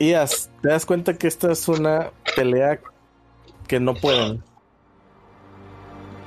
[0.00, 2.80] IAS, ¿te das cuenta que esta es una pelea
[3.68, 4.42] que no pueden?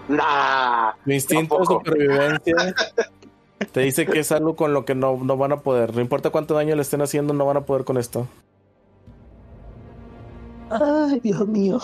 [0.07, 0.93] Nah.
[1.05, 2.75] Mi instinto de supervivencia
[3.71, 5.95] te dice que es algo con lo que no, no van a poder.
[5.95, 8.27] No importa cuánto daño le estén haciendo, no van a poder con esto.
[10.69, 11.79] Ay, Dios mío.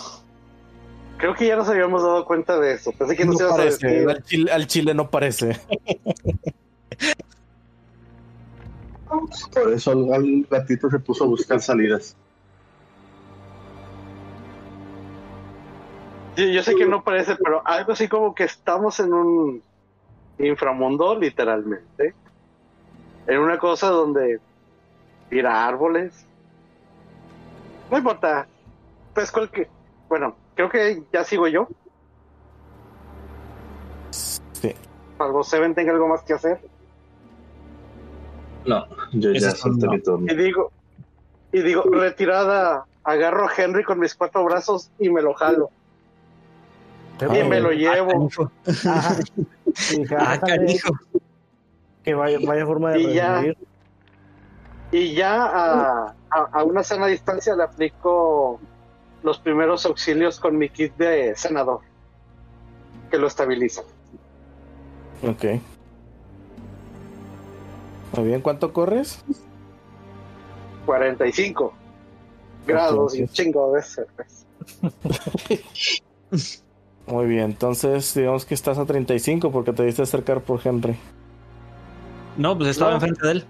[1.20, 2.94] Creo que ya nos habíamos dado cuenta de eso.
[2.94, 5.60] Pensé que No a parece, al chile, al chile no parece.
[9.54, 12.16] Por eso el, el gatito se puso a buscar salidas.
[16.38, 19.62] Yo, yo sé que no parece, pero algo así como que estamos en un
[20.38, 22.14] inframundo, literalmente.
[23.28, 24.40] En una cosa donde
[25.30, 26.26] tira árboles.
[27.92, 28.48] No importa.
[29.14, 29.68] Pues cualquier.
[30.08, 31.70] Bueno, creo que ya sigo yo.
[34.12, 34.76] Sí.
[35.18, 36.60] Salvo Seven tenga algo más que hacer.
[38.66, 39.94] No, yo ya solté no.
[39.94, 40.32] mi turno.
[40.32, 40.72] Y digo,
[41.54, 45.70] y digo, retirada, agarro a Henry con mis cuatro brazos y me lo jalo.
[47.22, 48.30] Y me lo llevo.
[48.86, 50.94] Ah, canijo.
[52.04, 53.44] que vaya, vaya forma de Y ya.
[54.92, 58.60] Y ya a, a, a una sana distancia le aplico
[59.24, 61.82] los primeros auxilios con mi kit de senador.
[63.12, 63.82] Que lo estabiliza.
[65.24, 65.44] Ok.
[68.16, 69.24] Muy bien, ¿cuánto corres?
[70.86, 71.74] 45
[72.66, 74.46] grados y un chingo de cerveza.
[77.08, 80.96] Muy bien, entonces digamos que estás a 35 porque te diste acercar por Henry.
[82.38, 82.96] No, pues estaba No.
[82.98, 83.46] enfrente de él.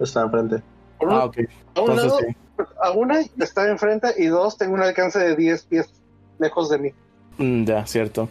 [0.00, 0.62] Está enfrente.
[1.06, 1.36] Ah, ok.
[1.36, 2.36] a un Entonces lado, sí.
[2.82, 5.90] A una está enfrente y dos tengo un alcance de 10 pies
[6.38, 6.92] lejos de mí.
[7.38, 8.28] Mm, ya, cierto.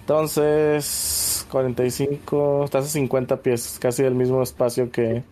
[0.00, 5.22] Entonces, 45, estás a 50 pies, casi del mismo espacio que,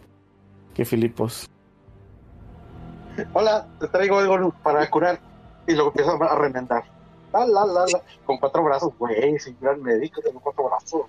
[0.75, 1.49] que Filipos.
[3.33, 5.19] Hola, te traigo algo para curar.
[5.67, 6.85] Y luego empiezo a remendar.
[7.33, 8.03] La, la, la, la.
[8.25, 11.03] Con cuatro brazos, güey, un gran médico, tengo cuatro brazos.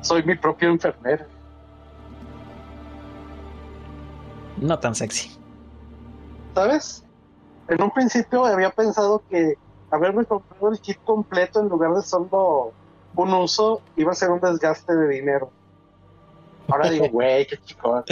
[0.02, 1.26] Soy mi propio enfermero.
[4.60, 5.30] No tan sexy.
[6.54, 7.04] ¿Sabes?
[7.68, 9.54] En un principio había pensado que
[9.90, 12.72] haberme comprado el kit completo en lugar de solo
[13.14, 15.50] un uso iba a ser un desgaste de dinero.
[16.68, 18.04] Ahora digo, güey, qué chico.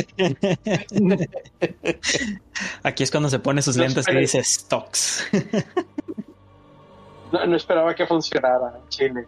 [2.82, 4.32] Aquí es cuando se pone sus No lentes y esperes.
[4.32, 5.26] dice stocks.
[7.32, 9.26] No, no esperaba que funcionara en Chile.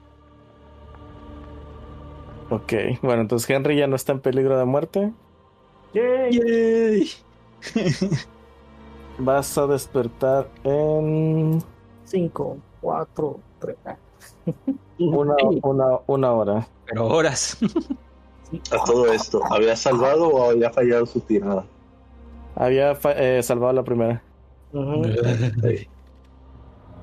[2.48, 2.72] Ok,
[3.02, 5.12] bueno, entonces Henry ya no está en peligro de muerte.
[5.98, 6.30] Yay.
[6.38, 7.10] Yay.
[9.18, 11.62] Vas a despertar en
[12.04, 13.76] 5, 4, 3.
[14.98, 16.68] una, una, una hora.
[16.86, 17.58] Pero horas.
[18.70, 21.64] A todo esto, ¿había salvado o había fallado su tirada?
[22.54, 24.22] Había fa- eh, salvado la primera.
[24.72, 25.02] Bueno,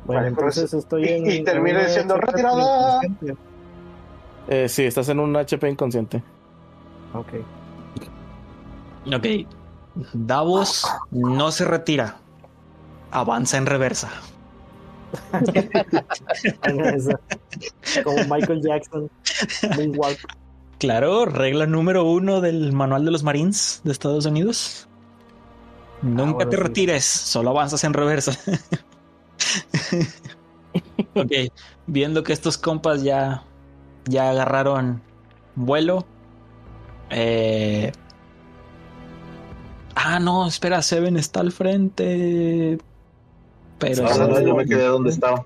[0.05, 1.25] Vale, entonces pues, estoy en.
[1.25, 3.01] y- y siendo retirada.
[4.47, 6.21] Eh, sí, estás en un HP inconsciente.
[7.13, 7.27] Ok.
[9.13, 9.25] Ok.
[10.13, 12.21] Davos no se retira.
[13.11, 14.11] Avanza en reversa.
[18.03, 19.09] Como Michael Jackson.
[20.79, 24.87] Claro, regla número uno del manual de los Marines de Estados Unidos.
[26.01, 26.59] Nunca bueno, te sí.
[26.59, 28.37] retires, solo avanzas en reversa.
[31.15, 31.31] ok,
[31.87, 33.47] viendo que estos compas ya,
[34.05, 35.03] ya agarraron
[35.55, 36.05] vuelo.
[37.09, 37.91] eh,
[40.07, 42.77] Ah, no, espera, Seven está al frente.
[43.79, 45.43] Pero No, no, no, yo me quedé donde estaba.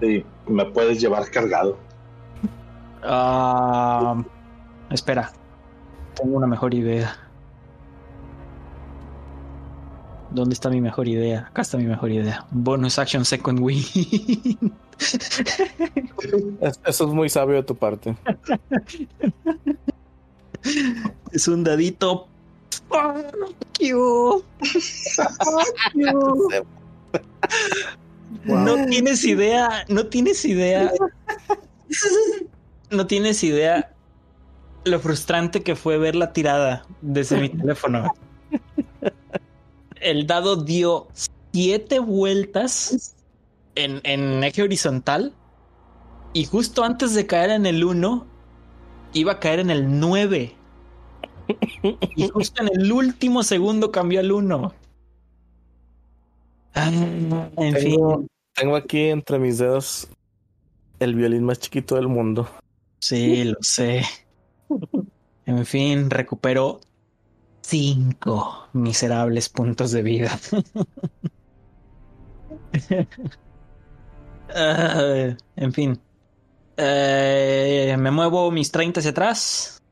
[0.00, 1.78] Sí, me puedes llevar cargado.
[3.04, 4.16] Ah,
[4.90, 5.30] espera,
[6.16, 7.16] tengo una mejor idea.
[10.32, 11.46] ¿Dónde está mi mejor idea?
[11.50, 12.44] Acá está mi mejor idea.
[12.50, 13.84] Bonus action second win.
[16.60, 18.16] Es- Eso es muy sabio de tu parte.
[21.30, 22.26] es un dadito.
[22.88, 24.44] Fuck you.
[28.44, 30.92] No tienes idea, no tienes idea.
[32.90, 33.92] No tienes idea
[34.84, 38.12] lo frustrante que fue ver la tirada desde mi teléfono.
[40.00, 41.08] El dado dio
[41.52, 43.16] siete vueltas
[43.74, 45.34] en, en eje horizontal
[46.32, 48.26] y justo antes de caer en el 1
[49.14, 50.54] iba a caer en el 9.
[52.16, 54.74] Y justo en el último segundo cambió al 1.
[56.74, 58.28] Ah, en Tengo, fin.
[58.54, 60.08] tengo aquí entre mis dedos
[60.98, 62.48] el violín más chiquito del mundo.
[63.00, 64.02] Sí, lo sé.
[65.46, 66.80] En fin, recuperó
[67.62, 70.38] cinco miserables puntos de vida.
[74.54, 76.00] Ah, en fin.
[76.76, 79.82] Eh, me muevo mis 30 hacia atrás.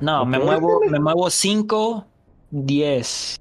[0.00, 2.06] No, me muevo, me muevo 5,
[2.50, 3.40] 10.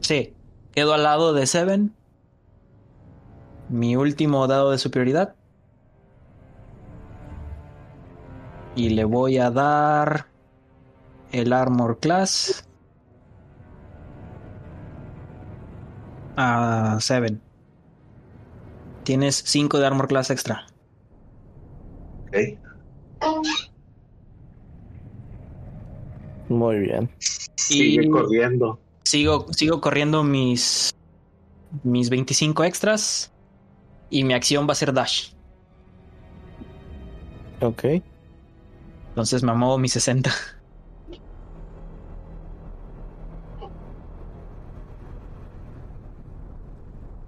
[0.00, 0.34] Sí,
[0.72, 1.94] quedo al lado de Seven.
[3.68, 5.36] Mi último dado de superioridad.
[8.74, 10.26] Y le voy a dar
[11.32, 12.64] el Armor Class
[16.36, 17.40] a Seven.
[19.04, 20.66] Tienes 5 de Armor Class extra.
[22.28, 22.36] Ok.
[26.50, 27.08] Muy bien.
[27.54, 28.78] Sigue Y- corriendo.
[29.04, 30.90] Sigo, sigo corriendo mis,
[31.84, 33.32] mis 25 extras.
[34.10, 35.32] Y mi acción va a ser dash.
[37.60, 37.84] Ok.
[39.10, 40.30] Entonces me muevo mis 60.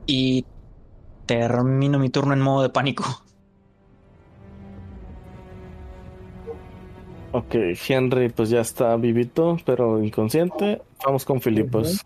[0.07, 0.44] Y
[1.27, 3.05] termino mi turno en modo de pánico.
[7.33, 7.55] Ok,
[7.89, 10.83] Henry pues ya está vivito, pero inconsciente.
[11.05, 12.05] Vamos con Filipos.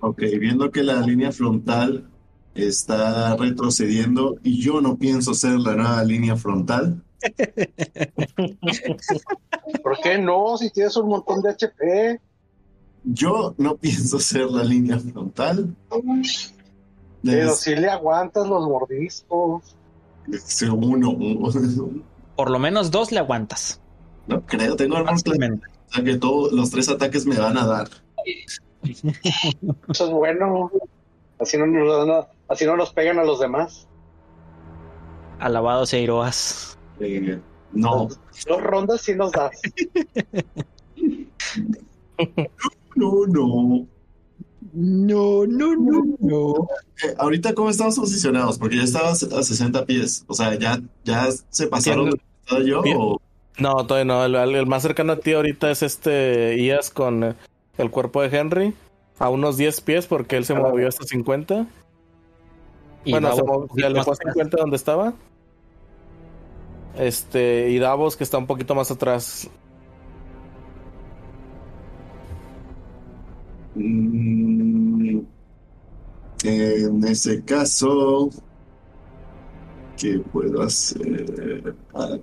[0.00, 2.08] Ok, viendo que la línea frontal
[2.54, 7.02] está retrocediendo y yo no pienso ser la nueva línea frontal,
[9.82, 10.56] ¿Por qué no?
[10.58, 12.20] Si tienes un montón de HP.
[13.04, 15.74] yo no pienso ser la línea frontal.
[15.88, 16.02] Pero
[17.22, 19.62] Les- si le aguantas los mordiscos.
[20.62, 22.02] uno-
[22.36, 23.80] Por lo menos dos le aguantas.
[24.28, 25.66] No creo, tengo armor class, Fácilmente.
[25.90, 27.88] o sea que todos los tres ataques me van a dar.
[28.82, 30.70] Eso es bueno.
[31.38, 33.86] Así no, nos- no- así no nos pegan a los demás.
[35.38, 36.78] Alabados e Iroas.
[37.00, 37.38] Eh,
[37.72, 38.08] no,
[38.48, 39.50] Dos rondas sí nos das.
[42.96, 43.86] no, no.
[44.72, 46.68] No, no, no, no.
[47.02, 48.58] Eh, ahorita, ¿cómo estamos posicionados?
[48.58, 50.24] Porque ya estabas a 60 pies.
[50.26, 52.10] O sea, ¿ya, ya se pasaron
[52.44, 52.82] estaba yo?
[52.98, 53.20] O-
[53.58, 54.24] No, todavía no.
[54.24, 57.34] El, el más cercano a ti ahorita es este Ias con eh,
[57.78, 58.74] el cuerpo de Henry.
[59.18, 61.66] A unos 10 pies porque él se movió hasta 50.
[63.04, 64.34] Y bueno, se, Davos se alejó a más atrás.
[64.34, 65.14] 50 donde estaba.
[66.98, 69.48] Este, y Davos que está un poquito más atrás.
[73.74, 75.20] Mm,
[76.44, 78.30] en ese caso,
[79.96, 81.74] ¿qué puedo hacer?
[81.94, 82.18] Ah,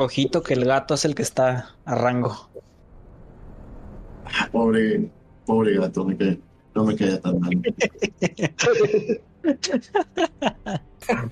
[0.00, 2.48] Ojito que el gato es el que está a rango.
[4.50, 5.10] Pobre,
[5.44, 6.40] pobre gato, me cae-
[6.74, 7.50] no me caía tan mal.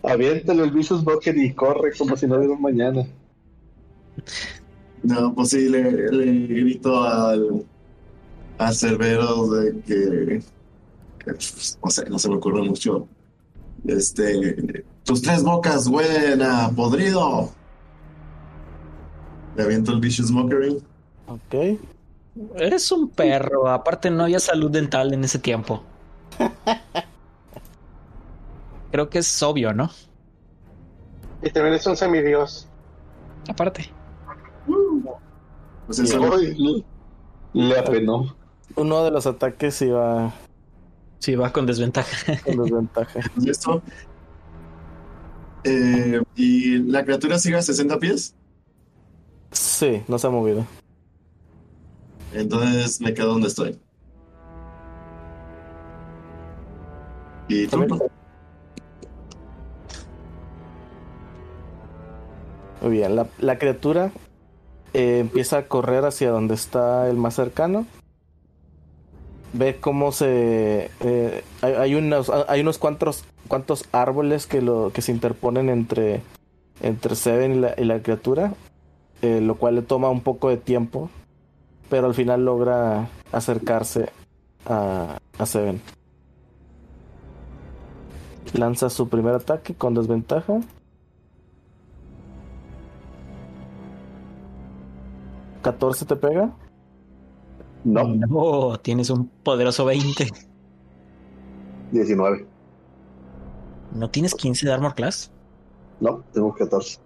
[0.03, 3.07] Aviéntale el Vicious Bucket y corre como si no hubiera mañana.
[5.03, 7.65] No, pues sí, le, le grito al,
[8.59, 10.43] a Cerberus de que,
[11.25, 11.33] que,
[11.83, 13.09] no sé, no se me ocurre mucho.
[13.87, 17.51] Este, tus tres bocas huelen a podrido.
[19.59, 20.81] Le aviento el Vicious Mockery.
[21.27, 21.81] Ok.
[22.55, 23.69] Eres un perro.
[23.69, 25.83] Aparte, no había salud dental en ese tiempo.
[28.93, 29.91] Creo que es obvio, ¿no?
[31.43, 32.69] Y también es un semidios.
[33.49, 33.91] Aparte.
[35.87, 36.85] Pues eso, Ay,
[37.53, 38.37] Le apenó.
[38.77, 40.33] Uno de los ataques iba
[41.19, 42.41] Sí, va con desventaja.
[42.45, 43.21] con desventaja.
[43.45, 43.83] esto.
[45.65, 48.37] Eh, ¿Y la criatura sigue a 60 pies?
[49.51, 50.65] Sí, no se ha movido.
[52.33, 53.79] Entonces me quedo donde estoy.
[57.49, 57.79] ¿Y tú?
[62.83, 64.13] Muy bien, la, la criatura
[64.95, 67.87] eh, empieza a correr hacia donde está el más cercano.
[69.55, 70.91] Ve cómo se...
[71.01, 76.21] eh, hay, hay unos, hay unos cuantos, cuantos árboles que, lo, que se interponen entre,
[76.83, 78.53] entre Seven y la, y la criatura,
[79.23, 81.11] eh, lo cual le toma un poco de tiempo,
[81.89, 84.11] pero al final logra acercarse
[84.67, 85.81] a, a Seven.
[88.55, 90.61] Lanza su primer ataque con desventaja.
[95.63, 96.51] ¿14 te pega?
[97.85, 100.29] No, No, tienes un poderoso 20.
[101.93, 102.47] 19.
[103.93, 105.31] ¿No tienes 15 de Armor Class?
[106.01, 107.01] No, tengo 14.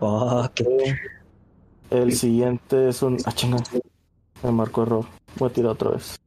[0.00, 0.62] Fuck.
[1.90, 3.18] El siguiente es un.
[3.26, 3.58] Ah, chinga.
[4.42, 5.04] Me marcó error.
[5.38, 6.18] Voy a tirar otra vez.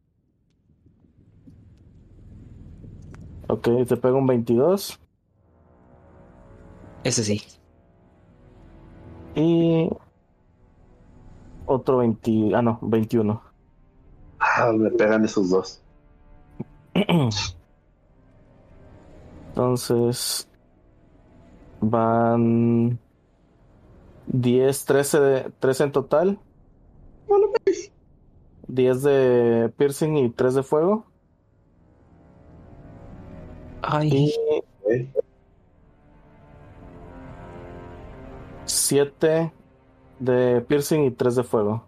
[3.48, 5.00] Ok, te pega un 22.
[7.04, 7.42] Ese sí.
[9.36, 9.90] Y.
[11.66, 12.52] Otro 20.
[12.56, 13.42] Ah, no, 21.
[14.40, 15.82] Ah, me pegan esos dos.
[19.48, 20.48] Entonces.
[21.82, 23.00] Van.
[24.28, 26.40] 10, 13, de, 13 en total.
[28.68, 31.06] 10 de piercing y 3 de fuego.
[33.82, 34.10] Ay.
[34.10, 34.34] Y
[38.66, 39.52] 7
[40.20, 41.84] de piercing y 3 de fuego.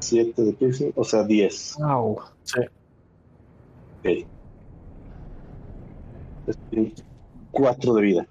[0.00, 1.80] 7 de piercing, o sea, 10.
[1.80, 2.18] Au.
[2.42, 2.60] Sí.
[4.00, 4.26] Ok.
[7.52, 8.26] 4 de vida.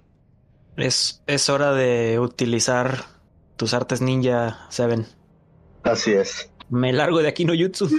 [0.80, 3.04] Es, es hora de utilizar
[3.56, 5.06] tus artes ninja, Seven.
[5.82, 6.50] Así es.
[6.70, 7.90] Me largo de aquí no jutsu.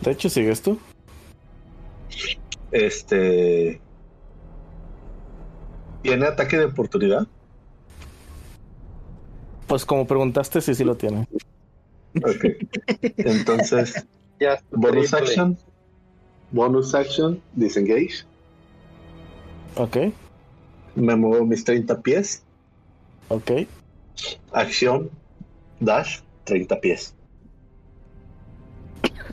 [0.00, 0.78] De hecho, sigues tú.
[2.70, 3.80] Este.
[6.02, 7.26] ¿Tiene ataque de oportunidad?
[9.66, 11.28] Pues como preguntaste, sí, sí lo tiene.
[12.16, 12.46] Ok.
[13.18, 14.06] Entonces,
[14.70, 15.58] bonus action.
[16.50, 18.24] Bonus action, disengage.
[19.76, 19.96] Ok,
[20.94, 22.42] Me muevo mis 30 pies.
[23.28, 23.50] ok.
[24.52, 25.10] Acción,
[25.78, 27.14] dash, 30 pies.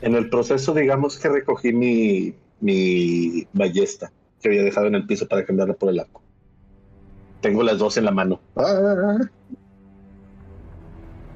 [0.00, 5.26] En el proceso, digamos que recogí mi, mi ballesta que había dejado en el piso
[5.26, 6.22] para cambiarla por el arco.
[7.40, 8.40] Tengo las dos en la mano.
[8.56, 9.18] Ah.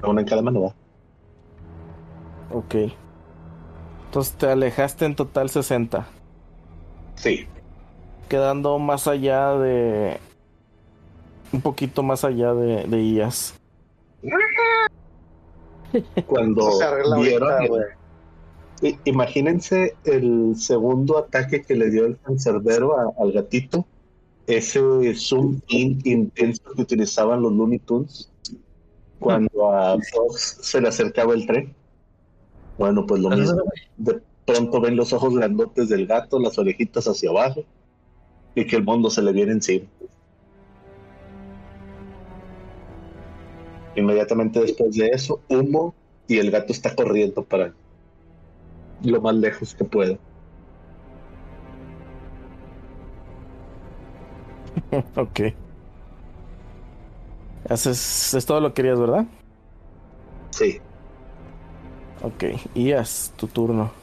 [0.03, 0.75] Una en cada mano, va.
[2.51, 2.75] Ok.
[4.05, 6.07] Entonces te alejaste en total 60.
[7.15, 7.47] Sí.
[8.33, 10.17] Quedando más allá de.
[11.51, 13.53] Un poquito más allá de, de Ias.
[16.25, 16.85] Cuando se
[17.21, 17.75] vieron ahorita,
[18.81, 23.85] el- Imagínense el segundo ataque que le dio el cancerbero a- al gatito.
[24.47, 24.79] Ese
[25.13, 28.31] zoom in intenso que utilizaban los Looney Tunes
[29.19, 31.71] cuando a Fox se le acercaba el tren.
[32.79, 33.61] Bueno, pues lo mismo.
[33.97, 37.63] De pronto ven los ojos grandotes del gato, las orejitas hacia abajo
[38.55, 39.85] y que el mundo se le viene encima.
[43.95, 45.93] Inmediatamente después de eso, humo
[46.27, 47.73] y el gato está corriendo para
[49.03, 50.17] lo más lejos que pueda.
[55.15, 55.39] ok.
[57.69, 58.33] Haces.
[58.33, 59.25] Es todo lo que querías, ¿verdad?
[60.51, 60.79] Sí.
[62.21, 62.43] Ok.
[62.75, 64.02] Ias, tu turno.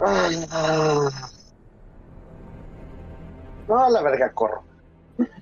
[0.00, 1.08] Ah.
[3.68, 4.62] No, a la verga, corro.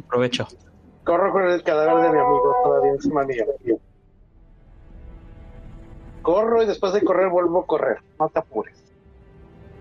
[0.07, 0.47] Aprovecho.
[1.05, 3.45] Corro con el cadáver de mi amigo todavía encima mío.
[6.23, 7.99] Corro y después de correr vuelvo a correr.
[8.19, 8.75] No te apures.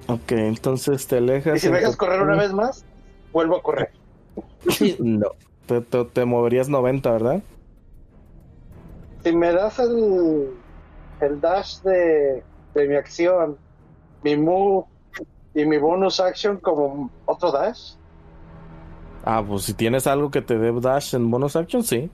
[0.07, 1.57] Ok, entonces te alejas.
[1.57, 2.85] Y si me dejas correr una vez más,
[3.33, 3.89] vuelvo a correr.
[4.99, 5.29] No.
[5.65, 7.41] Te, te- te moverías 90, ¿verdad?
[9.23, 10.51] Si me das el,
[11.21, 12.43] el dash de,
[12.75, 13.57] de mi acción,
[14.25, 14.85] mi move
[15.53, 17.93] y mi bonus action como otro dash,
[19.23, 22.09] Ah, pues si tienes algo que te dé dash en bonus action, sí.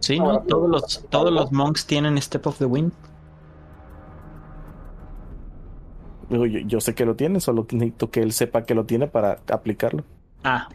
[0.00, 0.40] Sí, ¿no?
[0.40, 2.92] Todos los, todos los monks tienen Step of the Wind.
[6.30, 9.38] Yo, yo sé que lo tiene, solo necesito que él sepa que lo tiene para
[9.48, 10.04] aplicarlo.
[10.44, 10.68] Ah,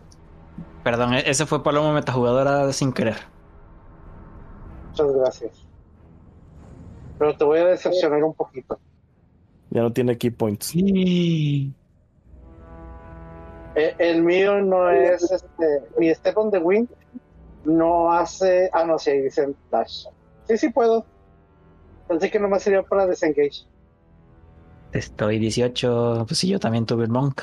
[0.84, 3.18] perdón, e- ese fue Paloma metajugadora sin querer.
[4.90, 5.68] muchas gracias.
[7.18, 8.78] Pero te voy a decepcionar un poquito.
[9.76, 10.74] Ya no tiene key points.
[10.74, 11.74] Eh,
[13.76, 15.82] el mío no es este.
[15.98, 16.88] Mi Step on the Wing
[17.66, 18.70] no hace.
[18.72, 20.06] Ah, no, sí, ahí dice dash.
[20.48, 21.06] Sí, sí puedo.
[22.08, 23.66] Pensé que nomás sería para desengage.
[24.94, 26.24] Estoy 18.
[26.26, 27.42] Pues sí, yo también tuve el monk.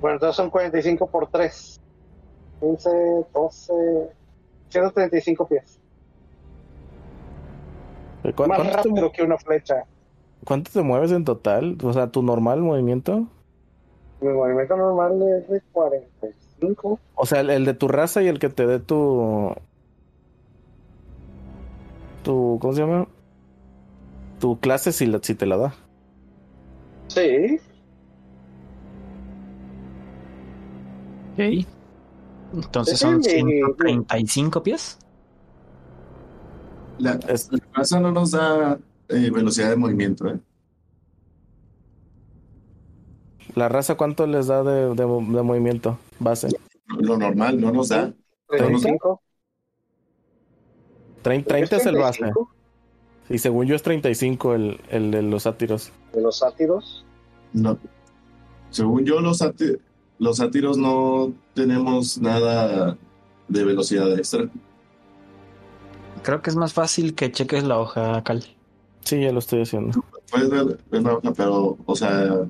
[0.00, 1.78] Bueno, entonces son 45 por 3.
[2.60, 2.88] 15,
[3.34, 3.72] 12,
[4.70, 5.78] 135 pies.
[8.22, 9.84] ¿Cu- ¿Cuánto, Más rápido que una flecha.
[10.44, 11.76] Cuánto te mueves en total?
[11.82, 13.26] O sea, tu normal movimiento.
[14.20, 16.98] Mi movimiento normal es de 45.
[17.14, 19.52] O sea, el, el de tu raza y el que te dé tu.
[22.22, 22.58] Tu.
[22.60, 23.06] ¿Cómo se llama?
[24.40, 25.74] Tu clase si, la- si te la da.
[27.08, 27.58] Sí.
[31.32, 31.66] Ok.
[32.54, 34.98] Entonces son es mi- 135 pies.
[36.98, 37.34] La, la
[37.72, 40.38] raza no nos da eh, velocidad de movimiento, ¿eh?
[43.54, 46.48] ¿La raza cuánto les da de, de- de movimiento base?
[46.98, 48.12] Lo normal no nos da.
[48.48, 49.20] 35.
[51.22, 52.18] 30, 30 es el base.
[52.18, 52.50] 35
[53.30, 55.92] Y según yo es 35 el, el de los sátiros.
[56.12, 57.04] De los sátiros.
[57.52, 57.78] No.
[58.70, 59.78] Según yo, los, sáti-
[60.18, 62.98] los sátiros no tenemos nada
[63.48, 64.48] de velocidad extra.
[66.22, 68.44] Creo que es más fácil que cheques la hoja, Cal.
[69.04, 70.02] Sí, ya lo estoy haciendo.
[70.30, 72.46] Puedes ver, ver la hoja, pero, o sea,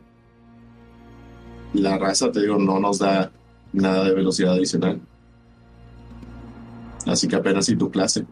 [1.75, 3.31] la raza, te digo, no nos da
[3.73, 5.01] nada de velocidad adicional.
[7.07, 8.25] Así que apenas si tu clase.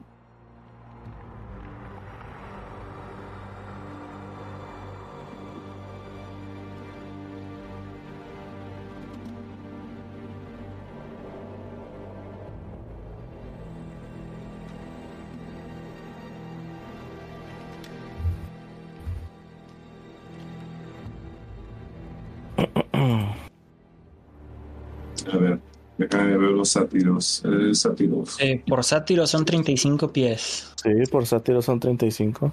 [26.42, 27.42] Ver los sátiros.
[27.44, 28.36] Eh, sátiros.
[28.40, 30.72] Eh, por sátiro son 35 pies.
[30.82, 32.52] Sí, por sátiro son 35.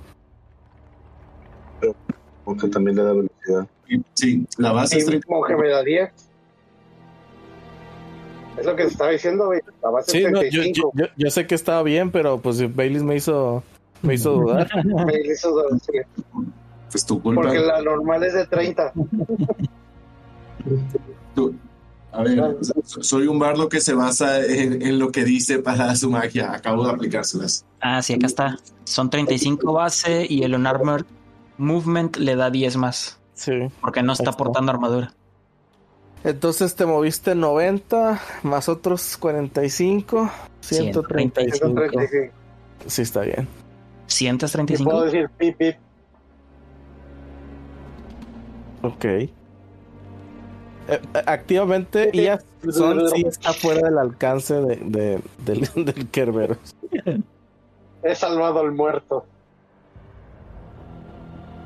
[2.43, 3.67] Porque también le da velocidad.
[4.13, 5.27] Sí, la base es Y 30.
[5.29, 6.09] monje me da 10.
[8.57, 9.61] Es lo que te estaba diciendo, güey.
[9.81, 10.91] La base Sí, es no, yo, 35.
[10.95, 13.63] yo, yo- sé que estaba bien, pero pues Baileys me hizo,
[14.01, 14.69] me hizo dudar.
[15.05, 15.93] Me hizo dar- sí,
[16.91, 17.41] Pues tu culpa.
[17.43, 18.91] Porque la normal es de 30.
[21.35, 21.55] Tú-
[22.11, 26.10] a ver, soy un bardo que se basa en, en lo que dice para su
[26.10, 26.53] magia.
[26.53, 27.65] Acabo de aplicárselas.
[27.81, 28.57] Ah, sí, acá está.
[28.84, 31.06] Son 35 base y el Unarmored
[31.57, 33.19] Movement le da 10 más.
[33.34, 33.52] Sí.
[33.81, 34.38] Porque no está está.
[34.38, 35.14] portando armadura.
[36.23, 40.30] Entonces te moviste 90 más otros 45,
[40.61, 41.57] 135.
[41.57, 42.34] 135.
[42.88, 43.48] Sí, está bien.
[44.07, 45.03] ¿Sientes Y puedo 35?
[45.03, 45.76] decir pip, pip.
[48.81, 49.06] Ok.
[50.89, 52.39] Eh, eh, activamente, ya
[52.71, 56.57] son, sí está fuera del alcance de, de- del, del Kerbero.
[58.03, 59.25] He salvado al muerto.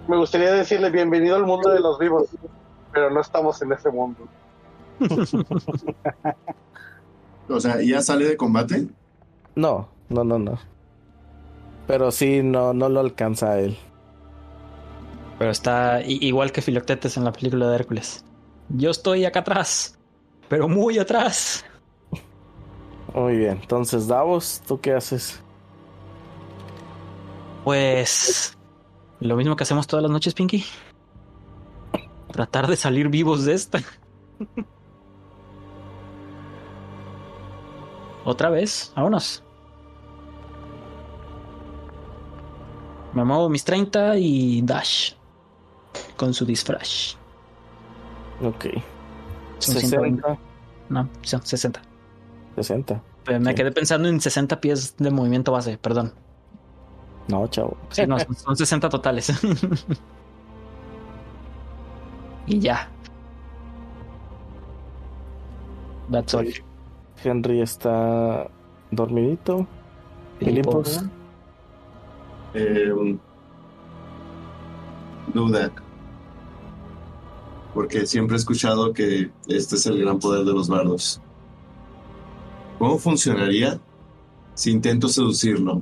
[0.08, 2.28] Me gustaría decirle bienvenido al mundo de los vivos,
[2.92, 4.28] pero no estamos en ese mundo.
[7.50, 8.88] O sea, ¿ya sale de combate?
[9.56, 10.60] No, no, no, no.
[11.88, 13.78] Pero sí, no, no lo alcanza a él.
[15.40, 18.24] Pero está igual que Filoctetes en la película de Hércules.
[18.76, 19.98] Yo estoy acá atrás,
[20.50, 21.64] pero muy atrás.
[23.14, 23.60] Muy bien.
[23.62, 25.40] Entonces, Davos, ¿tú qué haces?
[27.64, 28.58] Pues
[29.20, 30.66] lo mismo que hacemos todas las noches, Pinky.
[32.32, 33.80] Tratar de salir vivos de esta.
[38.26, 39.44] Otra vez, vámonos.
[43.14, 45.14] Me muevo mis 30 y dash.
[46.18, 47.18] con su disfraz.
[48.44, 48.66] Ok.
[49.60, 50.38] Son 60.
[50.90, 51.82] No, son 60.
[52.56, 53.02] 60.
[53.24, 53.56] Pero me Sí.
[53.56, 56.14] quedé pensando en 60 pies de movimiento base, perdón.
[57.30, 57.78] No, chavo.
[57.90, 59.32] Sí, no, son- son 60 totales.
[62.48, 62.90] y ya.
[66.12, 66.48] That's all.
[67.24, 68.50] Henry está
[68.92, 69.66] dormidito.
[70.40, 71.02] Filipos.
[72.54, 72.92] Eh,
[75.34, 75.72] duda.
[77.74, 81.20] Porque siempre he escuchado que este es el gran poder de los bardos.
[82.78, 83.80] ¿Cómo funcionaría
[84.54, 85.82] si intento seducirlo?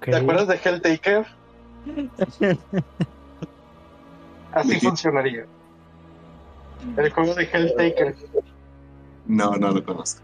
[0.00, 1.26] ¿Te acuerdas de Helltaker?
[4.52, 5.46] Así funcionaría.
[6.96, 8.16] El juego de Helltaker.
[9.26, 10.23] No, no lo conozco.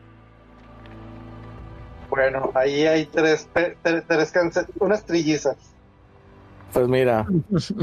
[2.10, 5.56] Bueno, ahí hay tres, tres cance- unas trillizas.
[6.72, 7.26] Pues mira,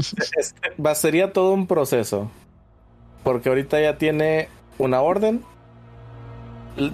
[0.84, 2.30] va, sería todo un proceso.
[3.24, 4.48] Porque ahorita ya tiene
[4.78, 5.42] una orden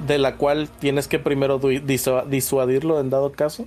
[0.07, 3.67] de la cual tienes que primero disuadirlo en dado caso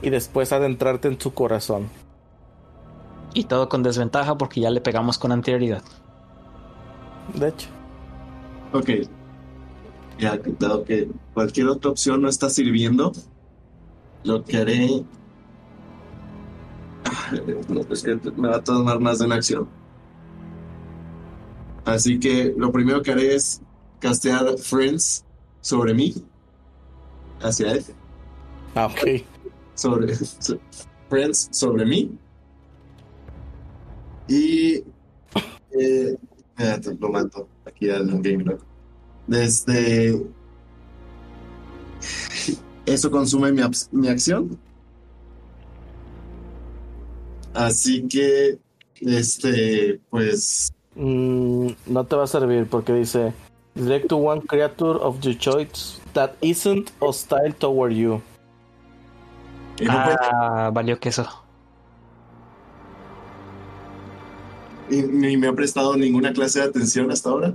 [0.00, 1.88] y después adentrarte en su corazón.
[3.34, 5.82] Y todo con desventaja porque ya le pegamos con anterioridad.
[7.34, 7.68] De hecho,
[8.72, 8.90] Ok.
[10.18, 13.12] Ya, dado que cualquier otra opción no está sirviendo,
[14.24, 15.04] lo que haré.
[17.68, 19.68] No, es que me va a tomar más de una acción.
[21.84, 23.60] Así que lo primero que haré es
[24.00, 25.24] castear Friends
[25.60, 26.14] sobre mí.
[27.40, 27.84] Hacia él.
[28.74, 29.22] ah, ok.
[29.74, 30.14] Sobre.
[30.14, 30.58] so-
[31.08, 32.10] Friends sobre mí.
[34.28, 34.82] Y.
[35.78, 36.16] Eh,
[37.00, 38.58] lo mato aquí al Game Log.
[39.28, 40.20] Desde.
[42.86, 44.58] Eso consume mi, mi acción.
[47.54, 48.58] Así que.
[49.00, 50.00] Este.
[50.10, 50.72] Pues.
[50.96, 53.32] Mm, no te va a servir porque dice
[53.76, 58.20] direct to one creature of your choice that isn't hostile toward you.
[59.88, 61.24] Ah, valió queso.
[64.90, 67.54] y ni me ha prestado ninguna clase de atención hasta ahora.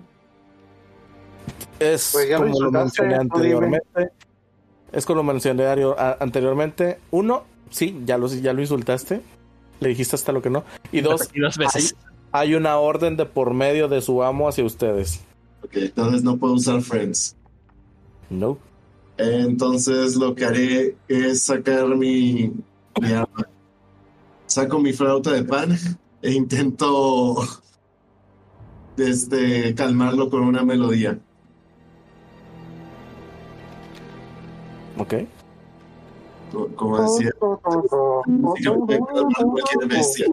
[1.84, 4.10] Es Pues lo como lo mencioné anteriormente.
[4.91, 5.65] Es como lo mencioné
[6.19, 6.99] anteriormente.
[7.11, 9.22] Uno, sí, ya lo, ya lo insultaste.
[9.80, 10.64] Le dijiste hasta lo que no.
[10.91, 11.95] Y dos, Y dos veces.
[12.31, 15.22] hay una orden de por medio de su amo hacia ustedes.
[15.64, 17.35] Ok, entonces no puedo usar Friends.
[18.30, 18.57] No.
[19.18, 22.51] Entonces lo que haré es sacar mi,
[23.01, 23.47] mi arma.
[24.45, 25.77] Saco mi flauta de pan
[26.22, 27.35] e intento
[28.97, 31.19] este, calmarlo con una melodía.
[34.98, 35.14] Ok.
[36.52, 37.32] Co- Como decía,
[39.88, 40.28] bestia.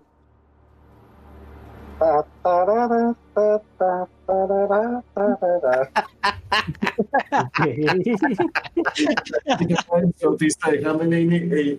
[10.25, 11.77] Autista de Hamelin y,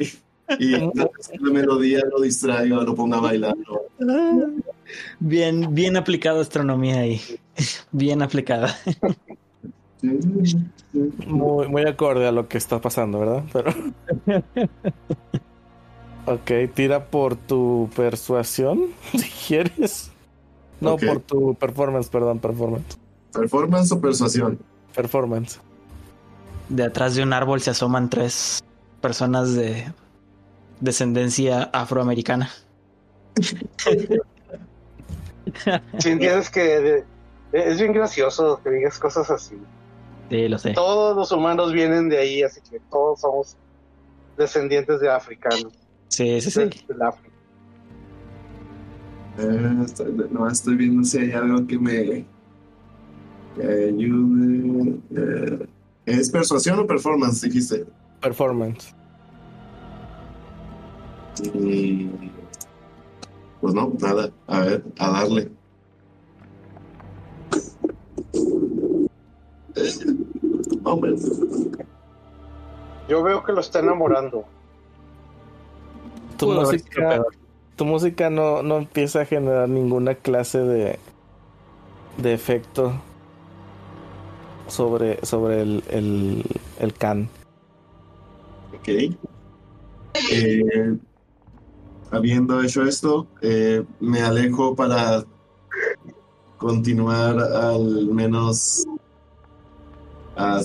[0.59, 3.55] y entonces la melodía lo distraiga, lo ponga a bailar.
[5.19, 7.21] Bien, bien aplicada astronomía ahí.
[7.91, 8.75] Bien aplicada.
[10.01, 13.43] Muy, muy acorde a lo que está pasando, ¿verdad?
[13.53, 13.71] Pero.
[16.25, 20.11] ok, tira por tu persuasión, si quieres.
[20.79, 22.97] No, por tu performance, perdón, performance.
[23.31, 24.59] ¿Performance o persuasión?
[24.95, 25.59] Performance.
[26.69, 28.63] De atrás de un árbol se asoman tres
[28.99, 29.91] personas de
[30.79, 32.49] descendencia afroamericana.
[35.99, 37.03] Si entiendes que
[37.51, 39.55] es bien gracioso que digas cosas así.
[40.31, 40.71] Sí, lo sé.
[40.71, 43.57] Todos los humanos vienen de ahí, así que todos somos
[44.37, 45.73] descendientes de africanos.
[46.07, 46.69] Sí, sí, sí.
[46.87, 47.35] Del África.
[49.39, 52.25] Eh, estoy, no estoy viendo si hay algo que me
[53.57, 54.99] que ayude.
[55.17, 55.67] Eh,
[56.05, 57.41] ¿Es persuasión o performance?
[57.41, 57.85] Dijiste.
[58.21, 58.95] Performance.
[61.53, 62.09] Y,
[63.59, 64.31] pues no, nada.
[64.47, 65.51] A ver, a darle.
[70.83, 71.15] Hombre,
[73.07, 74.45] Yo veo que lo está enamorando.
[76.37, 77.23] Tu música,
[77.75, 80.99] tu música no, no empieza a generar ninguna clase de,
[82.17, 82.93] de efecto
[84.67, 86.43] sobre, sobre el, el,
[86.79, 87.29] el can.
[88.79, 88.89] ok.
[90.31, 90.97] Eh,
[92.11, 95.23] habiendo hecho esto, eh, me alejo para
[96.57, 98.85] continuar al menos
[100.41, 100.61] a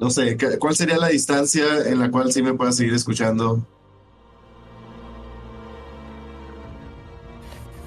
[0.00, 3.60] No sé, ¿qué- ¿cuál sería la distancia en la cual sí me pueda seguir escuchando?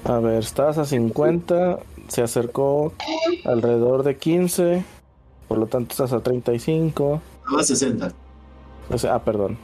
[0.04, 2.92] A ver, estás a 50, se acercó
[3.44, 4.84] alrededor de 15,
[5.48, 7.20] por lo tanto estás a 35.
[7.44, 8.12] Estaba a 60.
[8.90, 9.58] O sea, ah, perdón.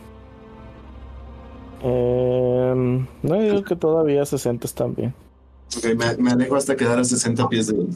[1.82, 5.14] Em, no yo digo que todavía 60 están bien.
[5.76, 7.86] Ok, me, me alejo hasta quedar a 60 pies de.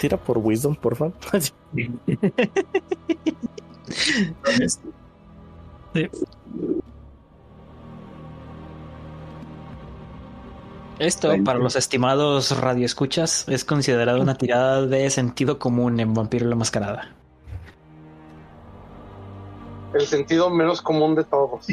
[0.00, 1.12] Tira por Wisdom, por favor.
[10.98, 16.56] Esto, para los estimados radioescuchas, es considerado una tirada de sentido común en Vampiro la
[16.56, 17.14] Mascarada.
[19.92, 21.66] El sentido menos común de todos.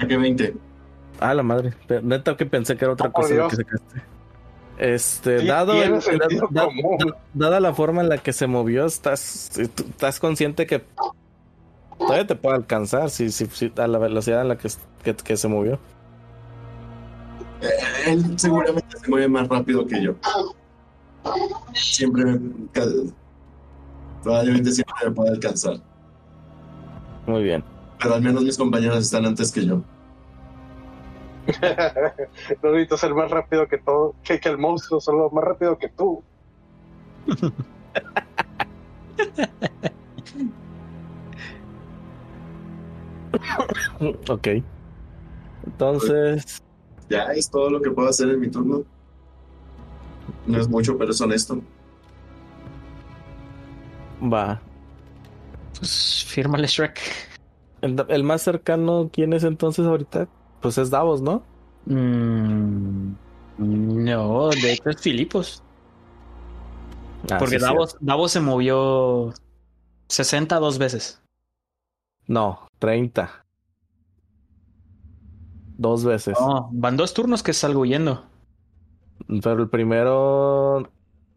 [0.00, 0.63] Saqué 20.
[1.20, 1.72] Ah, la madre.
[2.02, 3.50] Neta que pensé que era otra Oh, cosa Dios.
[3.50, 4.02] que sacaste.
[4.76, 6.00] Este, Sí, dado, el-
[7.32, 10.84] dada la forma en la que se movió, estás, estás consciente que
[11.96, 14.68] todavía te puede alcanzar si, si, si- a la velocidad en la que,
[15.04, 15.78] que, que se movió.
[17.62, 17.68] Eh,
[18.08, 20.14] Él seguramente se mueve más rápido que yo.
[21.72, 22.40] Siempre me-
[24.24, 25.76] Probablemente siempre me pueda alcanzar.
[27.26, 27.62] Muy bien.
[28.00, 29.82] Pero al menos mis compañeros están antes que yo.
[32.62, 35.88] No necesito ser más rápido que todo, que, que el monstruo, solo más rápido que
[35.88, 36.22] tú.
[44.28, 44.48] Ok.
[45.66, 46.62] Entonces,
[47.08, 48.84] Ya es todo lo que puedo hacer en mi turno.
[50.46, 51.60] No es mucho, pero es honesto.
[54.20, 54.60] va.
[55.78, 57.00] Pues fírmale Shrek.
[57.80, 60.28] El, el más cercano, ¿quién es entonces ahorita?
[60.64, 61.42] Pues es Davos, ¿no?
[61.84, 63.12] Mm,
[63.58, 65.62] no, de hecho es Filipos.
[67.30, 67.98] Ah, porque sí, Davos.
[68.00, 69.34] Davos se movió
[70.08, 71.20] 60 dos veces.
[72.28, 73.44] No, 30.
[75.76, 76.34] Dos veces.
[76.40, 78.24] No, van dos turnos que salgo huyendo.
[79.42, 80.88] Pero el primero,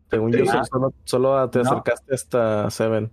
[0.09, 1.69] según yo, so- solo, solo te No.
[1.69, 3.11] acercaste hasta Seven.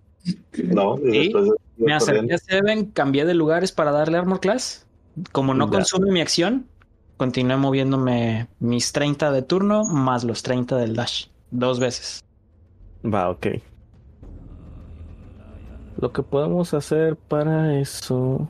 [0.68, 1.54] No, y Sí, después de-
[1.84, 2.34] Me acerqué corriendo.
[2.36, 4.83] a Seven, cambié de lugares para darle Armor Class.
[5.32, 5.72] Como no Ya.
[5.72, 6.66] consume mi acción,
[7.16, 11.26] continué moviéndome mis 30 de turno más los 30 del dash.
[11.50, 12.24] Dos veces.
[13.04, 13.46] Va, ok.
[15.98, 18.48] Lo que podemos hacer para eso.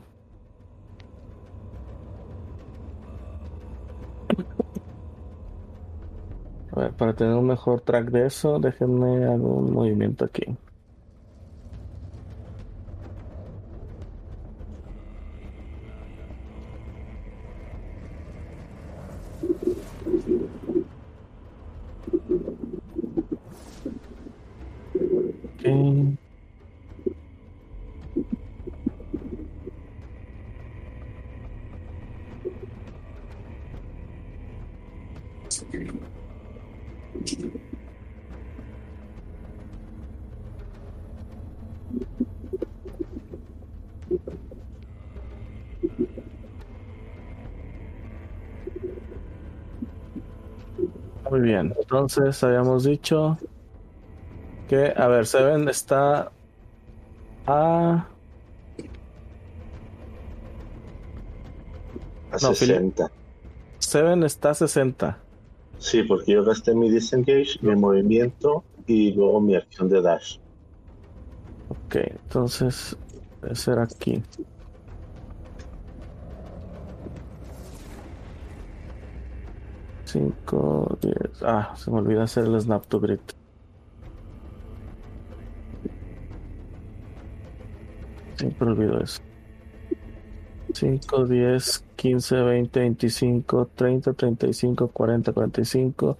[6.71, 10.43] A ver, para tener un mejor track de eso, déjenme algún movimiento aquí.
[51.35, 53.37] Muy bien, entonces habíamos dicho
[54.69, 56.31] que, a ver, Seven está
[57.45, 58.07] a...
[62.31, 62.77] A No, Philip.
[62.77, 63.11] 60.
[63.79, 65.17] Seven está a 60.
[65.77, 70.37] Sí, porque yo gasté mi disengage, mi movimiento y luego mi acción de dash.
[71.67, 72.95] Ok, entonces
[73.41, 74.23] debe ser aquí.
[80.05, 81.41] Cinco, diez.
[81.41, 83.19] Ah, se me olvidó hacer el snap to grid.
[88.37, 89.19] Siempre olvido eso.
[90.73, 96.17] 5, 10, 15, 20, 25, 30, 35, 40, 45,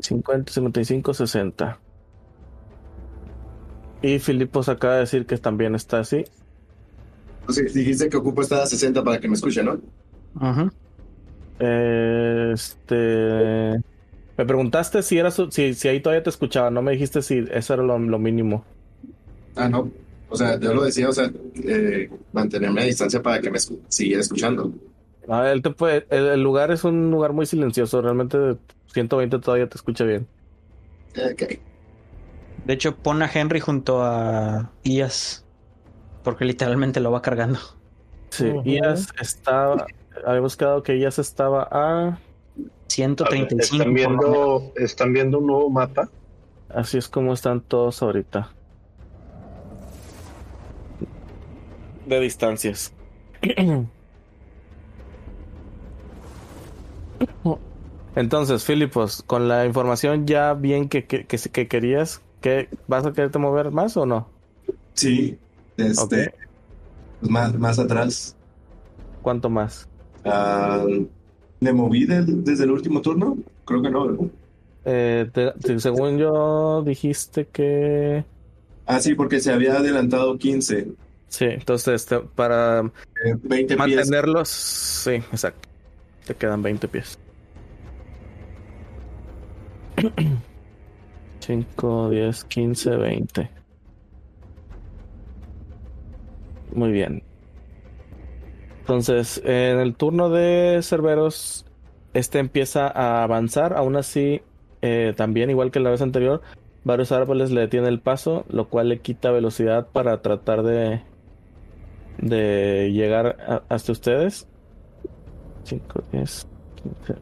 [0.00, 1.80] 50, 55, 60.
[4.02, 6.24] Y Filipos acaba de decir que también está así.
[7.74, 9.78] Dijiste que ocupo estar a 60 para que me escuche, ¿no?
[10.34, 10.70] Ujú.
[11.60, 13.80] Este.
[14.36, 17.44] Me preguntaste si era su- si, si ahí todavía te escuchaba, no me dijiste si
[17.50, 18.64] eso era lo, lo mínimo.
[19.56, 19.90] Ah, no.
[20.30, 21.30] O sea, yo lo decía, o sea,
[21.64, 24.72] eh, mantenerme a distancia para que me escu- siguiera escuchando.
[25.28, 28.38] Ah, él te puede, el, el lugar es un lugar muy silencioso, realmente
[28.92, 30.26] 120 todavía te escucha bien.
[31.16, 31.42] Ok.
[32.64, 35.44] De hecho, pon a Henry junto a Ias.
[36.22, 37.58] Porque literalmente lo va cargando.
[38.30, 38.52] Sí.
[38.64, 39.86] Ias estaba.
[40.24, 42.18] Habíamos quedado que Ias estaba a
[42.88, 43.76] 135.
[43.76, 46.08] ¿Están viendo, ¿Están viendo un nuevo mapa?
[46.68, 48.52] Así es como están todos ahorita.
[52.06, 52.92] De distancias.
[58.16, 63.12] Entonces, Filipos, con la información ya bien que, que, que, que querías, ¿qué, ¿vas a
[63.12, 64.28] quererte mover más o no?
[64.94, 65.38] Sí,
[65.76, 66.34] este,
[67.20, 68.36] más, más atrás.
[69.22, 69.89] ¿Cuánto más?
[70.24, 70.84] Ah,
[71.60, 73.36] ¿Me moví desde el último turno?
[73.64, 74.06] Creo que no.
[74.06, 74.26] ¿verdad?
[74.84, 78.24] Eh, te- te- según yo dijiste que...
[78.86, 80.88] Ah, sí, porque se había adelantado 15.
[81.28, 83.78] Sí, entonces este, para eh, 20 pies.
[83.78, 84.48] mantenerlos...
[84.48, 85.68] Sí, exacto.
[86.26, 87.18] Te quedan 20 pies.
[91.40, 93.50] 5, 10, 15, 20.
[96.72, 97.22] Muy bien.
[98.90, 101.64] Entonces, en el turno de Cerberos,
[102.12, 103.76] este empieza a avanzar.
[103.76, 104.42] Aún así,
[104.82, 106.40] eh, también, igual que la vez anterior,
[106.82, 111.02] varios árboles le detienen el paso, lo cual le quita velocidad para tratar de,
[112.18, 114.48] de llegar hasta ustedes.
[115.62, 116.48] 5, 10,
[116.82, 117.14] 15,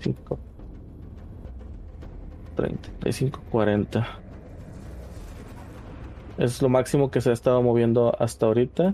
[0.00, 0.38] 5,
[2.54, 4.06] 35, 40.
[6.36, 8.92] Es lo máximo que se ha estado moviendo hasta ahorita.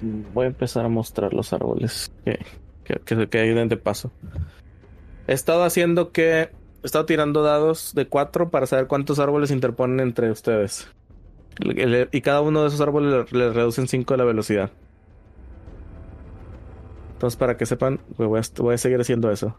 [0.00, 2.38] Voy a empezar a mostrar los árboles que,
[3.04, 4.10] que, que, hay de paso.
[5.26, 6.50] He estado haciendo que.
[6.82, 10.88] He estado tirando dados de 4 para saber cuántos árboles interponen entre ustedes.
[12.12, 14.70] Y cada uno de esos árboles le, reducen 5 de la velocidad.
[17.12, 19.54] Entonces, para que sepan, voy a, voy a seguir haciendo eso.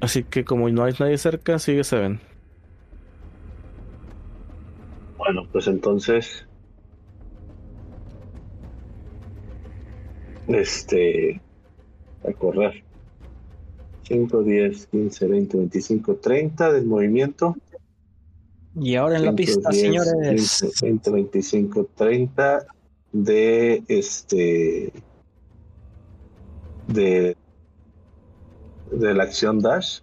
[0.00, 2.20] Así que como no hay nadie cerca, sigue se ven.
[5.18, 6.46] Bueno, pues entonces.
[10.46, 11.40] Este.
[12.26, 12.84] A correr.
[14.04, 17.56] 5, 10, 15, 20, 25, 30 del movimiento.
[18.74, 20.60] Y ahora en la 5, pista, 10, señores.
[20.60, 22.66] 15, 20, 25, 30
[23.12, 24.92] de este.
[26.86, 27.36] De.
[28.92, 30.00] De la acción dash.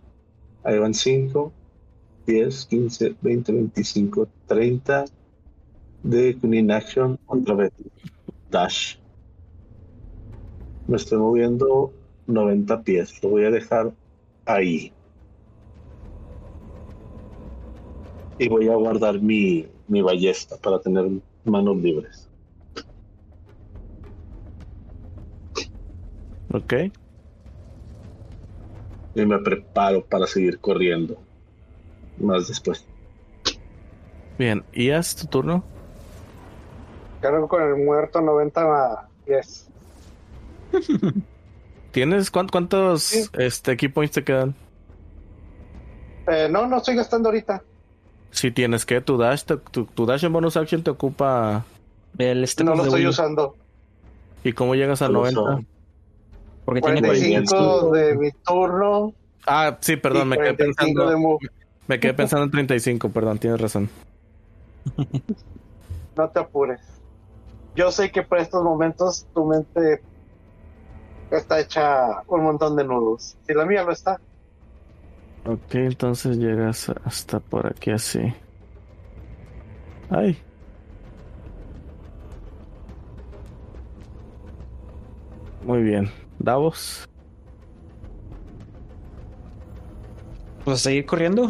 [0.64, 1.54] Ahí van 5,
[2.26, 5.06] 10, 15, 20, 25, 30
[6.04, 7.72] de Queen Action otra vez.
[8.50, 8.96] Dash.
[10.88, 11.94] Me estoy moviendo
[12.28, 13.22] 90 pies.
[13.24, 13.94] Lo voy a dejar
[14.46, 14.94] ahí.
[18.38, 21.06] Y voy a guardar mi, mi ballesta para tener
[21.44, 22.30] manos libres.
[26.54, 26.74] Ok.
[29.16, 31.25] Y me preparo para seguir corriendo.
[32.20, 32.86] Más después.
[34.38, 34.64] Bien.
[34.74, 35.64] ¿Y haz tu turno?
[37.22, 39.68] Cargo con el muerto 90 pies.
[41.92, 43.26] ¿Tienes cuán- cuántos Sí.
[43.34, 44.54] este, key points te quedan?
[46.28, 47.62] Eh, no, no estoy gastando ahorita.
[48.32, 51.64] Si tienes que, tu dash, te- tu, tu dash en bonus action te ocupa.
[52.18, 53.56] El No lo estoy wheel, usando.
[54.44, 55.42] ¿Y cómo llegas a Solo 90?
[55.42, 55.68] son-
[56.66, 59.14] Porque tiene 45 de mi turno.
[59.48, 61.10] Ah, sí, perdón, me quedé 45 pensando.
[61.10, 61.48] de move.
[61.88, 63.90] Me quedé pensando en 35, perdón, tienes razón.
[66.16, 66.80] No te apures.
[67.76, 70.02] Yo sé que para estos momentos tu mente
[71.30, 73.36] está hecha un montón de nudos.
[73.46, 74.20] Si la mía lo está.
[75.46, 78.34] Ok, entonces llegas hasta por aquí así.
[80.10, 80.38] Ay.
[85.64, 86.10] Muy bien.
[86.40, 87.08] Davos.
[90.66, 91.50] Pues seguir corriendo.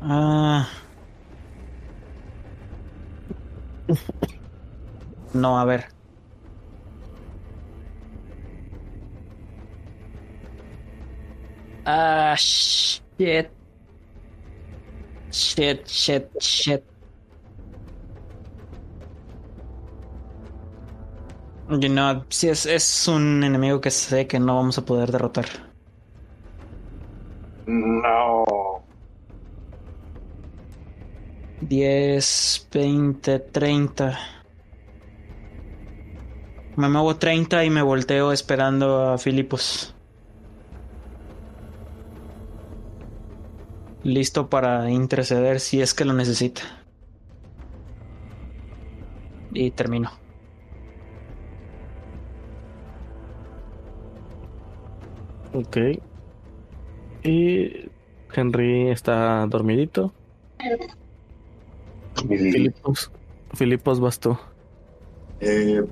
[0.00, 0.68] Ah.
[5.32, 5.86] No, a ver.
[11.84, 13.54] Ah, shit.
[15.30, 16.86] Shit, shit, shit.
[21.68, 25.63] You know, sí, es, es un enemigo que sé que no vamos a poder derrotar.
[27.66, 28.44] No.
[31.60, 34.18] 10, 20, 30.
[36.76, 39.94] Me muevo 30 y me volteo esperando a Filipos.
[44.02, 46.62] Listo para interceder si es que lo necesita.
[49.52, 50.10] Y termino.
[55.54, 55.78] Ok.
[57.24, 57.88] Y
[58.34, 60.12] Henry está dormidito.
[62.28, 63.10] Filipos,
[63.54, 64.36] Filipos vas tú.
[65.40, 65.82] Eh,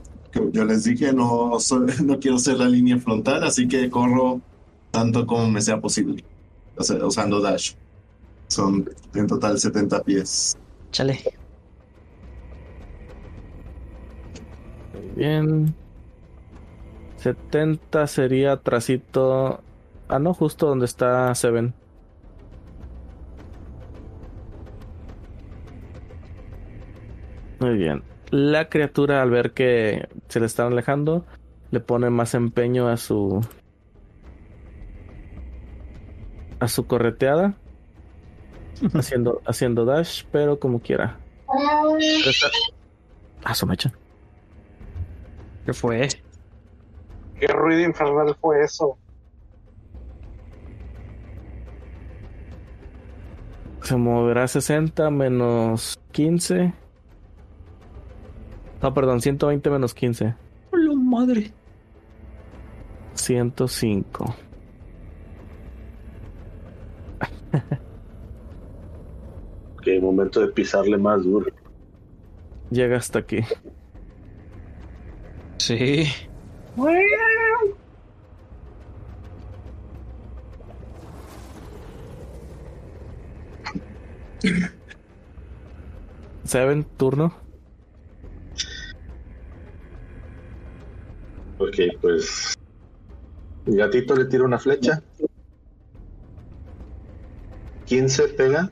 [0.52, 4.40] yo les dije, no, soy- no quiero ser la línea frontal, así que corro
[4.90, 6.24] tanto como me sea posible,
[6.76, 7.72] o sea, usando dash.
[8.48, 8.84] Son
[9.14, 10.56] en total 70 pies.
[10.90, 11.18] Chale.
[14.92, 15.74] Muy bien.
[17.16, 19.60] 70 sería trasito.
[20.12, 21.74] Ah, no, justo donde está Seven.
[27.60, 28.02] Muy bien.
[28.30, 31.24] La criatura al ver que se le están alejando,
[31.70, 33.40] le pone más empeño a su
[36.60, 37.54] a su correteada,
[38.94, 41.18] haciendo haciendo dash, pero como quiera.
[42.24, 42.48] Esta-
[43.44, 43.92] Ah, su mecha.
[45.66, 46.08] ¿Qué fue?
[47.40, 48.96] ¿Qué ruido infernal fue eso?
[53.82, 56.72] Se moverá 60 menos 15.
[58.80, 60.34] No, perdón, 120 menos 15.
[60.72, 61.52] ¡Hola madre!
[63.14, 64.34] 105.
[69.82, 71.46] Que momento de pisarle más duro.
[72.70, 73.40] Llega hasta aquí.
[75.58, 76.04] Sí.
[86.44, 87.34] Seven, turno.
[91.58, 92.54] Ok, pues.
[93.66, 95.02] El gatito le tira una flecha.
[97.86, 98.70] 15 pega.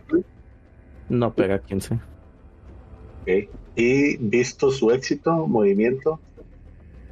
[1.09, 1.95] No pega 15.
[1.95, 3.29] Ok.
[3.77, 6.19] Y visto su éxito, movimiento.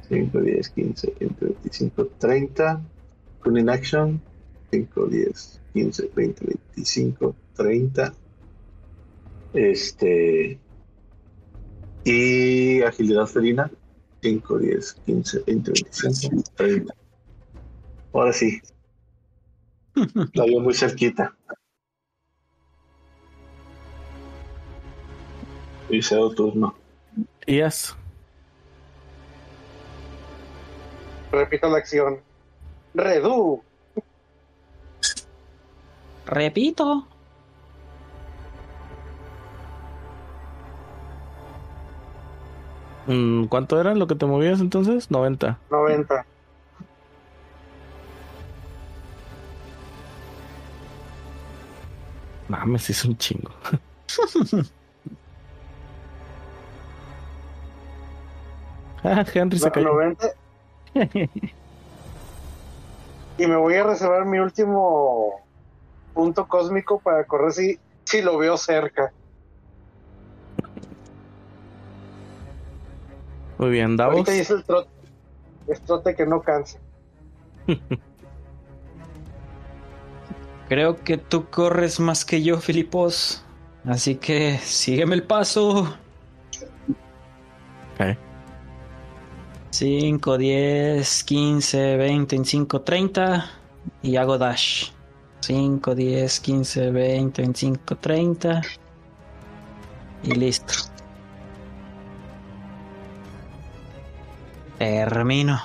[0.09, 2.81] 5, 10, 15, 20, 25, 30.
[3.39, 4.21] Con inaction.
[4.71, 8.13] 5, 10, 15, 20, 25, 30.
[9.53, 10.59] Este.
[12.03, 13.71] Y agilidad felina.
[14.21, 16.93] 5, 10, 15, 20, 25, 30.
[18.13, 18.59] Ahora sí.
[20.33, 21.35] La vio muy cerquita.
[25.89, 26.75] Y cedo turno.
[27.47, 27.95] Ias.
[31.31, 32.19] Repito la acción.
[32.93, 33.63] Redu.
[36.25, 37.07] Repito.
[43.49, 45.09] ¿Cuánto era lo que te movías entonces?
[45.09, 45.57] 90.
[45.71, 46.25] 90.
[52.47, 53.51] Mames, hizo un chingo.
[59.03, 59.87] ah, Henry se cayó.
[59.87, 60.27] 90.
[63.39, 65.39] Y me voy a reservar mi último
[66.13, 69.13] punto cósmico para correr si, si lo veo cerca.
[73.59, 74.15] Muy bien, Davos.
[74.15, 74.89] Ahorita hice el trote.
[75.67, 76.79] Es trote que no cansa.
[80.69, 83.43] Creo que tú corres más que yo, Filipos.
[83.85, 85.93] Así que sígueme el paso.
[87.93, 88.17] Ok.
[89.71, 93.45] 5, 10, 15, 20, 25, 30.
[94.01, 94.91] Y hago dash.
[95.41, 98.61] 5, 10, 15, 20, 25, 30.
[100.23, 100.73] Y listo.
[104.79, 105.59] Termino.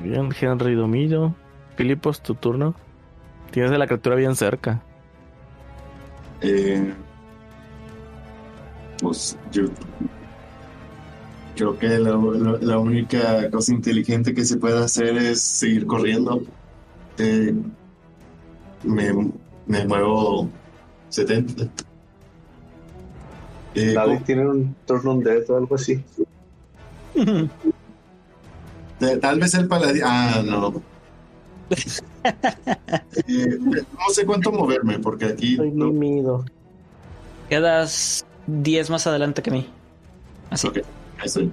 [0.00, 1.34] Bien, Henry Domillo.
[1.76, 2.74] Filipos, tu turno.
[3.50, 4.80] Tienes a la criatura bien cerca.
[6.40, 6.92] Eh,
[9.00, 9.64] pues yo
[11.56, 16.42] creo que la, la- la única cosa inteligente que se puede hacer es seguir corriendo.
[17.18, 17.54] Eh,
[18.84, 19.12] me,
[19.66, 20.48] me muevo
[21.08, 21.64] 70.
[23.74, 26.02] Eh, Nadie tiene un turno dead o algo así.
[29.20, 30.02] Tal vez el paladín.
[30.04, 30.82] Ah, no.
[33.26, 33.58] Eh,
[33.98, 35.56] no sé cuánto moverme, porque aquí.
[35.56, 36.44] Soy no- mimido.
[37.48, 39.68] Quedas 10 más adelante que mí.
[40.50, 40.68] Así.
[40.68, 40.78] Ok,
[41.18, 41.52] ahí estoy.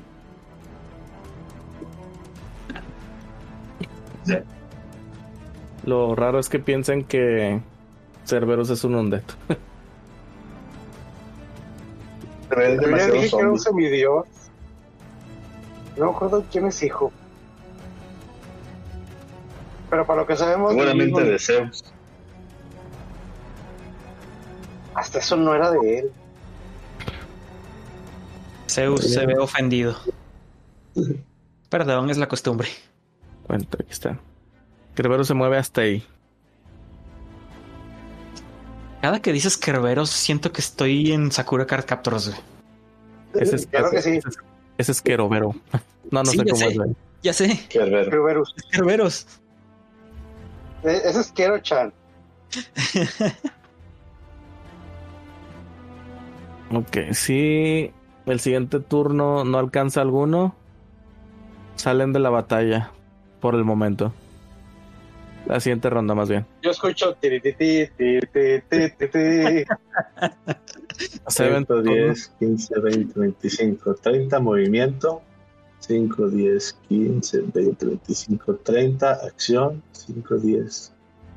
[4.26, 4.44] Ya.
[5.86, 7.62] Lo raro es que piensen que
[8.26, 9.24] Cerberus es un undead.
[12.50, 14.26] Dije que era un semidios.
[16.00, 17.12] No me acuerdo quién es hijo.
[19.90, 21.84] Pero para lo que sabemos, Seguramente de Zeus.
[24.96, 26.12] hasta eso no era de él.
[28.70, 29.96] Zeus se ve ofendido.
[31.70, 32.70] Perdón, es la costumbre.
[33.48, 34.18] Cuento, aquí está.
[34.96, 36.06] Cerberus se mueve hasta ahí.
[39.02, 42.40] Cada que dices Kerberos, siento que estoy en Sakura Card Captors, güey.
[43.34, 44.18] Ese es, Claro que sí.
[44.18, 44.38] ese es-
[44.80, 45.54] ese es Querovero.
[46.12, 46.68] No, no Sí, sé cómo sé.
[46.70, 46.78] es.
[47.22, 48.56] Ya sé, Kerberos.
[50.84, 51.94] Eh, Ese es Kero-chan.
[56.74, 57.92] Ok, si
[58.26, 60.56] el siguiente turno no alcanza alguno,
[61.76, 62.92] salen de la batalla
[63.40, 64.14] por el momento.
[65.50, 66.46] La siguiente ronda, más bien.
[66.62, 67.16] Yo escucho
[71.28, 71.84] 5, turnos.
[71.84, 75.24] 10, 15, 20, 25, 30, movimiento.
[75.80, 79.82] 5, 10, 15, 20, 25, 30, acción.
[79.94, 80.94] 5, 10,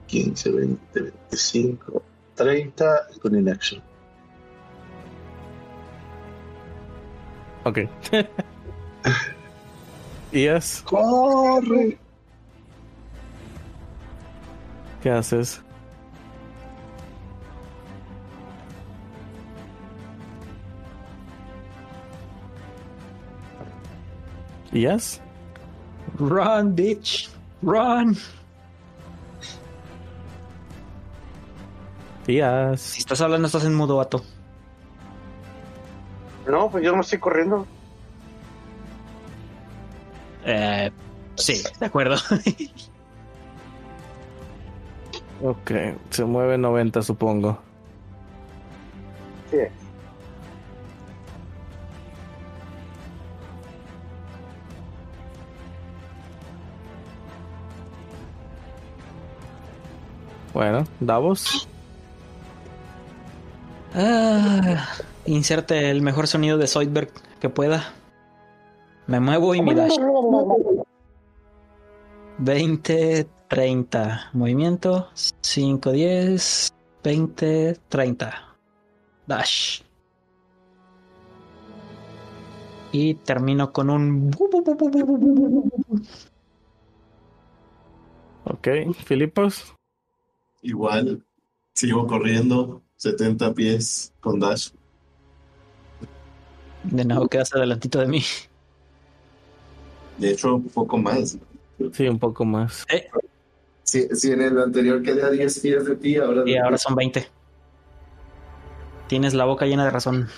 [0.09, 2.03] 15, 20, 25,
[2.35, 3.83] 30, con inacción.
[7.65, 7.79] Ok.
[10.33, 11.99] Ias, ¡Corre!
[15.03, 15.61] ¿Qué haces?
[24.73, 25.21] Ias,
[26.19, 27.29] Run, bitch.
[27.63, 28.17] Run.
[32.27, 32.81] Ias.
[32.81, 34.23] Si estás hablando, estás en mudo, vato.
[36.47, 37.67] No, pues yo no estoy corriendo.
[40.45, 40.91] Eh,
[41.37, 42.17] sí, de acuerdo.
[45.43, 45.73] Ok,
[46.11, 47.59] se mueve 90, supongo.
[49.51, 49.59] Sí.
[60.55, 61.67] Bueno, Davos.
[63.95, 64.87] Ah,
[65.27, 67.93] inserte el mejor sonido de Zoidberg que pueda.
[69.07, 69.97] Me muevo y mi dash.
[72.39, 74.31] 20, 30.
[74.33, 76.73] Movimiento 5, 10,
[77.05, 78.57] 20, 30.
[79.27, 79.83] Dash.
[82.93, 84.31] Y termino con un...
[88.45, 88.69] Ok,
[89.05, 89.75] Filipos.
[90.63, 91.23] Igual,
[91.75, 94.71] sigo corriendo 70 pies con dash.
[96.85, 98.23] De nuevo quedas adelantito de mí.
[100.17, 101.37] De hecho, un poco más.
[101.93, 102.87] Sí, un poco más.
[102.89, 103.07] Eh,
[103.93, 106.45] si, si en el anterior quedé a 10 pies de ti, ahora...
[106.47, 107.29] Y ahora son 20.
[109.07, 110.31] Tienes la boca llena de razón.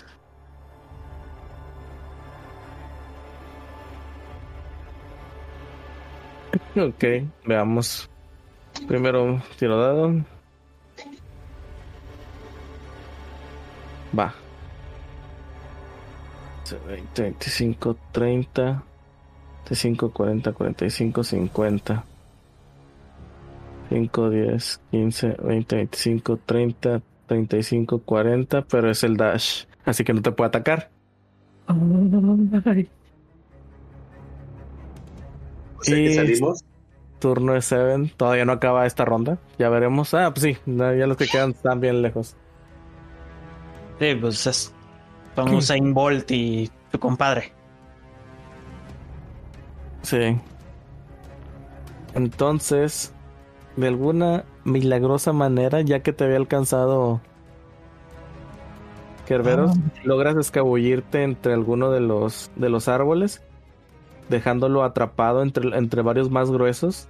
[6.77, 7.05] Ok,
[7.45, 8.11] veamos.
[8.89, 10.25] Primero tiro dado.
[14.19, 14.35] Va.
[16.89, 18.83] 20, 25, 30,
[19.71, 22.05] 25, 40, 45, 50.
[23.91, 29.65] 5, 10, 15, 20, 25, 30, 35, 40, pero es el dash.
[29.85, 30.91] Así que no te puede atacar.
[35.79, 36.65] O sea que Y- salimos.
[37.21, 38.11] Turno de Seven.
[38.17, 39.39] Todavía no acaba esta ronda.
[39.59, 40.13] Ya veremos.
[40.13, 40.59] Ah, pues sí.
[40.67, 42.37] ya los que quedan están bien lejos.
[43.99, 44.75] Sí, pues es.
[45.35, 47.53] Son Usain Bolt y tu compadre.
[50.03, 50.39] Sí.
[52.15, 53.14] Entonces,
[53.77, 57.21] de alguna milagrosa manera, ya que te había alcanzado
[59.27, 59.73] Kerberos,
[60.05, 63.43] logras escabullirte entre alguno de los de los árboles,
[64.29, 67.09] dejándolo atrapado entre, entre varios más gruesos.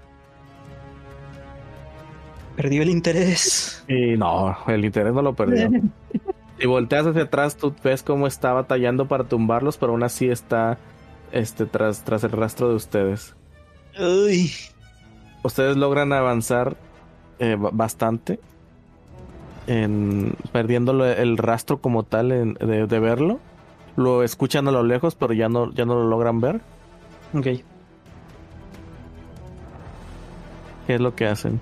[2.57, 3.85] Perdió el interés.
[3.89, 5.69] Y no, el interés no lo perdió.
[6.57, 10.79] Si volteas hacia atrás, tú ves cómo está batallando para tumbarlos, pero aún así está
[11.33, 13.35] este, tras, tras el rastro de ustedes.
[13.99, 14.53] Uy.
[15.45, 16.77] Ustedes logran avanzar
[17.39, 18.41] eh, ba- bastante,
[19.67, 23.39] en, perdiendo el rastro como tal en- de, de verlo.
[23.97, 26.61] Lo escuchan a lo lejos, pero ya no, ya no lo logran ver.
[27.35, 27.47] Ok.
[30.87, 31.61] ¿Qué es lo que hacen?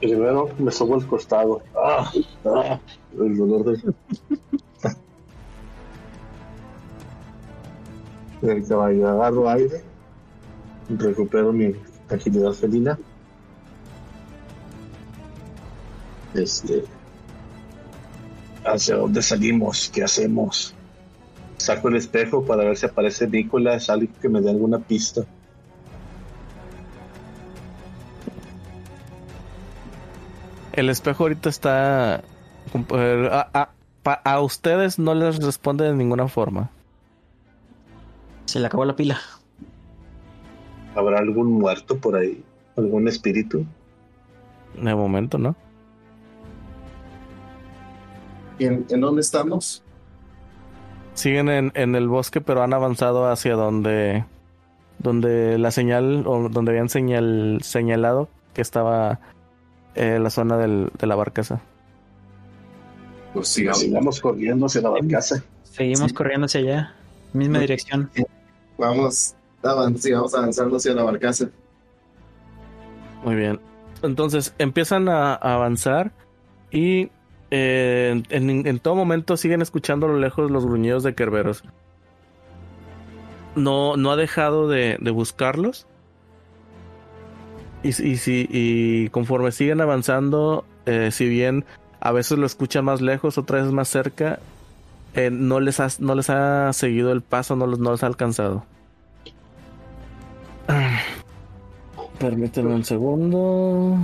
[0.00, 1.62] Primero me subo al costado.
[1.76, 2.10] Ah,
[2.44, 2.80] ah,
[3.12, 3.94] el dolor de.
[8.42, 9.82] El caballo agarro aire,
[10.88, 11.74] recupero mi
[12.10, 12.98] agilidad felina.
[16.34, 16.84] Este.
[18.64, 19.90] ¿Hacia dónde salimos?
[19.92, 20.74] ¿Qué hacemos?
[21.56, 25.22] Saco el espejo para ver si aparece Nicolás, alguien que me dé alguna pista.
[30.72, 32.22] El espejo ahorita está...
[32.74, 33.48] eh, A,
[34.04, 36.70] a- a ustedes no les responde de ninguna forma.
[38.52, 39.18] Se le acabó la pila.
[40.94, 42.44] ¿Habrá algún muerto por ahí?
[42.76, 43.64] ¿Algún espíritu?
[44.78, 45.56] De momento, ¿no?
[48.58, 49.82] ¿En, en dónde estamos?
[51.14, 54.26] Siguen en, en el bosque, pero han avanzado hacia donde,
[54.98, 59.18] donde la señal, o donde habían señal, señalado que estaba
[59.94, 61.62] eh, la zona del, de la barcaza.
[63.32, 63.80] Pues sigamos.
[63.80, 65.42] Sigamos corriendo hacia la barcaza.
[65.64, 66.14] Seguimos Sí.
[66.14, 66.94] corriendo hacia allá.
[67.32, 67.62] Misma Sí.
[67.62, 68.10] dirección.
[68.78, 71.48] Vamos, avan- sigamos avanzando hacia la barcaza.
[73.24, 73.60] Muy bien.
[74.02, 76.10] Entonces empiezan a, avanzar
[76.70, 77.10] y
[77.50, 81.62] eh, en, en todo momento siguen escuchando a lo lejos los gruñidos de Kerberos.
[83.54, 85.86] No, no ha dejado de, de buscarlos.
[87.84, 91.64] Y, y, si- y conforme siguen avanzando, eh, si bien
[92.00, 94.40] a veces lo escucha más lejos, otras veces más cerca,
[95.14, 98.06] eh, no, les ha, no les ha seguido el paso, no los, no los ha
[98.06, 98.64] alcanzado.
[100.68, 100.98] Ah.
[102.18, 103.98] Permítanme un segundo.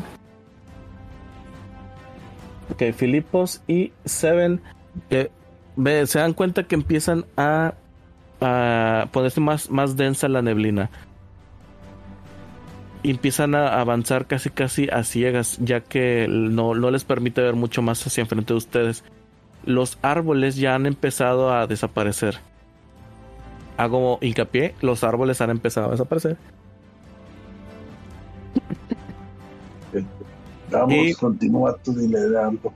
[2.71, 4.61] Ok, Filipos y Seven
[5.11, 5.31] eh,
[5.77, 7.75] ve- se dan cuenta que empiezan a,
[8.41, 10.91] a ponerse más, más densa la neblina.
[13.03, 17.55] Y empiezan a avanzar casi casi a ciegas, ya que no, no les permite ver
[17.55, 19.05] mucho más hacia enfrente de ustedes.
[19.69, 22.39] Los árboles ya han empezado a desaparecer.
[23.77, 26.39] Hago hincapié, los árboles han empezado a desaparecer.
[30.71, 32.73] Vamos, Y- continúa tú liderando.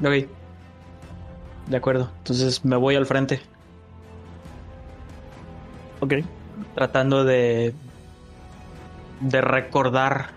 [0.00, 0.28] Ok.
[1.68, 2.10] De acuerdo.
[2.18, 3.40] Entonces me voy al frente.
[6.00, 6.14] Ok.
[6.76, 7.74] Tratando de.
[9.20, 10.30] de recordar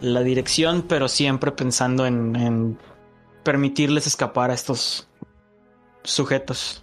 [0.00, 2.78] la dirección, pero siempre pensando en, en
[3.42, 5.08] permitirles escapar a estos
[6.02, 6.82] sujetos.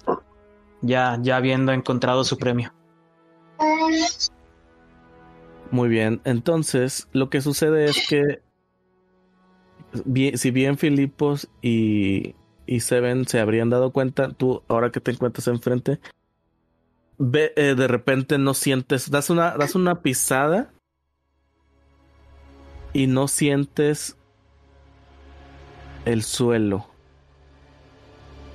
[0.82, 2.74] Ya, ya habiendo encontrado su premio.
[5.72, 8.42] Muy bien, entonces lo que sucede es que
[10.36, 15.48] si bien Filipos y, y Seven se habrían dado cuenta, tú ahora que te encuentras
[15.48, 16.00] enfrente,
[17.18, 20.72] ve, eh, de repente no sientes, das una, das una pisada
[22.94, 24.18] y no sientes
[26.06, 26.86] el suelo.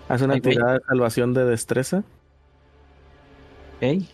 [0.08, 0.54] Haz una Ay, güey.
[0.54, 2.04] tirada de salvación de destreza.
[3.76, 4.04] Ok.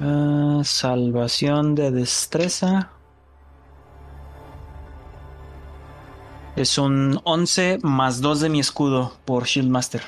[0.00, 2.90] Ah, salvación de destreza.
[6.56, 10.02] Es un 11 más 2 de mi escudo por Shieldmaster.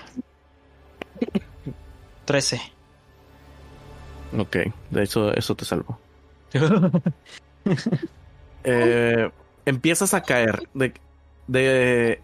[2.24, 2.60] 13.
[4.38, 4.56] Ok,
[4.90, 5.98] de hecho eso te salvo.
[8.68, 9.30] Eh,
[9.66, 10.68] empiezas a caer.
[10.72, 10.94] De,
[11.46, 12.20] de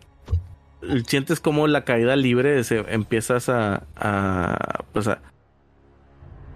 [1.07, 2.65] sientes como la caída libre.
[2.65, 5.21] Se, empiezas a, a pues a,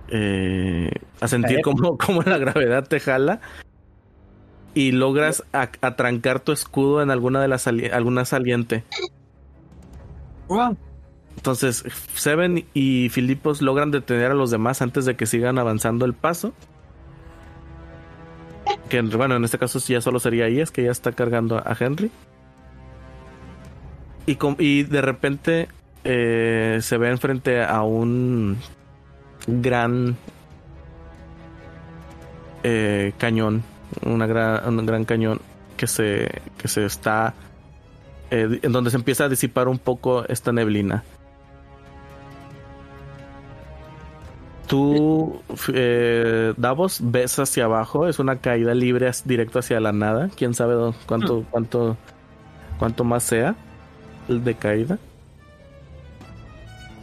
[0.08, 0.90] eh,
[1.20, 3.40] a sentir como, como la gravedad te jala.
[4.74, 8.84] Y logras atrancar tu escudo en alguna de las sali- alguna saliente.
[10.48, 10.76] Wow.
[11.34, 11.82] Entonces,
[12.14, 16.52] Seven y Filipos logran detener a los demás antes de que sigan avanzando el paso.
[18.88, 22.10] Que bueno, en este caso ya solo sería Ies, que ya está cargando a Henry.
[24.26, 25.68] Y, y de repente
[26.04, 28.58] eh, se ven frente a un
[29.46, 30.16] gran
[32.62, 33.62] eh, cañón.
[34.04, 35.40] Una gran, un gran cañón
[35.76, 37.34] que se, que se está.
[38.30, 41.04] eh, en donde se empieza a disipar un poco esta neblina.
[44.66, 45.40] Tú,
[45.72, 50.28] eh, Davos, ves hacia abajo, es una caída libre directo hacia la nada.
[50.36, 51.96] Quién sabe cuánto, cuánto,
[52.78, 53.54] cuánto más sea
[54.28, 54.98] el de caída.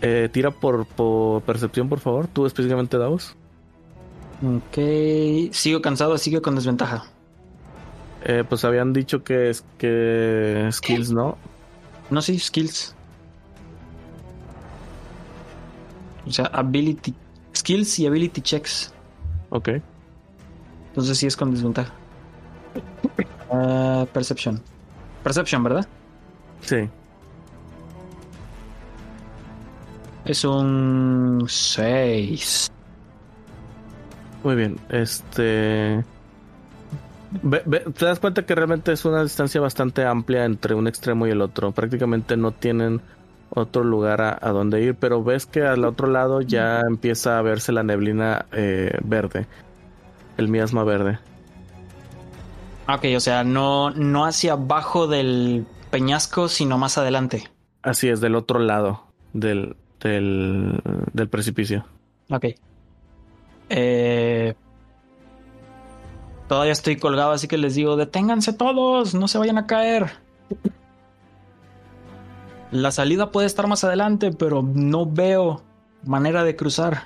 [0.01, 2.27] Eh, tira por, por percepción, por favor.
[2.27, 3.35] Tú específicamente, Davos.
[4.42, 5.53] Ok.
[5.53, 7.06] Sigo cansado, sigo con desventaja.
[8.25, 11.38] Eh, pues habían dicho que es que skills, ¿no?
[12.09, 12.93] No, sí, skills.
[16.27, 17.14] O sea, ability.
[17.64, 18.93] Skills y ability checks.
[19.50, 19.69] Ok.
[20.90, 21.93] Entonces sí es con desventaja.
[23.50, 24.61] Ah, perception.
[25.24, 25.88] Perception, ¿verdad?
[26.59, 26.90] Sí.
[30.25, 32.69] Es un 6.
[34.43, 34.77] Muy bien.
[34.90, 36.03] Este.
[37.42, 41.27] Ve- ve- te das cuenta que realmente es una distancia bastante amplia entre un extremo
[41.27, 41.72] y el otro.
[41.72, 43.00] Prácticamente no tienen
[43.56, 47.41] otro lugar a, a donde ir, pero ves que al otro lado ya empieza a
[47.41, 49.48] verse la neblina eh, verde.
[50.38, 51.19] El miasma verde.
[52.88, 57.49] Ok, o sea, no, no hacia abajo del peñasco, sino más adelante.
[57.82, 60.82] Así es, del otro lado del, del,
[61.14, 61.85] del precipicio.
[62.30, 62.45] Ok.
[63.69, 64.56] Eh,
[66.48, 70.11] todavía estoy colgado, así que les digo, deténganse todos, no se vayan a caer.
[72.74, 75.61] La salida puede estar más adelante, pero no veo
[76.03, 77.03] manera de cruzar.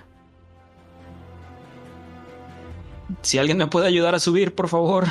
[3.21, 5.05] Si alguien me puede ayudar a subir, por favor.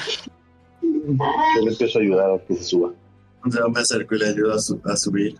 [0.82, 2.90] Yo le empiezo a ayudar a que se suba.
[3.44, 5.36] Yo me acerco y le ayudo a, su- a subir.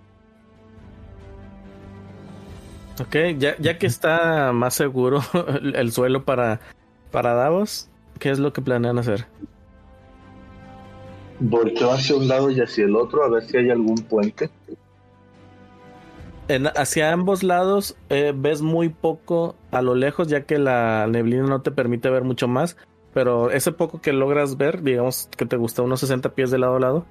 [3.00, 5.20] Ok, ya, ya que está más seguro
[5.60, 6.60] el, el suelo para,
[7.10, 7.88] para Davos,
[8.18, 9.26] ¿qué es lo que planean hacer?
[11.40, 14.50] Volteo hacia un lado y hacia el otro a ver si hay algún puente.
[16.48, 21.44] En- hacia ambos lados eh, ves muy poco a lo lejos, ya que la neblina
[21.44, 22.76] no te permite ver mucho más.
[23.12, 26.76] Pero ese poco que logras ver, digamos que te gusta unos 60 pies de lado
[26.76, 27.06] a lado,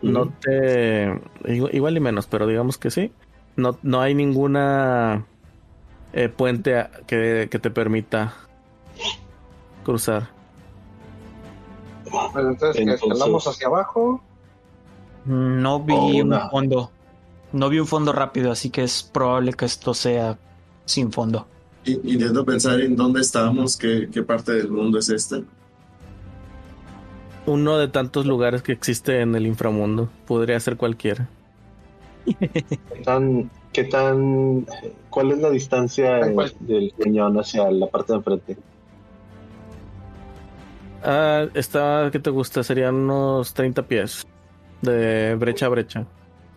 [0.00, 1.20] no te.
[1.46, 3.12] Igual, y menos, pero digamos que sí.
[3.56, 5.26] No, no hay ninguna
[6.12, 8.34] eh, puente a- que, que te permita
[9.84, 10.28] cruzar.
[12.32, 14.22] Pues entonces, escalamos hacia abajo.
[15.24, 16.92] No vi Oh, un fondo.
[17.56, 20.38] No vi un fondo rápido, así que es probable que esto sea
[20.84, 21.46] sin fondo.
[21.86, 25.40] Y, intento pensar en dónde estamos, qué, qué parte del mundo es esta.
[27.46, 30.10] Uno de tantos lugares que existe en el inframundo.
[30.26, 31.30] Podría ser cualquiera.
[32.26, 34.66] ¿Qué tan, qué tan,
[35.08, 36.16] cuál es la distancia
[36.60, 38.56] del cañón hacia la parte de enfrente?
[41.02, 42.62] Ah, está, ¿qué te gusta?
[42.62, 44.26] Serían unos 30 pies
[44.82, 46.06] de brecha a brecha.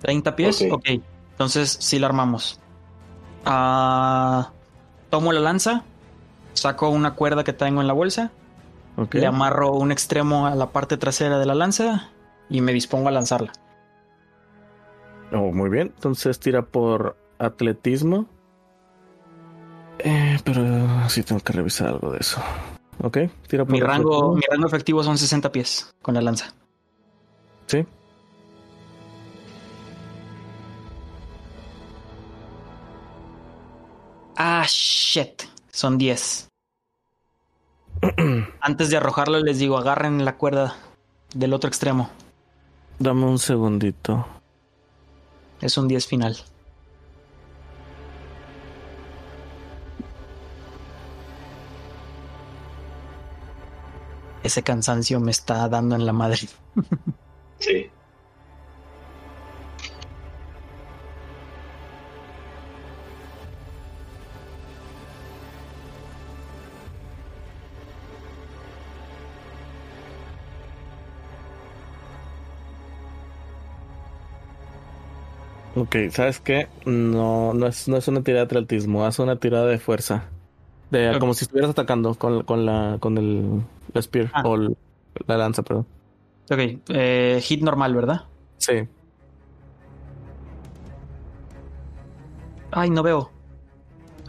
[0.01, 0.61] ¿30 pies?
[0.63, 0.73] Ok.
[0.73, 1.01] ok.
[1.31, 2.59] Entonces sí la armamos.
[3.45, 4.51] Ah,
[5.09, 5.83] tomo la lanza,
[6.53, 8.31] saco una cuerda que tengo en la bolsa,
[9.11, 12.09] le amarro un extremo a la parte trasera de la lanza
[12.49, 13.53] y me dispongo a lanzarla.
[15.31, 15.93] Oh, muy bien.
[15.95, 18.25] Entonces tira por atletismo.
[19.99, 22.41] Eh, pero sí tengo que revisar algo de eso.
[23.01, 26.53] Ok, tira por Mi rango, mi rango efectivo son 60 pies con la lanza.
[27.67, 27.85] Sí.
[34.41, 35.43] Ah, shit.
[35.69, 36.47] Son 10.
[38.61, 40.77] Antes de arrojarlo les digo, agarren la cuerda
[41.35, 42.09] del otro extremo.
[42.99, 44.25] Dame un segundito.
[45.59, 46.37] Es un 10 final.
[54.41, 56.39] Ese cansancio me está dando en la madre.
[57.59, 57.91] Sí.
[75.79, 76.67] Ok, ¿sabes qué?
[76.85, 80.25] No, no es, no es una tirada de atletismo, haz una tirada de fuerza.
[80.91, 81.15] De.
[81.19, 83.61] Como si estuvieras atacando con, con la con el,
[83.93, 84.41] el spear Ah.
[84.45, 84.75] o el-
[85.27, 85.85] la lanza, perdón.
[86.51, 86.59] Ok,
[86.89, 88.23] eh, hit normal, ¿verdad?
[88.57, 88.73] Sí.
[92.71, 93.31] Ay, no veo.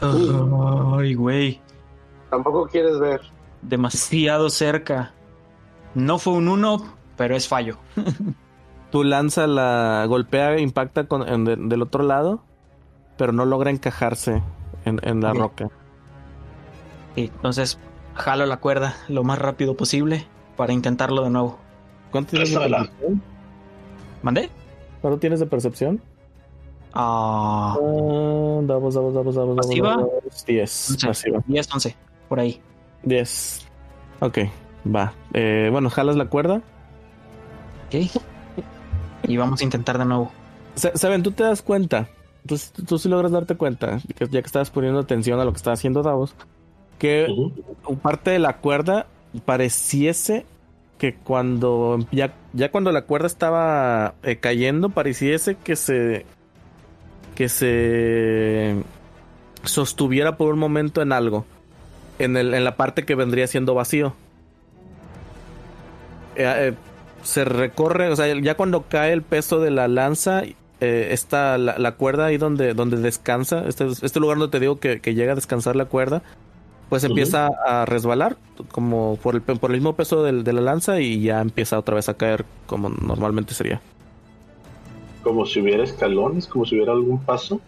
[0.00, 1.60] Ay, güey.
[2.30, 3.20] Tampoco quieres ver.
[3.62, 5.12] Demasiado cerca.
[5.94, 6.84] No fue un 1,
[7.16, 7.78] pero es fallo.
[8.90, 12.42] Tu lanza la golpea, impacta con, en de- del otro lado,
[13.16, 14.42] pero no logra encajarse
[14.84, 15.68] en, en la roca.
[17.14, 17.78] Sí, entonces
[18.14, 21.58] jalo la cuerda lo más rápido posible para intentarlo de nuevo.
[22.10, 22.78] ¿Cuánto tienes de Préstamela.
[22.88, 23.22] percepción?
[24.22, 24.50] ¿Mandé?
[25.00, 26.02] ¿Cuánto tienes de percepción?
[26.92, 29.90] Ah, Ah, Davos, davos, davos, davos, ¿Pasiva?
[29.90, 30.44] davos.
[30.46, 30.90] 10.
[30.90, 31.06] Once.
[31.06, 31.40] Pasiva.
[31.46, 31.96] 10, 11,
[32.28, 32.60] por ahí.
[33.04, 33.66] 10.
[34.20, 34.38] Ok,
[34.94, 35.12] va.
[35.32, 36.60] Eh, bueno, jalas la cuerda.
[37.86, 38.20] Ok.
[39.26, 40.30] Y vamos a intentar de nuevo.
[40.74, 42.08] Sa- Saben, tú te das cuenta.
[42.46, 45.58] Tú, tú sí logras darte cuenta, que ya que estabas poniendo atención a lo que
[45.58, 46.34] estaba haciendo Davos,
[46.98, 47.26] que
[48.02, 49.06] parte de la cuerda
[49.44, 50.46] pareciese
[50.96, 56.24] que cuando ya, ya cuando la cuerda estaba eh, cayendo, pareciese que se
[57.34, 58.76] que se
[59.64, 61.44] sostuviera por un momento en algo,
[62.18, 64.14] en, el, en la parte que vendría siendo vacío.
[66.36, 66.74] Eh, eh,
[67.22, 70.42] se recorre, o sea, ya cuando cae el peso de la lanza,
[70.80, 74.78] eh, está la, la cuerda ahí donde, donde descansa, este, este lugar donde te digo
[74.80, 76.22] que, que llega a descansar la cuerda,
[76.88, 78.36] pues empieza a resbalar
[78.72, 81.94] como por el, por el mismo peso del- de la lanza y ya empieza otra
[81.96, 83.80] vez a caer como normalmente sería.
[85.22, 87.60] Como si hubiera escalones, como si hubiera algún paso.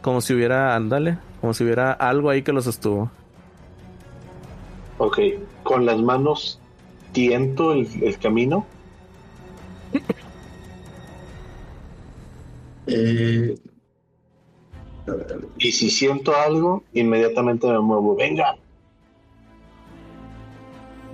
[0.00, 3.10] Como si hubiera, ándale, como si hubiera algo ahí que los sostuvo.
[4.98, 5.18] Ok,
[5.62, 6.60] con las manos
[7.12, 8.66] tiento el, el camino.
[12.86, 13.56] Eh,
[15.58, 18.16] Y si siento algo, inmediatamente me muevo.
[18.16, 18.56] Venga.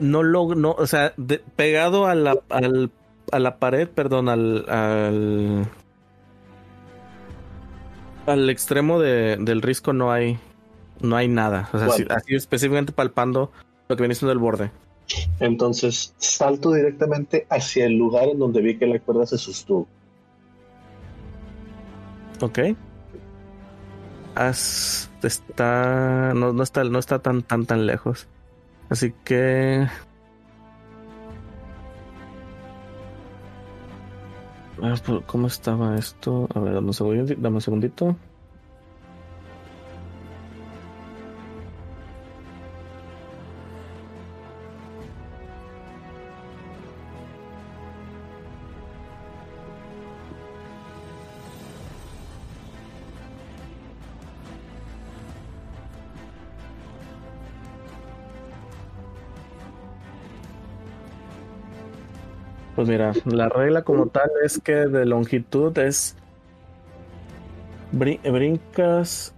[0.01, 2.91] no lo, no, o sea, de- pegado a la, al,
[3.31, 5.67] a la pared, perdón, al, al,
[8.27, 10.39] al extremo de, del risco no hay,
[11.01, 11.69] no hay nada.
[11.73, 12.05] O sea, Bueno.
[12.09, 13.53] sí- así específicamente palpando
[13.89, 14.71] lo que viene siendo el borde.
[15.41, 19.87] Entonces salto directamente hacia el lugar en donde vi que la cuerda se sostuvo.
[22.41, 22.59] Ok.
[24.35, 28.27] Haz- está, no, no está, no está tan, tan, tan lejos.
[28.89, 29.87] Así que.
[34.83, 36.49] Ah, pues, ¿Cómo estaba esto?
[36.55, 36.75] A ver.
[36.75, 38.17] Dame un segundito.
[62.75, 66.17] Pues mira, la regla como tal es que de longitud es.
[67.93, 69.35] brin- brincas.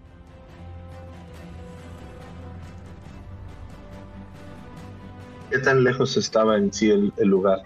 [5.50, 7.60] ¿Qué tan lejos estaba en sí el, el lugar?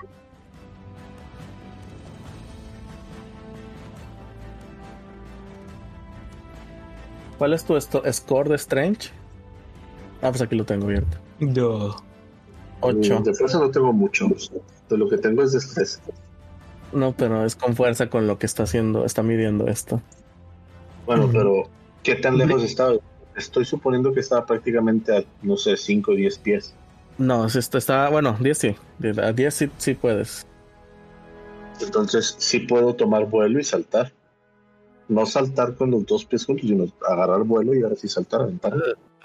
[7.39, 9.11] ¿Cuál es tu esto- score de Strange?
[10.23, 11.19] Ah, pues aquí lo tengo abierto.
[11.39, 11.95] Yo.
[12.81, 13.21] 8.
[13.25, 14.29] De fuerza no tengo mucho.
[14.89, 16.01] De lo que tengo es de estrés.
[16.93, 20.01] No, pero es con fuerza con lo que está haciendo, está midiendo esto.
[21.07, 21.69] Bueno, pero
[22.03, 22.95] ¿qué tan lejos estaba?
[23.37, 26.75] Estoy suponiendo que estaba prácticamente a, no sé, 5 o 10 pies.
[27.19, 28.77] No, es esto está, bueno, 10 sí.
[29.23, 30.47] A 10 sí, sí puedes.
[31.81, 34.13] Entonces sí puedo tomar vuelo y saltar.
[35.09, 38.43] No saltar con los dos pies juntos, sino agarrar vuelo y ahora sí saltar.
[38.43, 38.75] aventar.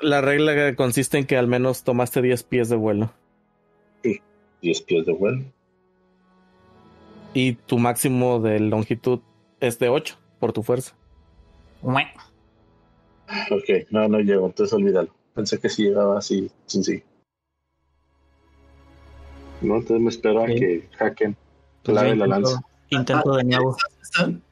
[0.01, 3.11] La regla consiste en que al menos tomaste 10 pies de vuelo.
[4.61, 5.43] 10 pies de vuelo.
[7.33, 9.19] Y tu máximo de longitud
[9.59, 10.93] es de 8 por tu fuerza.
[11.81, 12.05] Mue.
[13.49, 15.09] Ok, no, no llego, entonces olvídalo.
[15.33, 17.03] Pensé que sí llegaba así, sí, sí.
[19.61, 21.35] No, entonces me espero a que hacken
[21.83, 22.61] Pues clave la intento- lanza.
[22.89, 23.77] Intento de nuevo.
[24.01, 24.43] ¿Están?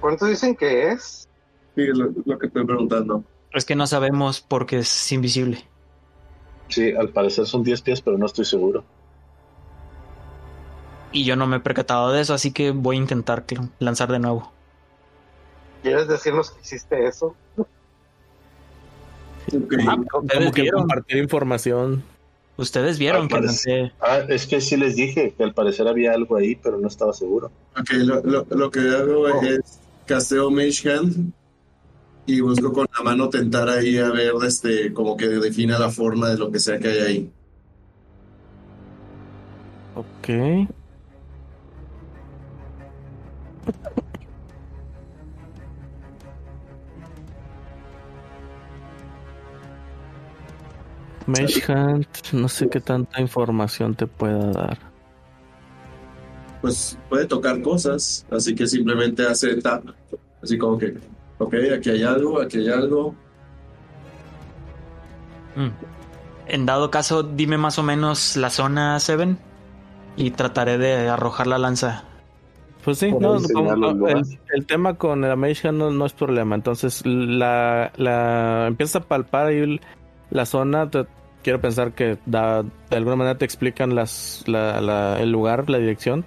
[0.00, 1.28] ¿Cuánto dicen que es?
[1.74, 3.24] Sí, lo, lo que estoy preguntando.
[3.52, 5.58] Es que no sabemos porque es invisible.
[6.68, 8.84] Sí, al parecer son 10 pies, pero no estoy seguro.
[11.12, 13.44] Y yo no me he percatado de eso, así que voy a intentar
[13.78, 14.50] lanzar de nuevo.
[15.82, 17.36] ¿Quieres decirnos que hiciste eso?
[17.58, 17.66] Ok.
[19.86, 22.02] Ah, Como ustedes que vieron, compartir información.
[22.56, 23.92] ustedes vieron Ah, que parece-.
[24.00, 27.12] Ah, es que sí les dije que al parecer había algo ahí, pero no estaba
[27.12, 27.50] seguro.
[27.78, 29.42] Ok, lo, lo, lo que hago Oh.
[29.42, 31.32] es casteo Mage Hand
[32.26, 36.28] y busco con la mano tentar ahí a ver este, como que defina la forma
[36.30, 37.32] de lo que sea que hay ahí.
[39.94, 40.68] Ok.
[51.26, 54.78] Mage Hunt, no sé qué tanta información te pueda dar.
[56.60, 59.84] Pues puede tocar cosas, así que simplemente hace tap.
[60.42, 60.98] Así como que,
[61.38, 63.14] ok, aquí hay algo, aquí hay algo.
[65.56, 65.68] Mm.
[66.46, 69.38] En dado caso, dime más o menos la zona, Seven.
[70.16, 72.04] Y trataré de arrojar la lanza.
[72.84, 74.06] Pues sí, no, como-
[74.52, 76.54] el tema con la Mage Hand no, no es problema.
[76.54, 79.80] Entonces, la, la empiezas a palpar ahí
[80.30, 80.90] la zona.
[80.90, 81.06] te-
[81.42, 85.78] quiero pensar que da, de alguna manera te explican las, la- la- el lugar, la
[85.78, 86.24] dirección.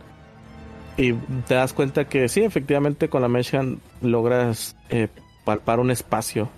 [0.97, 5.07] Y te das cuenta que sí, efectivamente, con la Mage Hand logras eh,
[5.45, 6.49] palpar un espacio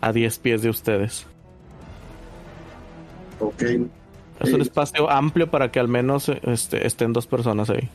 [0.00, 1.26] a 10 pies de ustedes.
[3.40, 3.62] Ok,
[4.40, 7.88] Es un espacio amplio para que al menos este, estén dos personas ahí.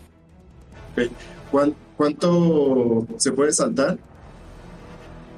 [1.52, 3.98] ¿Cuán- ¿cuánto se puede saltar?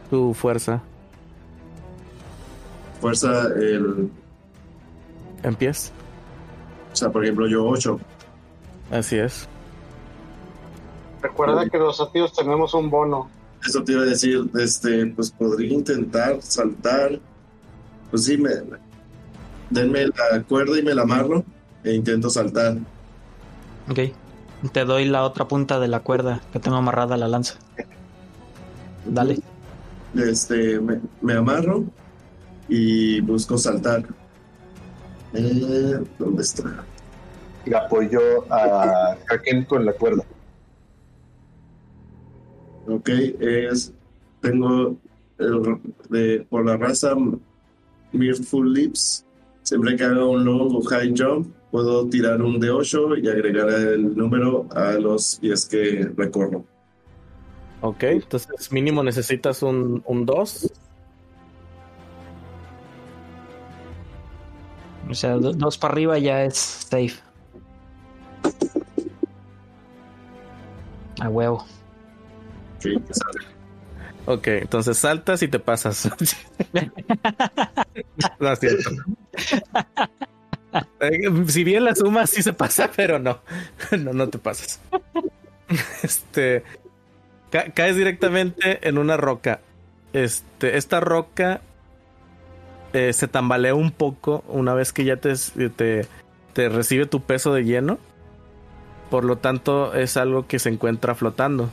[0.09, 0.81] Tu fuerza
[3.01, 4.09] Fuerza, el,
[5.43, 5.91] en pies.
[6.93, 7.99] o sea, por ejemplo, yo 8.
[8.91, 9.47] Así es.
[11.29, 11.69] Recuerda Sí.
[11.71, 13.29] que los atíos tenemos un bono.
[13.67, 17.19] Eso te iba a decir, este, pues podría intentar saltar.
[18.11, 18.51] Pues sí, me,
[19.69, 21.43] denme la cuerda y me la amarro
[21.83, 22.77] e intento saltar.
[23.89, 23.99] Ok.
[24.71, 27.55] Te doy la otra punta de la cuerda que tengo amarrada a la lanza.
[29.05, 29.39] Dale.
[30.15, 31.83] Este, me, me amarro
[32.69, 34.03] y busco saltar.
[35.33, 36.83] Eh, ¿Dónde está?
[37.65, 38.19] Y apoyo
[38.51, 40.23] a hacken con la cuerda.
[42.87, 43.93] Ok, es,
[44.41, 44.95] tengo
[45.37, 47.15] el- de, por la raza
[48.11, 49.21] Mirthful Lips,
[49.63, 53.67] Siempre que haga un long o high jump, puedo tirar un de 8 y agregar
[53.67, 56.63] el número a los pies que recorro.
[57.81, 60.71] Ok, entonces mínimo necesitas un, un 2.
[65.09, 67.15] O sea, do- dos para arriba ya es safe.
[71.21, 71.65] A huevo.
[72.85, 72.99] Que.
[74.27, 76.09] Ok, entonces saltas y te pasas.
[78.39, 78.89] no es cierto.
[80.99, 83.39] Eh, Si bien la suma sí se pasa, pero no,
[83.99, 84.79] no, no te pasas.
[86.03, 86.63] Este,
[87.51, 89.61] ca- caes directamente en una roca.
[90.13, 91.61] Este, esta roca
[92.93, 95.33] eh, se tambalea un poco una vez que ya te,
[95.75, 96.07] te,
[96.53, 97.97] te recibe tu peso de lleno.
[99.09, 101.69] Por lo tanto, es algo que se encuentra flotando.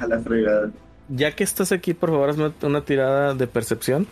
[0.00, 0.70] A la fregada.
[1.08, 4.06] Ya que estás aquí, por favor, hazme una tirada de percepción.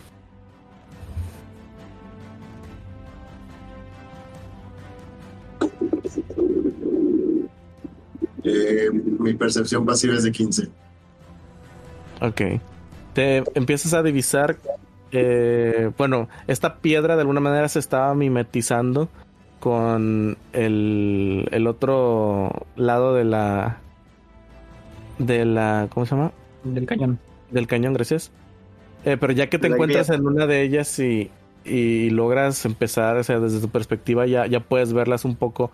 [8.43, 10.67] Eh, mi percepción pasiva es de 15.
[12.21, 12.41] Ok.
[13.13, 14.57] Te empiezas a divisar.
[15.11, 19.09] eh, bueno, esta piedra de alguna manera se estaba mimetizando
[19.59, 23.81] con el, el otro lado de la.
[25.19, 25.87] De la.
[25.93, 26.31] ¿Cómo se llama?
[26.63, 27.19] Del cañón.
[27.51, 28.31] Del cañón, gracias.
[29.05, 31.31] Eh, pero ya que te La encuentras en una de ellas y,
[31.63, 35.71] y logras empezar, o sea, desde tu perspectiva ya, ya puedes verlas un poco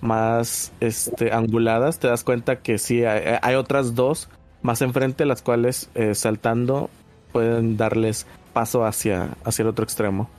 [0.00, 4.28] más este, anguladas, te das cuenta que sí, hay, hay otras dos
[4.62, 6.88] más enfrente, las cuales eh, saltando
[7.32, 10.30] pueden darles paso hacia, hacia el otro extremo.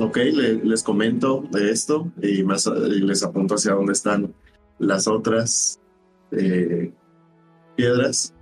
[0.00, 4.32] Ok, le- les comento de esto y, más, y les apunto hacia dónde están
[4.78, 5.78] las otras
[6.32, 6.92] eh,
[7.76, 8.34] piedras.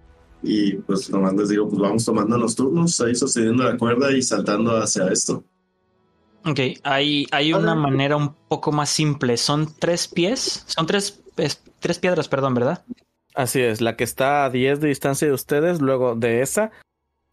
[0.43, 4.23] Y pues nomás les digo, pues vamos tomando los turnos, ahí sosteniendo la cuerda y
[4.23, 5.44] saltando hacia esto.
[6.47, 9.36] Ok, hay, hay una manera un poco más simple.
[9.36, 10.65] Son tres pies.
[10.67, 12.85] Son tres, es- tres piedras, perdón, ¿verdad?
[13.35, 16.70] Así es, la que está a 10 de distancia de ustedes, luego de esa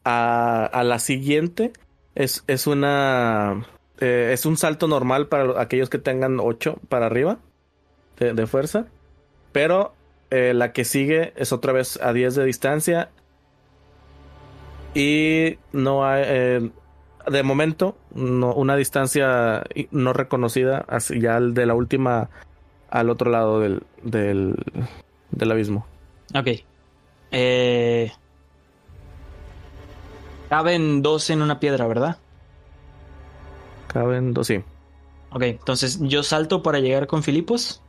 [0.04, 1.74] a, a la siguiente
[2.14, 3.66] es, es una
[4.00, 7.40] eh, es un salto normal para aquellos que tengan 8 para arriba
[8.20, 8.86] de, de fuerza,
[9.52, 9.96] pero
[10.32, 13.10] eh, la que sigue es otra vez a 10 de distancia
[14.94, 16.70] y no hay eh,
[17.28, 22.30] de momento no, una distancia no reconocida así ya de la última
[22.90, 24.56] al otro lado del, del,
[25.32, 25.86] del abismo.
[26.34, 26.48] Ok.
[27.32, 28.12] Eh,
[30.50, 32.18] caben dos en una piedra, ¿verdad?
[33.88, 34.62] Caben dos, sí.
[35.32, 37.82] Ok, entonces yo salto para llegar con Filipos.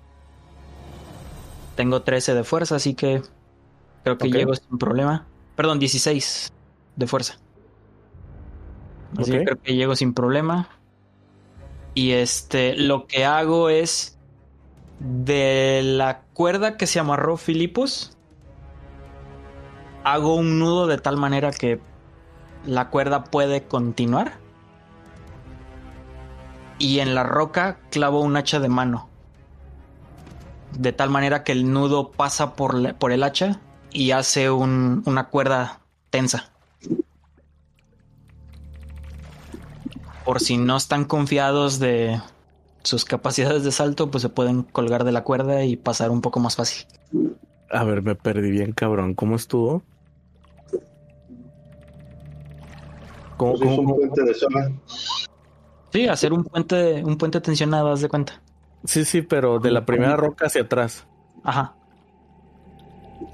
[1.78, 3.22] Tengo 13 de fuerza, así que
[4.02, 5.28] creo que llego sin problema.
[5.54, 6.52] Perdón, 16
[6.96, 7.38] de fuerza.
[9.16, 10.68] Así que creo que llego sin problema.
[11.94, 14.18] Y este, lo que hago es
[14.98, 18.18] de la cuerda que se amarró Filipos,
[20.02, 21.80] hago un nudo de tal manera que
[22.66, 24.32] la cuerda puede continuar.
[26.80, 29.08] Y en la roca clavo un hacha de mano.
[30.76, 35.02] De tal manera que el nudo pasa por, la- por el hacha y hace un-
[35.06, 35.80] una cuerda
[36.10, 36.50] tensa.
[40.24, 42.20] Por si no están confiados de
[42.82, 46.38] sus capacidades de salto, pues se pueden colgar de la cuerda y pasar un poco
[46.38, 46.86] más fácil.
[47.70, 49.14] A ver, me perdí bien, cabrón.
[49.14, 49.82] ¿Cómo estuvo?
[53.36, 54.72] ¿Cómo, Pues es cómo- un cómo- puente de zona.
[55.92, 58.40] Sí, hacer un puente, un puente tensionado, haz de cuenta.
[58.84, 61.06] Sí, sí, pero de la primera roca hacia atrás.
[61.44, 61.74] Ajá.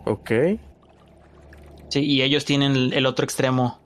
[0.05, 0.31] Ok.
[1.89, 3.79] Sí, y ellos tienen el, el otro extremo.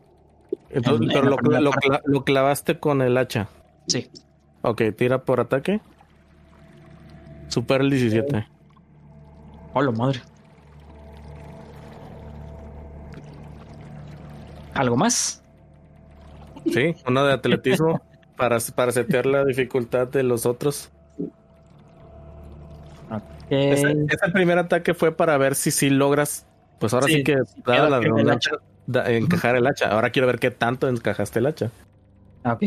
[0.71, 3.49] Entonces, En- pero en lo, lo cla- lo clavaste con el hacha.
[3.87, 4.11] Sí.
[4.63, 5.81] Ok, tira por ataque.
[7.49, 8.47] Super el 17.
[9.75, 10.21] Hola, madre.
[14.75, 15.43] ¿Algo más?
[16.73, 18.01] Sí, uno de atletismo
[18.37, 20.91] para, para setear la dificultad de los otros.
[23.51, 26.47] Eh, Ese, ese primer ataque fue para ver si sí logras,
[26.79, 28.39] pues ahora sí, Sí, que la el
[28.87, 29.91] da- encajar el hacha.
[29.91, 31.71] Ahora quiero ver qué tanto encajaste el hacha.
[32.45, 32.63] ok.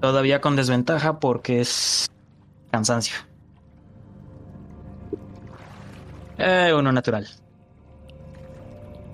[0.00, 2.06] Todavía con desventaja porque es
[2.70, 3.16] cansancio.
[6.38, 7.28] Eh, uno natural.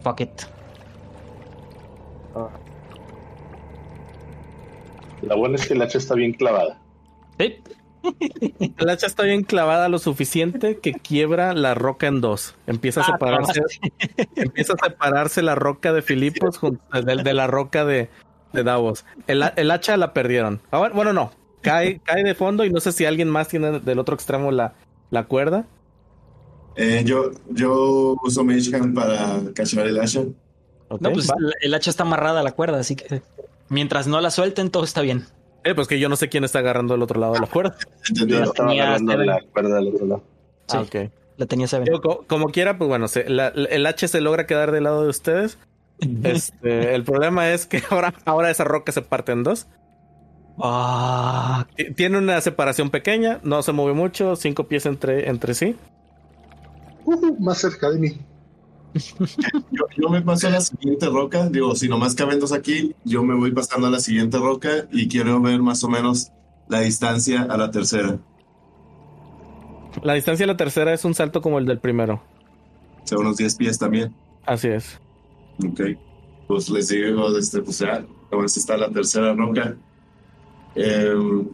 [0.02, 0.42] Fuck it.
[5.22, 6.80] La buena es que el hacha está bien clavada.
[7.38, 7.62] Sí.
[8.78, 12.54] El hacha está bien clavada lo suficiente que quiebra la roca en dos.
[12.66, 13.60] Empieza a Ah, separarse,
[14.36, 18.08] empieza a separarse la roca de Filipos junto- de, de la roca de,
[18.52, 19.04] de Davos.
[19.26, 20.60] El, ha- el hacha la perdieron.
[20.70, 21.32] Ahora, bueno, no.
[21.62, 24.74] Cae, cae de fondo y no sé si alguien más tiene del otro extremo la,
[25.10, 25.66] la cuerda.
[26.76, 30.20] Eh, yo, yo uso Mage Hand para cachar el hacha.
[31.00, 31.34] No, pues va.
[31.38, 33.22] la- el hacha está amarrada a la cuerda, así que
[33.68, 35.24] mientras no la suelten, todo está bien.
[35.66, 37.76] Eh, pues que yo no sé quién está agarrando el otro lado de la cuerda.
[38.12, 39.26] Yo estaba agarrando Seven.
[39.26, 40.22] la cuerda del otro lado.
[40.72, 40.98] Ah, Sí.
[40.98, 41.10] ok.
[41.38, 41.88] La tenía Seven.
[42.00, 45.08] Co- como quiera, pues bueno, se- la- el H se logra quedar del lado de
[45.10, 45.58] ustedes.
[46.22, 49.66] Este, el problema es que ahora, ahora esa roca se parte en dos.
[50.58, 55.76] Ah, T- Tiene una separación pequeña, no se mueve mucho, cinco pies entre, entre sí.
[57.04, 58.18] Uh, más cerca de mí.
[59.70, 61.48] Yo, yo me paso a la siguiente roca.
[61.48, 65.08] Digo, si nomás caben dos aquí, yo me voy pasando a la siguiente roca y
[65.08, 66.32] quiero ver más o menos
[66.68, 68.18] la distancia a la tercera.
[70.02, 72.22] La distancia de la tercera es un salto como el del primero.
[73.02, 74.14] O sea, unos 10 pies también.
[74.44, 75.00] Así es.
[75.64, 75.80] Ok.
[76.46, 79.76] Pues les digo, este, pues ya, a ver si está la tercera roca.
[80.74, 81.48] Em,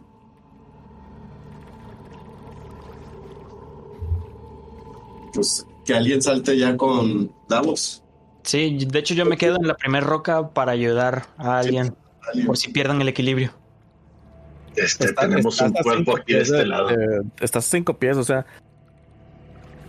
[5.33, 8.03] pues que alguien salte ya con Davos.
[8.43, 11.95] sí, de hecho yo me quedo en la primera roca para ayudar a alguien
[12.27, 12.45] Alguien.
[12.47, 13.51] por si pierden el equilibrio.
[14.75, 16.87] Este, Está- tenemos estás un a cuerpo aquí de este lado.
[16.87, 18.45] de- estás a cinco pies, o sea.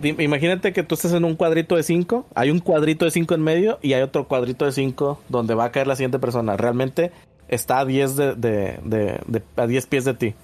[0.03, 3.41] Imagínate que tú estás en un cuadrito de cinco, hay un cuadrito de cinco en
[3.41, 6.57] medio y hay otro cuadrito de cinco donde va a caer la siguiente persona.
[6.59, 7.11] Realmente
[7.49, 10.35] está a 10 de, de, de- de- a 10 pies de ti.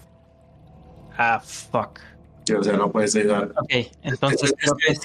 [1.18, 1.98] Ah, fuck.
[2.46, 3.52] Sí, o sea, no puedes llegar.
[3.60, 3.72] Ok,
[4.02, 4.54] entonces
[4.88, 5.00] es,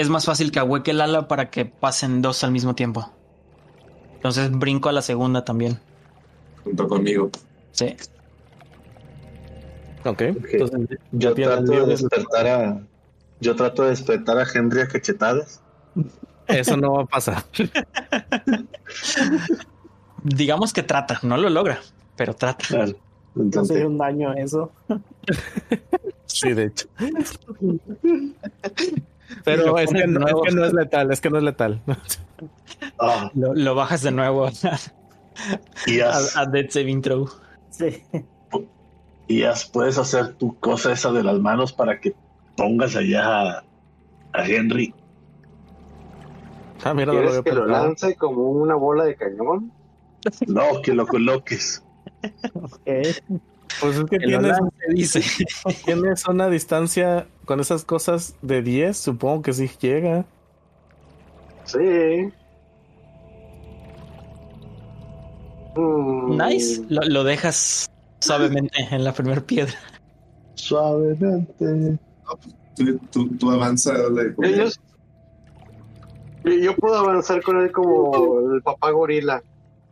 [0.00, 3.10] es más fácil que ahueque el ala para que pasen dos al mismo tiempo.
[4.14, 5.78] Entonces brinco a la segunda también.
[6.64, 7.30] junto conmigo.
[7.72, 7.96] Sí.
[10.04, 10.06] Ok.
[10.06, 10.20] Ok.
[10.52, 12.80] Entonces, Yo trato de despertar a.
[13.40, 15.62] Yo trato de despertar a Henry a cachetadas.
[16.46, 17.44] Eso no va a pasar.
[20.22, 21.80] Digamos que trata, no lo logra,
[22.16, 22.66] pero trata.
[22.66, 22.92] Claro.
[23.34, 24.70] No Entonces, sería un daño eso.
[26.32, 26.86] Sí, de hecho.
[29.44, 31.80] Pero es que, no, es que no es letal, es que no es letal.
[32.98, 34.50] ah, Lo, lo bajas de nuevo a,
[36.46, 37.28] Dead Saving Throw.
[37.70, 38.02] Sí.
[39.28, 42.14] Ias, puedes hacer tu cosa esa de las manos para que
[42.56, 43.64] pongas allá a,
[44.32, 44.92] a Henry.
[46.82, 49.72] Ah, mira, no lo ¿Quieres había que lo lance como una bola de cañón?
[50.46, 51.82] No, que lo coloques.
[52.54, 52.88] Ok.
[53.80, 54.56] Pues es que tienes,
[54.88, 55.22] dice.
[55.84, 60.24] tienes una distancia con esas cosas de 10, supongo que sí llega.
[61.64, 62.30] Sí.
[65.76, 66.82] Mm, Nice.
[66.88, 67.88] Lo, lo dejas
[68.20, 69.74] suavemente en la primera piedra.
[70.54, 71.98] Suavemente.
[72.76, 73.92] Tú, tú, tú avanza.
[73.96, 74.54] dale, con él.
[74.54, 74.80] Ellos.
[76.44, 79.42] Yo puedo avanzar con él como el papá gorila.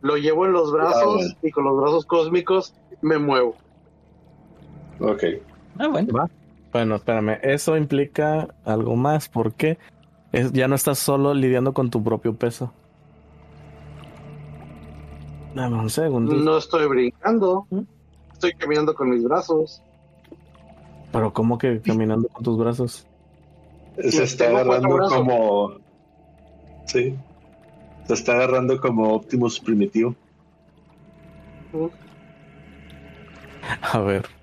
[0.01, 1.33] Lo llevo en los Ah, brazos bueno.
[1.43, 3.55] y con los brazos cósmicos me muevo.
[4.99, 5.23] Ok.
[5.77, 6.29] Ah, bueno.
[6.71, 9.79] Bueno, espérame, eso implica algo más porque
[10.31, 12.71] es, ya no estás solo lidiando con tu propio peso.
[15.55, 16.33] Dame un segundo.
[16.33, 17.65] No estoy brincando.
[18.33, 19.81] Estoy caminando con mis brazos.
[21.11, 23.07] Pero ¿cómo que caminando con tus brazos?
[23.97, 25.71] Se está agarrando como.
[26.85, 27.15] Sí.
[28.05, 30.15] Se está agarrando como Optimus primitivo.
[33.81, 34.38] A ver.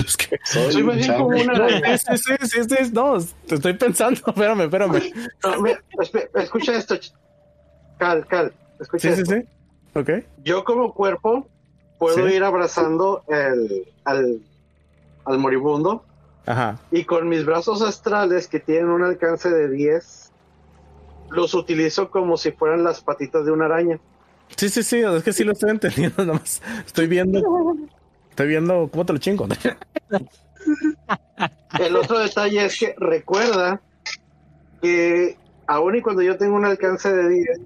[0.06, 0.38] Es que...
[0.44, 1.98] Soy más bien como una araña.
[1.98, 5.02] Sí, sí, sí, sí, sí, no, te estoy pensando, espérame, espérame.
[5.44, 6.96] No, mira, espe- escucha esto.
[7.98, 8.52] Cal, Cal.
[8.78, 9.44] Escucha Sí, sí, sí.
[9.98, 10.10] Ok.
[10.44, 11.46] Yo como cuerpo
[11.98, 12.34] puedo Sí.
[12.34, 14.40] ir abrazando el, al,
[15.24, 16.04] al moribundo
[16.46, 16.78] Ajá.
[16.90, 20.32] y con mis brazos astrales que tienen un alcance de 10
[21.30, 24.00] los utilizo como si fueran las patitas de una araña.
[24.56, 26.60] Sí, sí, sí, es que sí lo estoy entendiendo, nada más.
[26.84, 27.40] Estoy viendo.
[28.40, 29.46] Estoy viendo cómo te lo chingo.
[31.78, 33.82] El otro detalle es que recuerda
[34.80, 35.36] que
[35.66, 37.60] aun y cuando yo tengo un alcance de 10,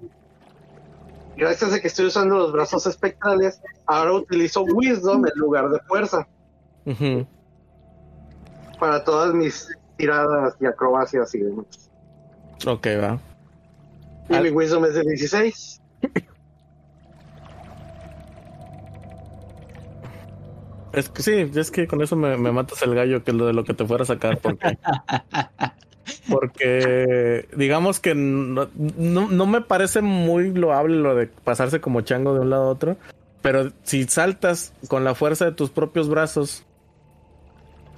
[1.37, 6.27] gracias a que estoy usando los brazos espectrales, ahora utilizo Wisdom en lugar de fuerza
[8.77, 11.89] para todas mis tiradas y acrobacias y demás.
[12.67, 13.17] Ok, va.
[14.27, 15.81] Y Al- mi Wisdom es de 16.
[20.95, 23.45] Es que sí, es que con eso me, me matas el gallo, que es lo
[23.47, 24.77] de lo que te fuera a sacar, porque.
[26.29, 32.35] Porque digamos que no, no, no me parece muy loable lo de pasarse como chango
[32.35, 32.97] de un lado a otro.
[33.41, 36.63] Pero si saltas con la fuerza de tus propios brazos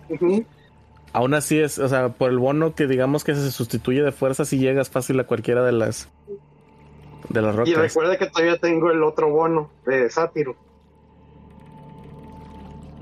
[0.10, 0.46] Ujú.
[1.14, 4.46] Aún así es, o sea, por el bono que digamos que se sustituye de fuerza
[4.46, 6.10] si llegas fácil a cualquiera de las
[7.30, 7.76] de las Y rocas.
[7.76, 10.56] recuerda que todavía tengo el otro bono de sátiro.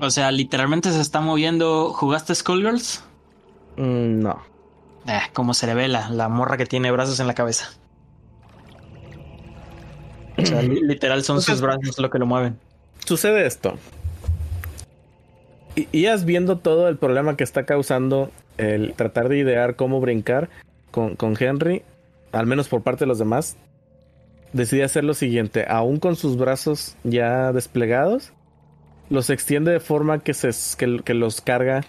[0.00, 1.92] O sea, literalmente se está moviendo.
[1.92, 3.02] ¿Jugaste Skullgirls?
[3.76, 4.42] Mm, no.
[5.08, 7.70] Eh, como se revela, la morra que tiene brazos en la cabeza.
[10.38, 12.58] O sea, li- literal son sus brazos lo que lo mueven.
[13.04, 13.78] Sucede esto.
[15.74, 20.48] Y ibas viendo todo el problema que está causando el tratar de idear cómo brincar
[20.90, 21.82] con, con Henry,
[22.32, 23.56] al menos por parte de los demás.
[24.52, 28.32] Decidí hacer lo siguiente, aún con sus brazos ya desplegados,
[29.10, 31.82] los extiende de forma que, se, que, que los carga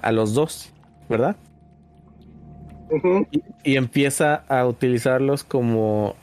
[0.00, 0.72] a los dos,
[1.08, 1.36] ¿verdad?
[3.30, 6.14] Y, y empieza a utilizarlos como,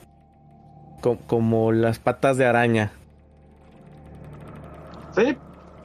[1.00, 2.92] co- como las patas de araña,
[5.14, 5.36] Sí,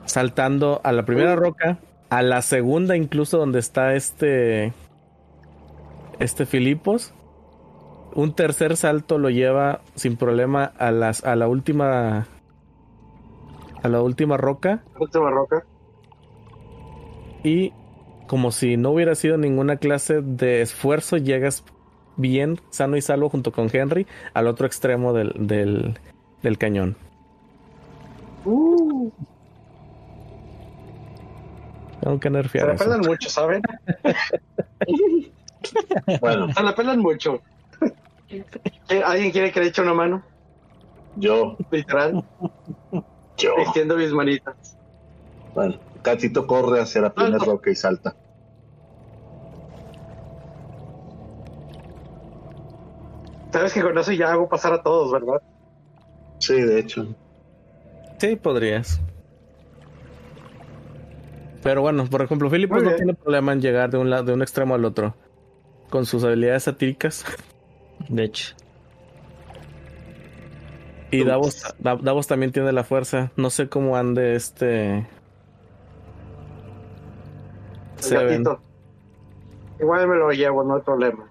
[0.06, 1.80] saltando a la primera roca,
[2.10, 4.74] a la segunda incluso donde está este
[6.20, 7.14] este Filipos.
[8.14, 12.28] Un tercer salto lo lleva sin problema a las a la última
[13.86, 15.64] a la última roca última roca.
[17.44, 17.72] y
[18.28, 21.64] como si no hubiera sido ninguna clase de esfuerzo, llegas
[22.18, 26.00] bien, sano y salvo junto con Henry al otro extremo del, del,
[26.42, 26.96] del cañón.
[28.46, 29.12] Uh,
[32.02, 32.84] Tengo que se la eso.
[32.86, 33.62] pelan mucho, ¿saben?
[36.22, 37.42] Bueno, Se la pelan mucho.
[38.28, 40.24] ¿Qué- ¿Alguien quiere que le eche una mano?
[41.18, 42.24] yo, Literal.
[43.38, 43.54] Yo.
[43.58, 44.78] Extiendo mis manitas.
[45.54, 48.16] Bueno, Catito corre hacia la primera roca y salta.
[53.52, 55.42] Sabes que con eso ya hago pasar a todos, ¿verdad?
[56.40, 57.08] Sí, de hecho.
[58.18, 59.00] Sí, podrías.
[61.64, 64.42] Pero bueno, por ejemplo, Filipos no tiene problema en llegar de un, lado, de un
[64.42, 65.16] extremo al otro.
[65.90, 67.26] Con sus habilidades satíricas.
[68.10, 68.56] De hecho.
[71.16, 73.32] Y Davos, Da- Davos también tiene la fuerza.
[73.36, 74.98] No sé cómo ande este.
[77.98, 78.44] El Seven.
[79.80, 81.26] Igual me lo llevo, no hay problema.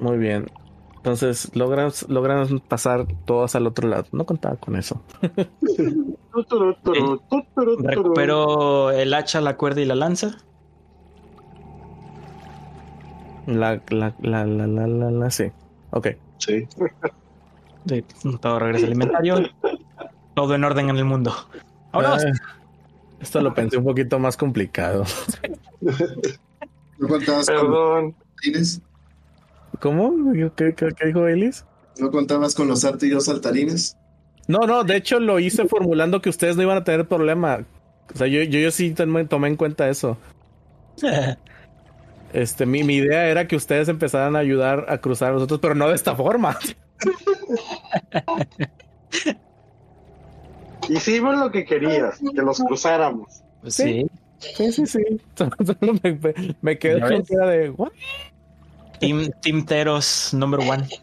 [0.00, 0.50] Muy bien.
[0.96, 4.06] Entonces logran, logran pasar todos al otro lado.
[4.12, 5.00] No contaba con eso.
[6.82, 7.20] Turu.
[7.78, 10.38] Recupero el hacha, la cuerda y la lanza.
[13.46, 15.52] La, la, la, la, la, la, la, sí.
[15.94, 16.08] Ok.
[16.38, 16.66] Sí.
[17.86, 18.04] Sí,
[18.40, 19.36] todo regresa al inventario.
[20.34, 21.32] Todo en orden en el mundo.
[21.92, 22.32] Ahora Ah,
[23.20, 25.04] esto lo pensé un poquito más complicado.
[26.98, 28.14] ¿No contabas con los Perdón.
[28.34, 28.82] saltarines?
[29.80, 30.32] ¿Cómo?
[30.56, 31.64] ¿Qué, qué, qué dijo Elis?
[32.00, 33.96] ¿No contabas con los artillos saltarines?
[34.48, 37.64] No, no, de hecho lo hice formulando que ustedes no iban a tener problema.
[38.12, 40.18] O sea, yo, yo, yo sí tomé, tomé en cuenta eso.
[42.34, 45.76] Este, mi, mi idea era que ustedes empezaran a ayudar a cruzar a nosotros, pero
[45.76, 46.58] no de esta forma.
[50.88, 53.42] Hicimos lo que querías, que los cruzáramos.
[53.60, 54.06] Pues sí.
[54.38, 54.98] Sí, sí, sí.
[55.36, 55.50] Solo
[56.02, 57.92] me, me- me quedé ¿Ya con cara de ¿what?
[58.98, 60.86] Team, Team Teros number one.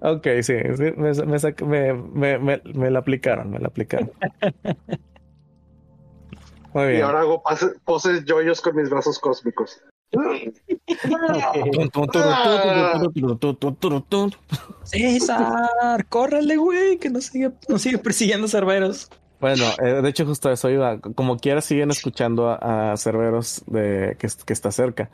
[0.00, 0.92] Ok, sí, sí,
[1.64, 1.94] me,
[2.38, 4.10] me- me la aplicaron, me la aplicaron.
[6.78, 7.42] Muy Y ahora hago
[7.84, 9.82] poses yoyos con mis brazos cósmicos.
[14.84, 19.10] César, córrele, güey, que no sigue, no sigue persiguiendo cerberos.
[19.40, 20.98] Bueno, eh, de hecho justo eso iba.
[21.00, 25.10] Como quiera siguen escuchando a, a Cerberos de, que, que está cerca.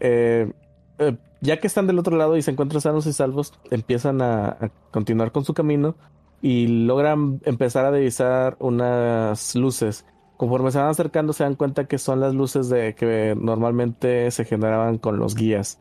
[0.00, 0.50] Eh,
[0.98, 4.48] eh, ya que están del otro lado y se encuentran sanos y salvos, empiezan a,
[4.48, 5.94] a continuar con su camino
[6.42, 10.04] y logran empezar a divisar unas luces.
[10.38, 14.44] Conforme se van acercando se dan cuenta que son las luces de que normalmente se
[14.44, 15.80] generaban con los guías.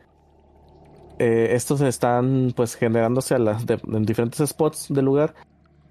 [1.20, 5.36] Eh, estos están pues generándose en diferentes spots del lugar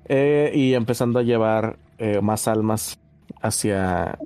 [0.07, 2.99] eh, y empezando a llevar eh, más almas
[3.41, 4.19] hacia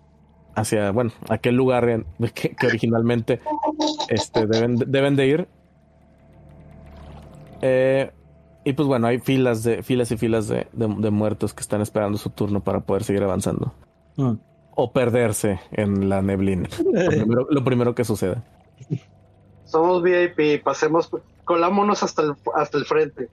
[0.54, 3.40] hacia bueno aquel lugar en- que, originalmente
[4.08, 5.48] este deben deben de ir
[8.64, 12.28] y pues bueno hay filas de filas y filas de muertos que están esperando su
[12.30, 13.74] turno para poder seguir avanzando
[14.16, 14.32] Mm.
[14.74, 18.42] o perderse en la neblina lo primero, lo primero que suceda
[19.64, 21.10] Somos VIP, pasemos,
[21.44, 23.28] colámonos hasta el, hasta el frente.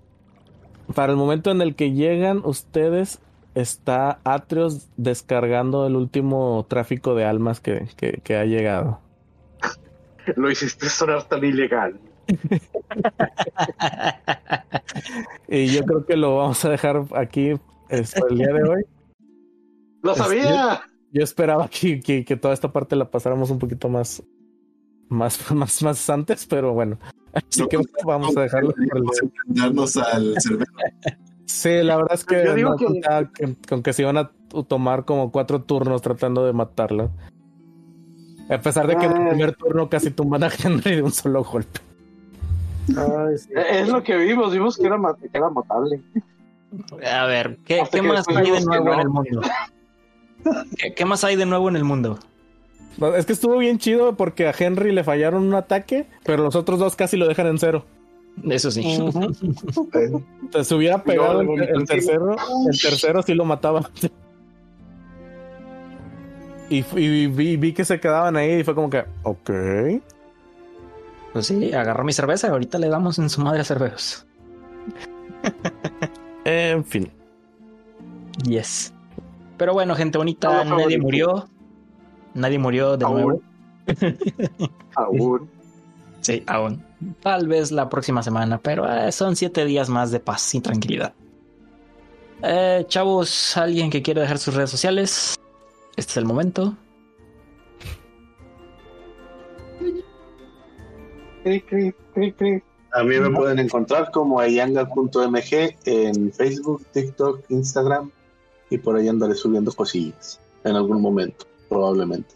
[0.93, 3.19] para el momento en el que llegan ustedes
[3.55, 8.99] está Atrios descargando el último tráfico de almas que, que- que ha llegado.
[10.35, 11.99] Lo hiciste sonar tan ilegal.
[15.47, 17.53] Y yo creo que lo vamos a dejar aquí
[17.89, 18.85] este, el día de hoy.
[20.07, 20.81] ¡Lo sabía!
[21.11, 24.23] Yo esperaba que, que, que toda esta parte la pasáramos un poquito más,
[25.09, 26.97] más, más, más antes, pero bueno.
[27.33, 28.73] Así que vamos a dejarlo
[30.11, 30.71] al cerbero.
[31.45, 32.75] Sí, la verdad es que no
[33.67, 34.31] con que se iban a
[34.67, 37.09] tomar como cuatro turnos tratando de matarla.
[38.49, 41.43] A pesar de que en el primer turno casi tumban a Henry de un solo
[41.43, 41.79] golpe.
[42.89, 43.49] Ay, sí.
[43.53, 46.01] Es lo que vimos, vimos que era, que era matable.
[47.05, 49.41] A ver, ¿qué, qué más hay de nuevo en el mundo?
[50.77, 52.19] ¿Qué, qué más hay de nuevo en el mundo?
[52.97, 56.55] No, Es que estuvo bien chido porque a Henry le fallaron un ataque, pero los
[56.55, 57.85] otros dos casi lo dejan en cero.
[58.49, 58.81] Eso sí.
[58.85, 62.35] Entonces, se hubiera pegado el, el tercero,
[62.69, 63.89] el tercero sí lo mataba.
[66.69, 69.49] Y, fu- y vi, vi que se quedaban ahí y fue como que, ok.
[71.33, 74.25] Pues sí, agarró mi cerveza y ahorita le damos en su madre a cerveros.
[76.49, 77.11] En fin.
[78.45, 78.93] Yes.
[79.57, 81.01] Pero bueno, gente bonita, nadie favorito.
[81.01, 81.49] murió.
[82.33, 83.21] Nadie murió de Aún.
[83.21, 83.41] nuevo.
[84.95, 85.49] Aún.
[86.21, 86.83] Sí, aún.
[87.21, 91.13] Tal vez la próxima semana, pero eh, son siete días más de paz y tranquilidad.
[92.43, 95.35] Eh, chavos, alguien que quiera dejar sus redes sociales.
[95.95, 96.75] Este es el momento.
[102.91, 108.11] A mí me pueden encontrar como ayanga.mg en Facebook, TikTok, Instagram
[108.69, 112.35] y por ahí andaré subiendo cosillas en algún momento, probablemente.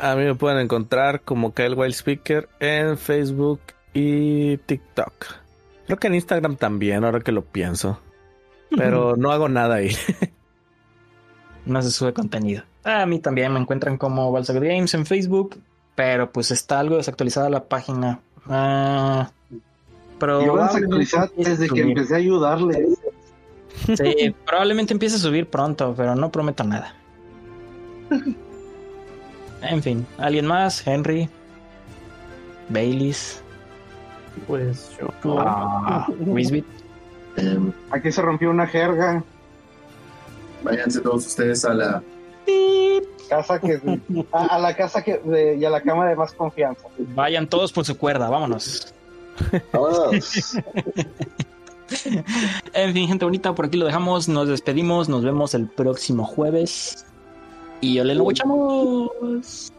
[0.00, 3.60] A mí me pueden encontrar como Kyle Wild Speaker en Facebook
[3.94, 5.12] y TikTok.
[5.86, 7.98] Creo que en Instagram también, ahora que lo pienso.
[8.76, 9.90] Pero no hago nada ahí.
[11.66, 12.62] No se sube contenido.
[12.84, 15.60] A mí también me encuentran como Balsagot Games en Facebook,
[15.96, 18.20] pero pues está algo desactualizada la página.
[18.46, 19.32] Ah,
[20.20, 22.86] pero Yo vas a actualizar desde que empecé a ayudarle.
[23.84, 26.94] Sí, probablemente empiece a subir pronto, pero no prometo nada.
[29.62, 30.86] En fin, ¿alguien más?
[30.86, 31.28] Henry,
[32.68, 33.40] Baileys,
[34.46, 35.08] Pues yo.
[35.40, 36.64] ah, Wisbit.
[37.36, 37.58] Eh,
[37.90, 39.24] Aquí se rompió una jerga.
[40.62, 42.02] váyanse todos ustedes a la.
[43.28, 43.80] Casa que,
[44.30, 46.86] a, a la casa que de- y a la cama de más confianza.
[46.98, 48.94] Vayan todos por su cuerda, vámonos.
[49.72, 50.58] Vámonos.
[52.72, 54.28] En fin, gente bonita, por aquí lo dejamos.
[54.28, 55.08] Nos despedimos.
[55.08, 57.04] Nos vemos el próximo jueves.
[57.80, 59.72] Y ole, lo echamos.